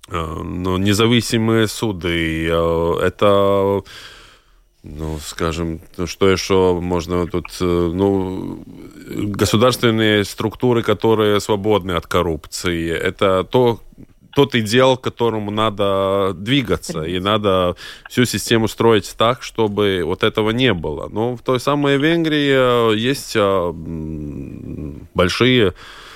ну, 0.08 0.76
независимые 0.78 1.68
суды, 1.68 2.48
это 2.48 3.82
ну, 4.82 5.18
скажем, 5.18 5.80
что 6.06 6.28
еще 6.28 6.78
можно 6.80 7.26
тут, 7.26 7.46
э, 7.60 7.64
ну, 7.64 8.64
государственные 9.06 10.24
структуры, 10.24 10.82
которые 10.82 11.40
свободны 11.40 11.92
от 11.92 12.06
коррупции, 12.08 12.90
это 12.90 13.44
то, 13.44 13.80
тот 14.34 14.56
идеал, 14.56 14.96
к 14.96 15.02
которому 15.02 15.52
надо 15.52 16.32
двигаться, 16.34 17.02
и 17.02 17.20
надо 17.20 17.76
всю 18.10 18.24
систему 18.24 18.66
строить 18.66 19.14
так, 19.16 19.42
чтобы 19.42 20.02
вот 20.04 20.24
этого 20.24 20.50
не 20.50 20.74
было. 20.74 21.08
Но 21.08 21.36
в 21.36 21.42
той 21.42 21.60
самой 21.60 21.98
Венгрии 21.98 22.92
э, 22.92 22.96
есть 22.96 23.34
э, 23.36 23.72
большие 25.14 25.74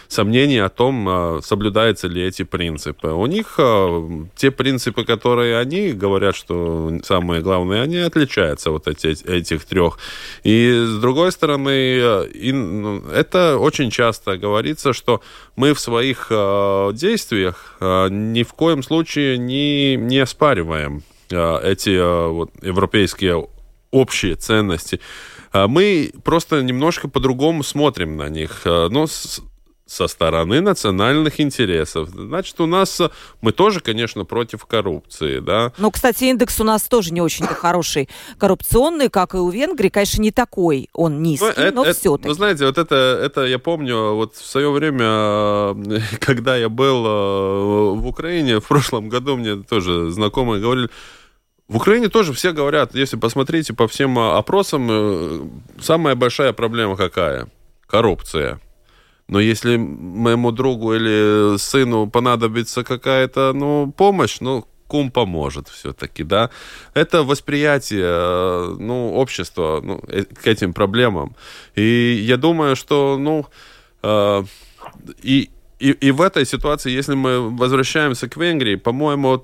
сомнений 0.08 0.58
о 0.58 0.68
том, 0.68 1.06
а, 1.08 1.40
соблюдаются 1.42 2.08
ли 2.08 2.22
эти 2.22 2.42
принципы. 2.42 3.08
У 3.08 3.26
них 3.26 3.56
а, 3.58 4.08
те 4.34 4.50
принципы, 4.50 5.04
которые 5.04 5.58
они 5.58 5.92
говорят, 5.92 6.36
что 6.36 6.92
самые 7.04 7.42
главные, 7.42 7.82
они 7.82 7.98
отличаются 7.98 8.70
вот 8.70 8.88
эти, 8.88 9.08
этих 9.28 9.64
трех. 9.64 9.98
И 10.44 10.84
с 10.86 10.98
другой 10.98 11.32
стороны, 11.32 12.26
ну, 12.52 13.02
это 13.10 13.58
очень 13.58 13.90
часто 13.90 14.36
говорится, 14.36 14.92
что 14.92 15.20
мы 15.56 15.74
в 15.74 15.80
своих 15.80 16.28
а, 16.30 16.92
действиях 16.92 17.76
ни 17.80 18.42
в 18.42 18.52
коем 18.52 18.82
случае 18.82 19.38
не, 19.38 19.96
не 19.96 20.18
оспариваем 20.18 21.02
эти 21.28 22.28
вот, 22.28 22.50
европейские 22.62 23.48
общие 23.90 24.36
ценности. 24.36 25.00
Мы 25.52 26.12
просто 26.22 26.62
немножко 26.62 27.08
по-другому 27.08 27.62
смотрим 27.62 28.16
на 28.16 28.28
них. 28.28 28.62
Но 28.64 29.06
со 29.86 30.08
стороны 30.08 30.60
национальных 30.60 31.40
интересов. 31.40 32.08
Значит, 32.08 32.60
у 32.60 32.66
нас 32.66 33.00
мы 33.40 33.52
тоже, 33.52 33.80
конечно, 33.80 34.24
против 34.24 34.66
коррупции, 34.66 35.38
да. 35.38 35.72
Ну, 35.78 35.92
кстати, 35.92 36.24
индекс 36.24 36.60
у 36.60 36.64
нас 36.64 36.82
тоже 36.82 37.12
не 37.12 37.20
очень-то 37.20 37.54
хороший 37.54 38.08
коррупционный, 38.38 39.08
как 39.08 39.34
и 39.34 39.38
у 39.38 39.48
Венгрии, 39.48 39.88
конечно, 39.88 40.20
не 40.20 40.32
такой 40.32 40.90
он 40.92 41.22
низкий, 41.22 41.46
ну, 41.46 41.52
это, 41.52 41.74
но 41.74 41.84
это, 41.84 41.98
все-таки. 41.98 42.28
Ну, 42.28 42.34
знаете, 42.34 42.66
вот 42.66 42.78
это, 42.78 42.94
это 43.22 43.44
я 43.44 43.60
помню, 43.60 44.14
вот 44.14 44.34
в 44.34 44.44
свое 44.44 44.70
время, 44.72 45.76
когда 46.20 46.56
я 46.56 46.68
был 46.68 47.06
э, 47.06 47.94
в 47.94 48.06
Украине, 48.08 48.58
в 48.58 48.66
прошлом 48.66 49.08
году 49.08 49.36
мне 49.36 49.56
тоже 49.56 50.10
знакомые 50.10 50.60
говорили, 50.60 50.90
в 51.68 51.76
Украине 51.76 52.08
тоже 52.08 52.32
все 52.32 52.52
говорят, 52.52 52.94
если 52.94 53.16
посмотрите 53.16 53.72
по 53.72 53.86
всем 53.86 54.18
опросам, 54.18 54.88
э, 54.90 55.40
самая 55.80 56.16
большая 56.16 56.52
проблема 56.52 56.96
какая? 56.96 57.48
Коррупция. 57.86 58.60
Но 59.28 59.40
если 59.40 59.76
моему 59.76 60.52
другу 60.52 60.94
или 60.94 61.58
сыну 61.58 62.08
понадобится 62.08 62.84
какая-то 62.84 63.52
ну, 63.54 63.92
помощь, 63.96 64.38
ну, 64.40 64.66
кум 64.86 65.10
поможет 65.10 65.68
все-таки, 65.68 66.22
да. 66.22 66.50
Это 66.94 67.22
восприятие, 67.22 68.76
ну, 68.78 69.12
общества 69.14 69.80
ну, 69.82 70.00
э, 70.08 70.24
к 70.24 70.46
этим 70.46 70.72
проблемам. 70.72 71.34
И 71.74 72.24
я 72.24 72.36
думаю, 72.36 72.76
что, 72.76 73.16
ну, 73.18 73.46
э, 74.02 74.44
и, 75.22 75.50
и, 75.78 75.90
и 75.90 76.10
в 76.10 76.22
этой 76.22 76.46
ситуации, 76.46 76.90
если 76.90 77.14
мы 77.14 77.50
возвращаемся 77.50 78.28
к 78.28 78.36
Венгрии, 78.36 78.76
по-моему, 78.76 79.42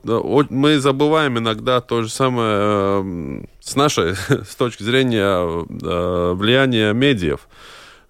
мы 0.51 0.79
забываем 0.79 1.39
иногда 1.39 1.81
то 1.81 2.03
же 2.03 2.09
самое 2.09 2.55
э, 2.55 3.45
с 3.61 3.77
нашей, 3.77 4.15
с 4.45 4.55
точки 4.57 4.85
зрения 4.85 5.27
э, 5.27 6.33
влияния 6.35 6.93
медиев. 6.93 7.49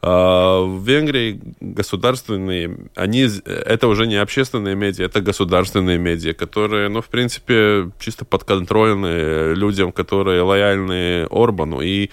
В 0.03 0.83
Венгрии 0.85 1.41
государственные, 1.61 2.89
они, 2.97 3.29
это 3.45 3.87
уже 3.87 4.09
не 4.09 4.17
общественные 4.17 4.75
медиа, 4.75 5.05
это 5.05 5.21
государственные 5.21 5.99
медиа, 5.99 6.33
которые, 6.33 6.89
ну, 6.89 7.01
в 7.03 7.07
принципе, 7.07 7.89
чисто 8.01 8.25
подконтрольны 8.25 9.55
людям, 9.55 9.93
которые 9.93 10.43
лояльны 10.43 11.29
Орбану. 11.31 11.81
И 11.83 12.11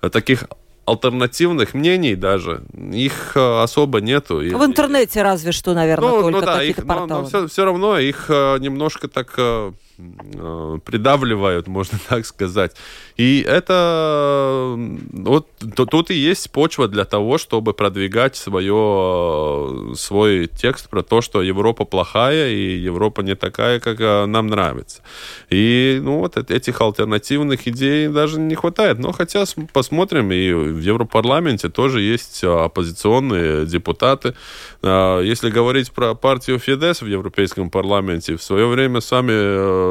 таких 0.00 0.44
альтернативных 0.86 1.74
мнений 1.74 2.14
даже, 2.14 2.62
их 2.92 3.36
особо 3.36 4.00
нету. 4.00 4.36
В 4.36 4.64
интернете 4.64 5.22
разве 5.22 5.52
что, 5.52 5.74
наверное, 5.74 6.08
ну, 6.08 6.22
только 6.22 6.30
ну, 6.30 6.40
да, 6.40 6.58
какие-то 6.58 6.80
их, 6.80 6.86
порталы. 6.86 7.08
Но, 7.08 7.20
но 7.20 7.26
все, 7.26 7.48
все 7.48 7.64
равно 7.64 7.98
их 7.98 8.30
немножко 8.30 9.08
так 9.08 9.34
э, 9.36 9.72
придавливают, 9.96 11.66
можно 11.68 11.98
так 12.08 12.26
сказать. 12.26 12.76
И 13.16 13.44
это 13.46 14.74
вот 15.12 15.48
тут 15.74 16.10
и 16.10 16.14
есть 16.14 16.50
почва 16.50 16.88
для 16.88 17.04
того, 17.04 17.38
чтобы 17.38 17.72
продвигать 17.72 18.36
свое, 18.36 19.94
свой 19.96 20.48
текст 20.48 20.88
про 20.90 21.02
то, 21.02 21.22
что 21.22 21.42
Европа 21.42 21.84
плохая 21.84 22.50
и 22.50 22.76
Европа 22.76 23.22
не 23.22 23.34
такая, 23.34 23.80
как 23.80 23.98
нам 24.28 24.48
нравится. 24.48 25.02
И 25.50 25.98
ну, 26.02 26.18
вот 26.18 26.36
этих 26.36 26.80
альтернативных 26.80 27.66
идей 27.66 28.08
даже 28.08 28.38
не 28.38 28.54
хватает. 28.54 28.98
Но 28.98 29.12
хотя 29.12 29.44
посмотрим, 29.72 30.30
и 30.32 30.52
в 30.52 30.78
Европарламенте 30.78 31.68
тоже 31.68 32.02
есть 32.02 32.44
оппозиционные 32.44 33.66
депутаты. 33.66 34.34
Если 34.82 35.50
говорить 35.50 35.90
про 35.92 36.14
партию 36.14 36.58
Фидес 36.58 37.00
в 37.00 37.06
Европейском 37.06 37.70
парламенте, 37.70 38.36
в 38.36 38.42
свое 38.42 38.66
время 38.66 39.00
сами 39.00 39.32
э, 39.32 39.85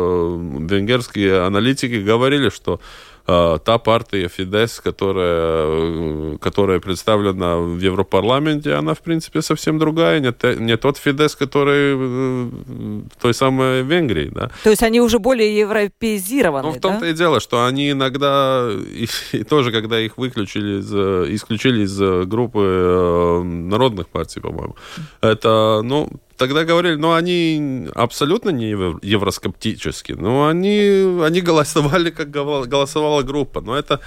венгерские 0.69 1.45
аналитики 1.45 1.95
говорили, 1.95 2.49
что 2.49 2.79
э, 3.27 3.59
та 3.63 3.77
партия 3.77 4.27
Фидес, 4.27 4.79
которая, 4.79 6.37
которая 6.37 6.79
представлена 6.79 7.57
в 7.57 7.79
Европарламенте, 7.79 8.73
она, 8.73 8.93
в 8.93 8.99
принципе, 8.99 9.41
совсем 9.41 9.79
другая. 9.79 10.19
Не, 10.19 10.59
не 10.59 10.77
тот 10.77 10.97
Фидес, 10.97 11.35
который 11.35 11.95
в 11.95 13.21
той 13.21 13.33
самой 13.33 13.83
Венгрии. 13.83 14.29
Да. 14.33 14.51
То 14.63 14.69
есть 14.69 14.83
они 14.83 15.01
уже 15.01 15.19
более 15.19 15.57
европеизированы, 15.57 16.67
Ну, 16.67 16.73
в 16.73 16.79
том-то 16.79 17.01
да? 17.01 17.09
и 17.09 17.13
дело, 17.13 17.39
что 17.39 17.65
они 17.65 17.91
иногда, 17.91 18.69
и, 19.01 19.07
и 19.31 19.43
тоже, 19.43 19.71
когда 19.71 19.99
их 19.99 20.17
выключили, 20.17 20.79
из, 20.79 20.93
исключили 21.35 21.83
из 21.83 22.27
группы 22.27 22.61
э, 22.61 23.43
народных 23.43 24.07
партий, 24.07 24.39
по-моему, 24.39 24.75
это, 25.21 25.81
ну, 25.83 26.09
тогда 26.37 26.63
говорили, 26.63 26.95
ну, 26.95 27.13
они 27.13 27.87
абсолютно 27.95 28.49
не 28.49 28.69
евроскептические, 28.69 30.17
но 30.17 30.47
они, 30.47 31.21
они 31.23 31.41
голосовали, 31.41 32.09
как 32.11 32.29
голосовала 32.29 33.21
группа. 33.23 33.61
Но 33.61 33.75
это, 33.75 33.99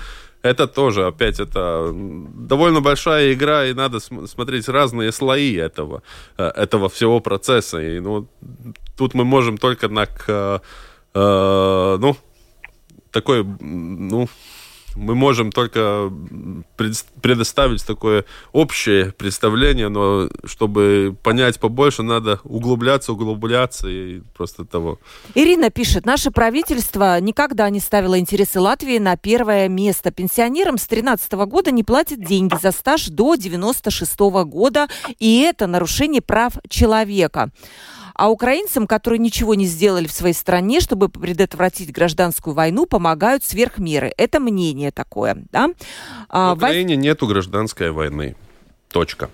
это 0.43 0.67
тоже, 0.67 1.07
опять, 1.07 1.41
это 1.41 1.91
довольно 1.93 2.81
большая 2.81 3.33
игра, 3.33 3.67
и 3.67 3.75
надо 3.75 4.01
смотреть 4.01 4.69
разные 4.69 5.13
слои 5.13 5.55
этого, 5.55 6.03
э, 6.37 6.45
этого 6.45 6.89
всего 6.89 7.21
процесса. 7.21 7.81
И, 7.81 8.01
ну, 8.01 8.27
тут 8.97 9.15
мы 9.15 9.25
можем 9.25 9.59
только 9.59 9.89
на, 9.89 10.07
э, 11.15 11.99
ну, 12.01 12.17
такой, 13.11 13.45
ну, 13.61 14.29
мы 14.95 15.15
можем 15.15 15.53
только 15.53 16.11
предоставить 17.21 17.85
такое 17.87 18.25
общее 18.53 19.13
представление, 19.13 19.89
но 19.89 20.29
чтобы 20.45 21.17
понять 21.23 21.61
побольше, 21.61 22.03
надо 22.03 22.41
углубляться, 22.45 23.13
углубляться 23.13 23.89
и 23.89 24.21
просто 24.37 24.65
того. 24.65 24.99
Ирина 25.35 25.71
пишет, 25.71 26.07
наше 26.07 26.31
правительство 26.31 27.21
никогда 27.21 27.71
не 27.71 27.81
ставило 27.81 28.19
интересы 28.19 28.61
Латвии 28.61 28.99
на 28.99 29.17
первое 29.17 29.69
место. 29.69 30.11
Пенсионерам 30.11 30.79
с 30.79 30.87
13 30.87 31.33
года 31.33 31.71
не 31.71 31.85
платят 31.85 32.25
деньги 32.25 32.57
за 32.61 32.73
стаж 32.73 33.09
до 33.09 33.35
96 33.35 34.19
года, 34.47 34.89
и 35.19 35.41
это 35.41 35.67
нарушение 35.67 36.23
прав 36.23 36.55
человека. 36.69 37.51
А 38.19 38.31
украинцам, 38.31 38.89
которые 38.89 39.21
ничего 39.21 39.55
не 39.55 39.65
сделали 39.65 40.09
в 40.09 40.13
своей 40.13 40.35
стране, 40.35 40.81
чтобы 40.81 41.09
предотвратить 41.09 41.93
гражданскую 41.93 42.53
войну, 42.53 42.85
помогают 42.85 43.45
сверх 43.45 43.79
меры. 43.79 44.13
Это 44.17 44.41
мнение 44.41 44.91
такое. 44.91 45.45
Да? 45.53 45.69
А, 46.29 46.55
в 46.55 46.59
Украине 46.59 46.97
Во... 46.97 47.01
нету 47.01 47.29
гражданской 47.29 47.93
войны. 47.93 48.35
Точка. 48.91 49.31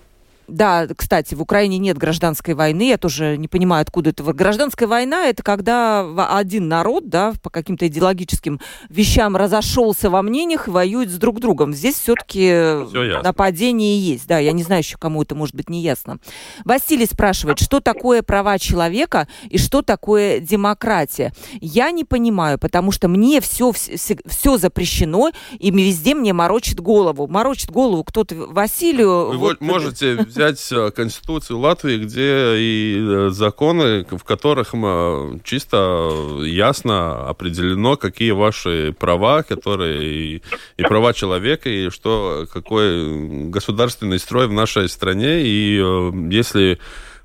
Да, 0.47 0.87
кстати, 0.95 1.33
в 1.35 1.41
Украине 1.41 1.77
нет 1.77 1.97
гражданской 1.97 2.53
войны. 2.53 2.89
Я 2.89 2.97
тоже 2.97 3.37
не 3.37 3.47
понимаю, 3.47 3.81
откуда 3.81 4.11
это. 4.11 4.23
Гражданская 4.23 4.87
война– 4.87 5.25
это 5.27 5.43
когда 5.43 6.05
один 6.37 6.67
народ, 6.67 7.09
да, 7.09 7.33
по 7.41 7.49
каким-то 7.49 7.87
идеологическим 7.87 8.59
вещам 8.89 9.35
разошелся 9.35 10.09
во 10.09 10.21
мнениях 10.21 10.67
и 10.67 10.71
воюет 10.71 11.09
с 11.09 11.17
друг 11.17 11.39
другом. 11.39 11.73
Здесь 11.73 11.95
все-таки 11.95 12.51
нападение 13.23 13.99
есть. 13.99 14.27
Да, 14.27 14.39
я 14.39 14.51
не 14.51 14.63
знаю 14.63 14.81
еще, 14.81 14.97
кому 14.97 15.21
это 15.23 15.35
может 15.35 15.55
быть 15.55 15.69
не 15.69 15.81
ясно. 15.81 16.19
Василий 16.63 17.05
спрашивает, 17.05 17.59
что 17.59 17.79
такое 17.79 18.21
права 18.21 18.59
человека 18.59 19.27
и 19.49 19.57
что 19.57 19.81
такое 19.81 20.39
демократия. 20.39 21.33
Я 21.59 21.91
не 21.91 22.03
понимаю, 22.03 22.59
потому 22.59 22.91
что 22.91 23.07
мне 23.07 23.41
все, 23.41 23.71
все, 23.71 24.17
все 24.25 24.57
запрещено, 24.57 25.31
и 25.57 25.71
везде 25.71 26.13
мне 26.15 26.33
морочит 26.33 26.79
голову. 26.79 27.27
Морочит 27.27 27.71
голову 27.71 28.03
кто-то 28.03 28.35
Василию. 28.35 29.29
Вы 29.29 29.37
вот, 29.37 29.61
можете 29.61 30.25
взять 30.35 30.71
э, 30.71 30.91
Конституцию 30.91 31.59
Латвии, 31.59 31.97
где 31.97 32.55
и 32.57 32.97
э, 32.99 33.29
законы, 33.31 34.05
в 34.09 34.23
которых 34.23 34.73
чисто 35.43 36.41
ясно 36.43 37.27
определено, 37.27 37.95
какие 37.95 38.31
ваши 38.31 38.93
права, 38.97 39.43
которые 39.43 40.35
и, 40.35 40.41
и 40.77 40.83
права 40.83 41.13
человека, 41.13 41.69
и 41.69 41.89
что 41.89 42.45
какой 42.51 43.49
государственный 43.49 44.19
строй 44.19 44.47
в 44.47 44.53
нашей 44.53 44.89
стране. 44.89 45.41
И 45.41 45.79
э, 45.81 46.11
если 46.31 46.79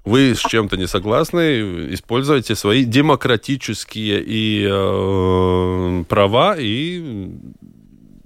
вы 0.04 0.34
с 0.34 0.40
чем-то 0.40 0.76
не 0.76 0.86
согласны, 0.86 1.92
используйте 1.92 2.54
свои 2.54 2.84
демократические 2.84 4.22
и 4.24 4.66
э, 4.70 6.04
права 6.08 6.56
и 6.58 7.30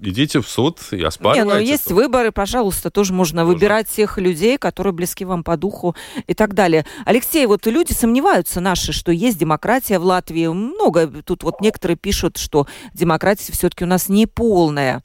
идите 0.08 0.40
в 0.40 0.48
суд 0.48 0.80
и 0.92 1.02
оспаривайте. 1.02 1.48
Не, 1.48 1.54
ну 1.54 1.60
есть 1.60 1.90
выборы, 1.90 2.32
пожалуйста, 2.32 2.90
тоже 2.90 3.12
можно 3.12 3.42
тоже. 3.42 3.52
выбирать 3.52 3.88
тех 3.88 4.18
людей, 4.18 4.58
которые 4.58 4.92
близки 4.92 5.24
вам 5.24 5.44
по 5.44 5.56
духу 5.56 5.96
и 6.26 6.34
так 6.34 6.54
далее. 6.54 6.86
Алексей, 7.04 7.46
вот 7.46 7.66
люди 7.66 7.92
сомневаются 7.92 8.60
наши, 8.60 8.92
что 8.92 9.12
есть 9.12 9.38
демократия 9.38 9.98
в 9.98 10.04
Латвии. 10.04 10.46
Много 10.46 11.06
тут 11.22 11.42
вот 11.42 11.60
некоторые 11.60 11.96
пишут, 11.96 12.36
что 12.36 12.66
демократия 12.92 13.52
все-таки 13.52 13.84
у 13.84 13.88
нас 13.88 14.08
не 14.08 14.26
полная. 14.26 15.02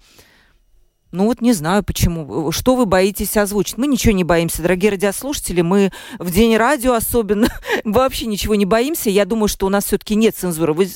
Ну 1.11 1.25
вот 1.25 1.41
не 1.41 1.53
знаю 1.53 1.83
почему. 1.83 2.51
Что 2.51 2.75
вы 2.75 2.85
боитесь 2.85 3.35
озвучить? 3.35 3.77
Мы 3.77 3.87
ничего 3.87 4.13
не 4.13 4.23
боимся, 4.23 4.61
дорогие 4.61 4.91
радиослушатели. 4.91 5.61
Мы 5.61 5.91
в 6.19 6.31
день 6.31 6.55
радио 6.55 6.93
особенно 6.93 7.47
вообще 7.83 8.27
ничего 8.27 8.53
не 8.53 8.65
боимся. 8.65 9.09
Я 9.09 9.25
думаю, 9.25 9.47
что 9.47 9.65
у 9.65 9.69
нас 9.69 9.85
все-таки 9.85 10.15
нет 10.15 10.35
цензуры. 10.35 10.73
Вы 10.73 10.87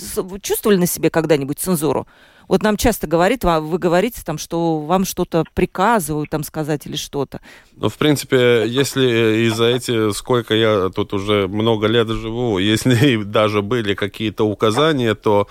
чувствовали 0.42 0.78
на 0.78 0.86
себе 0.86 1.10
когда-нибудь 1.10 1.58
цензуру? 1.58 2.08
Вот 2.48 2.64
нам 2.64 2.78
часто 2.78 3.08
говорит, 3.08 3.44
вы 3.44 3.78
говорите 3.78 4.22
там, 4.26 4.38
что 4.38 4.80
вам 4.80 5.06
что-то 5.06 5.44
приказывают 5.54 6.30
там 6.30 6.44
сказать 6.44 6.86
или 6.86 6.96
что-то. 6.96 7.40
Ну, 7.76 7.90
в 7.90 7.98
принципе, 7.98 8.66
если 8.68 9.48
из-за 9.48 9.66
эти, 9.66 10.12
сколько 10.12 10.54
я 10.54 10.90
тут 10.90 11.14
уже 11.14 11.48
много 11.48 11.88
лет 11.88 12.08
живу, 12.08 12.58
если 12.58 13.24
даже 13.24 13.62
были 13.62 13.94
какие-то 13.94 14.44
указания, 14.44 15.16
то 15.16 15.48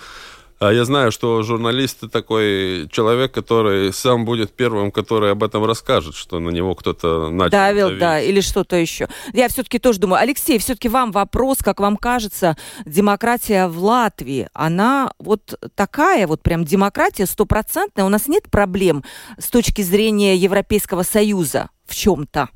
я 0.71 0.85
знаю, 0.85 1.11
что 1.11 1.43
журналист 1.43 2.11
такой 2.13 2.89
человек, 2.91 3.33
который 3.33 3.93
сам 3.93 4.25
будет 4.25 4.55
первым, 4.55 4.91
который 4.93 5.33
об 5.33 5.43
этом 5.43 5.65
расскажет, 5.65 6.15
что 6.15 6.39
на 6.39 6.51
него 6.51 6.75
кто-то 6.75 7.31
начал 7.31 7.51
давил, 7.51 7.87
давить. 7.89 8.01
да, 8.01 8.21
или 8.21 8.41
что-то 8.41 8.77
еще. 8.77 9.09
Я 9.33 9.49
все-таки 9.49 9.79
тоже 9.79 9.99
думаю, 9.99 10.21
Алексей, 10.21 10.59
все-таки 10.59 10.89
вам 10.89 11.11
вопрос, 11.11 11.59
как 11.59 11.81
вам 11.81 11.97
кажется, 11.97 12.57
демократия 12.85 13.67
в 13.67 13.83
Латвии, 13.83 14.49
она 14.53 15.13
вот 15.19 15.59
такая, 15.75 16.27
вот 16.27 16.43
прям 16.43 16.65
демократия 16.65 17.27
стопроцентная, 17.27 18.05
у 18.05 18.11
нас 18.11 18.29
нет 18.29 18.51
проблем 18.51 19.03
с 19.39 19.49
точки 19.49 19.81
зрения 19.81 20.37
Европейского 20.37 21.03
Союза 21.03 21.71
в 21.87 21.95
чем-то? 21.95 22.49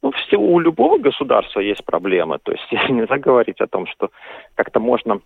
Ну, 0.00 0.12
все, 0.12 0.36
у 0.36 0.60
любого 0.60 0.98
государства 0.98 1.60
есть 1.60 1.84
проблемы. 1.84 2.38
То 2.42 2.52
есть 2.52 2.64
нельзя 2.90 3.18
говорить 3.18 3.60
о 3.60 3.66
том, 3.66 3.86
что 3.86 4.10
как-то 4.54 4.80
можно 4.80 5.20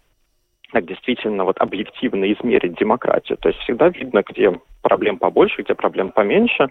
так 0.72 0.86
действительно 0.86 1.44
вот 1.44 1.58
объективно 1.60 2.30
измерить 2.32 2.78
демократию. 2.78 3.38
То 3.38 3.48
есть 3.48 3.60
всегда 3.60 3.88
видно, 3.88 4.22
где 4.26 4.58
проблем 4.82 5.18
побольше, 5.18 5.62
где 5.62 5.74
проблем 5.74 6.10
поменьше. 6.10 6.68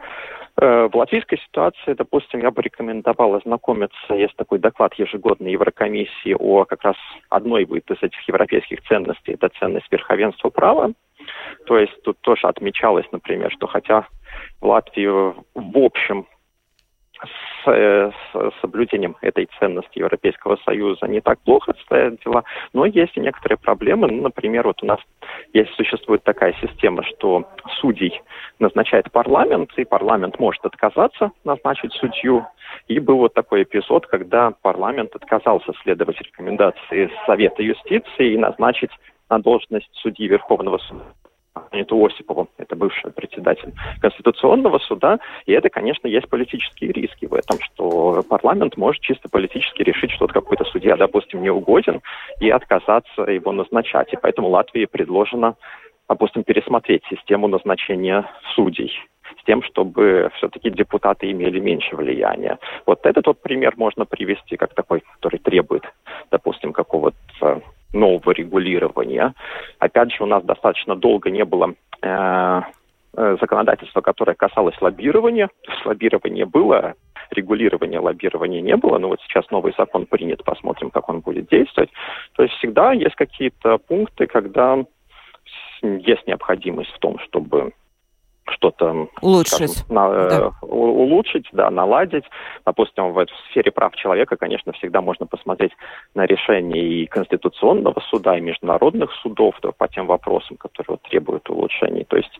Э, 0.58 0.90
в 0.92 0.96
латвийской 0.96 1.38
ситуации, 1.38 1.94
допустим, 1.94 2.42
я 2.42 2.52
бы 2.52 2.62
рекомендовал 2.62 3.36
ознакомиться, 3.36 4.14
есть 4.14 4.36
такой 4.36 4.60
доклад 4.60 4.94
ежегодной 4.96 5.52
Еврокомиссии 5.52 6.36
о 6.38 6.66
как 6.66 6.84
раз 6.84 6.96
одной 7.30 7.64
из 7.64 8.04
этих 8.04 8.28
европейских 8.28 8.82
ценностей, 8.84 9.34
это 9.34 9.50
ценность 9.60 9.92
верховенства 9.92 10.50
права. 10.50 10.94
То 11.68 11.78
есть 11.78 12.02
тут 12.04 12.20
тоже 12.22 12.48
отмечалось, 12.48 13.06
например, 13.12 13.52
что 13.52 13.68
хотя 13.68 14.08
в 14.60 14.66
Латвии 14.66 15.08
в 15.08 15.78
общем 15.78 16.26
с, 17.64 17.72
э, 17.72 18.12
с 18.34 18.62
соблюдением 18.62 19.16
этой 19.22 19.48
ценности 19.60 20.00
Европейского 20.00 20.58
Союза 20.66 21.08
не 21.08 21.22
так 21.22 21.40
плохо 21.42 21.74
стоят 21.84 22.20
дела, 22.24 22.44
но 22.74 22.86
есть 22.86 23.16
и 23.16 23.20
некоторые 23.20 23.58
проблемы. 23.58 24.08
Ну, 24.08 24.22
например, 24.24 24.68
вот 24.68 24.82
у 24.84 24.86
нас 24.86 25.00
есть, 25.54 25.74
существует 25.76 26.24
такая 26.24 26.54
система, 26.62 27.04
что 27.04 27.46
судей 27.80 28.22
назначает 28.60 29.12
парламент, 29.12 29.72
и 29.78 29.86
парламент 29.86 30.40
может 30.40 30.66
отказаться 30.66 31.32
назначить 31.44 31.94
судью. 31.94 32.46
И 32.88 33.00
был 33.00 33.18
вот 33.18 33.34
такой 33.34 33.64
эпизод, 33.64 34.08
когда 34.08 34.52
парламент 34.62 35.16
отказался 35.16 35.74
следовать 35.84 36.20
рекомендации 36.22 37.12
Совета 37.26 37.62
юстиции 37.64 38.34
и 38.34 38.38
назначить 38.38 38.92
на 39.30 39.40
должность 39.40 39.90
судьи 39.94 40.28
Верховного 40.28 40.78
суда 40.78 41.04
Аниту 41.72 42.06
Осипову, 42.06 42.48
это 42.58 42.76
бывший 42.76 43.12
председатель 43.12 43.74
Конституционного 44.02 44.80
суда, 44.80 45.20
и 45.46 45.52
это, 45.52 45.70
конечно, 45.70 46.08
есть 46.08 46.30
политические 46.30 46.92
риски 46.92 47.26
в 47.26 47.34
этом, 47.34 47.58
что 47.60 48.24
парламент 48.30 48.78
может 48.78 49.02
чисто 49.02 49.30
политически 49.30 49.82
решить, 49.84 50.12
что 50.12 50.28
какой-то 50.28 50.64
судья, 50.66 50.96
допустим, 50.96 51.42
не 51.42 51.50
угоден, 51.50 52.02
и 52.40 52.50
отказаться 52.50 53.24
его 53.24 53.52
назначать. 53.52 54.14
И 54.14 54.18
поэтому 54.22 54.50
Латвии 54.50 54.86
предложено, 54.86 55.56
допустим, 56.08 56.44
пересмотреть 56.44 57.04
систему 57.10 57.48
назначения 57.48 58.30
судей 58.56 58.92
с 59.40 59.44
тем, 59.46 59.64
чтобы 59.64 60.30
все-таки 60.36 60.70
депутаты 60.70 61.32
имели 61.32 61.60
меньше 61.60 61.96
влияния. 61.96 62.60
Вот 62.86 63.06
этот 63.06 63.28
вот 63.28 63.42
пример 63.42 63.74
можно 63.78 64.06
привести 64.06 64.56
как 64.56 64.74
такой, 64.74 65.04
который 65.16 65.40
требует, 65.40 65.84
допустим, 66.30 66.74
какого-то 66.74 67.62
нового 67.94 68.32
регулирования. 68.32 69.34
Опять 69.80 70.14
же, 70.14 70.24
у 70.24 70.28
нас 70.28 70.44
достаточно 70.44 70.96
долго 70.96 71.30
не 71.30 71.46
было 71.46 71.74
э, 72.02 72.62
э 73.18 73.38
законодательства, 73.40 74.02
которое 74.02 74.36
касалось 74.36 74.80
лоббирования. 74.82 75.50
То 75.66 75.90
лоббирование 75.90 76.46
было, 76.46 76.96
регулирования 77.32 78.00
лоббирования 78.00 78.62
не 78.62 78.76
было, 78.76 78.98
но 78.98 79.10
вот 79.10 79.20
сейчас 79.22 79.50
новый 79.52 79.74
закон 79.78 80.06
принят, 80.06 80.44
посмотрим, 80.44 80.92
как 80.92 81.10
он 81.10 81.20
будет 81.20 81.48
действовать. 81.48 81.92
То 82.36 82.44
есть 82.44 82.56
всегда 82.56 82.94
есть 82.94 83.16
какие-то 83.16 83.78
пункты, 83.78 84.28
когда 84.28 84.84
есть 85.82 86.28
необходимость 86.28 86.92
в 86.92 87.00
том, 87.00 87.20
чтобы 87.20 87.74
что-то 88.50 89.08
улучшить, 89.22 89.72
скажем, 89.72 89.96
на, 89.96 90.10
э, 90.10 90.30
да. 90.30 90.52
улучшить, 90.62 91.48
да, 91.52 91.70
наладить. 91.70 92.26
Допустим, 92.66 93.14
в, 93.14 93.26
в 93.26 93.50
сфере 93.50 93.72
прав 93.72 93.96
человека, 93.96 94.36
конечно, 94.36 94.74
всегда 94.74 95.02
можно 95.02 95.26
посмотреть 95.26 95.72
на 96.16 96.26
решение 96.26 96.84
и 96.84 97.06
Конституционного 97.08 98.02
суда, 98.10 98.38
и 98.38 98.42
международных 98.42 99.12
судов 99.22 99.56
да, 99.62 99.72
по 99.72 99.88
тем 99.88 100.08
вопросам, 100.08 100.58
которые 100.58 100.94
вот, 100.94 101.02
требуют 101.04 101.50
улучшений. 101.50 102.04
То 102.06 102.18
есть 102.18 102.32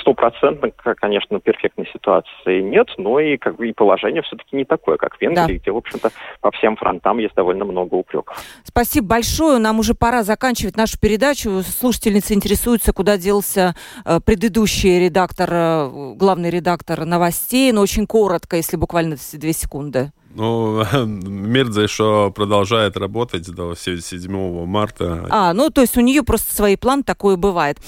стопроцентно, 0.00 0.70
конечно, 0.70 1.40
перфектной 1.40 1.86
ситуации 1.92 2.60
нет, 2.60 2.88
но 2.96 3.20
и, 3.20 3.36
как 3.36 3.56
бы, 3.56 3.68
и 3.68 3.72
положение 3.72 4.22
все-таки 4.22 4.56
не 4.56 4.64
такое, 4.64 4.96
как 4.96 5.16
в 5.16 5.20
Венгрии, 5.20 5.54
да. 5.54 5.62
где, 5.62 5.70
в 5.70 5.76
общем-то, 5.76 6.10
по 6.40 6.50
всем 6.52 6.76
фронтам 6.76 7.18
есть 7.18 7.34
довольно 7.34 7.64
много 7.64 7.94
упреков. 7.94 8.36
Спасибо 8.64 9.08
большое. 9.08 9.58
Нам 9.58 9.78
уже 9.78 9.94
пора 9.94 10.22
заканчивать 10.22 10.76
нашу 10.76 10.98
передачу. 10.98 11.62
Слушательницы 11.62 12.34
интересуются, 12.34 12.92
куда 12.92 13.16
делся 13.16 13.74
э, 14.04 14.18
предыдущий 14.24 14.98
редактор 14.98 15.41
редактор, 15.42 16.14
главный 16.16 16.50
редактор 16.50 17.04
новостей, 17.04 17.72
но 17.72 17.80
очень 17.80 18.06
коротко, 18.06 18.56
если 18.56 18.76
буквально 18.76 19.16
две 19.32 19.52
секунды. 19.52 20.12
Ну, 20.34 20.84
Мирдзе 21.06 21.82
еще 21.82 22.32
продолжает 22.34 22.96
работать 22.96 23.50
до 23.50 23.74
7 23.74 24.66
марта. 24.66 25.26
А, 25.30 25.52
ну, 25.52 25.70
то 25.70 25.82
есть 25.82 25.96
у 25.96 26.00
нее 26.00 26.22
просто 26.22 26.54
свои 26.54 26.76
планы, 26.76 27.02
такое 27.02 27.36
бывает. 27.36 27.78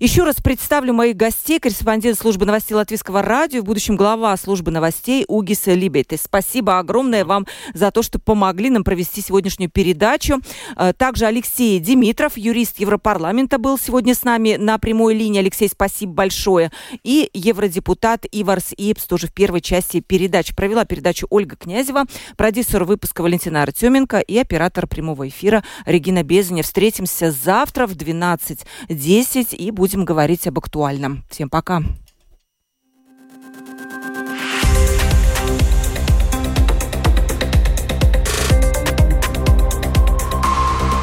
Еще 0.00 0.22
раз 0.24 0.36
представлю 0.36 0.92
моих 0.92 1.16
гостей, 1.16 1.58
корреспондент 1.58 2.18
службы 2.18 2.44
новостей 2.44 2.74
Латвийского 2.74 3.22
радио, 3.22 3.62
в 3.62 3.64
будущем 3.64 3.96
глава 3.96 4.36
службы 4.36 4.70
новостей 4.70 5.24
Угиса 5.28 5.72
Либетес. 5.72 6.22
Спасибо 6.24 6.78
огромное 6.78 7.24
вам 7.24 7.46
за 7.72 7.90
то, 7.90 8.02
что 8.02 8.18
помогли 8.18 8.70
нам 8.70 8.84
провести 8.84 9.22
сегодняшнюю 9.22 9.70
передачу. 9.70 10.40
Э, 10.76 10.92
также 10.92 11.24
Алексей 11.24 11.78
Димитров, 11.78 12.36
юрист 12.36 12.80
Европарламента, 12.80 13.58
был 13.58 13.78
сегодня 13.78 14.14
с 14.14 14.24
нами 14.24 14.56
на 14.56 14.78
прямой 14.78 15.14
линии. 15.14 15.38
Алексей, 15.38 15.68
спасибо 15.68 16.12
большое. 16.12 16.70
И 17.02 17.30
евродепутат 17.32 18.26
Иварс 18.30 18.74
Ипс 18.76 19.04
тоже 19.06 19.28
в 19.28 19.32
первой 19.32 19.60
части 19.60 20.00
передачи. 20.00 20.54
Провела 20.54 20.84
передачу 20.84 21.26
Ольга 21.30 21.56
Князева. 21.56 21.93
Игнатьева, 21.94 22.06
продюсер 22.36 22.84
выпуска 22.84 23.22
Валентина 23.22 23.62
Артеменко 23.62 24.18
и 24.18 24.36
оператор 24.38 24.86
прямого 24.86 25.28
эфира 25.28 25.62
Регина 25.86 26.22
Безаня. 26.22 26.62
Встретимся 26.62 27.30
завтра 27.30 27.86
в 27.86 27.92
12.10 27.92 29.54
и 29.54 29.70
будем 29.70 30.04
говорить 30.04 30.46
об 30.46 30.58
актуальном. 30.58 31.24
Всем 31.30 31.48
пока. 31.48 31.82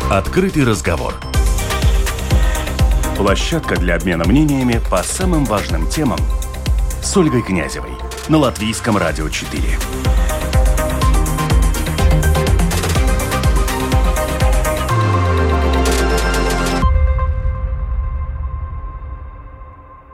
Открытый 0.10 0.66
разговор. 0.66 1.16
Площадка 3.16 3.78
для 3.78 3.96
обмена 3.96 4.28
мнениями 4.28 4.82
по 4.90 5.04
самым 5.04 5.46
важным 5.46 5.88
темам 5.90 6.20
с 7.02 7.16
Ольгой 7.16 7.44
Князевой 7.44 7.92
на 8.28 8.40
Латвийском 8.40 8.98
радио 8.98 9.30
4. 9.30 9.62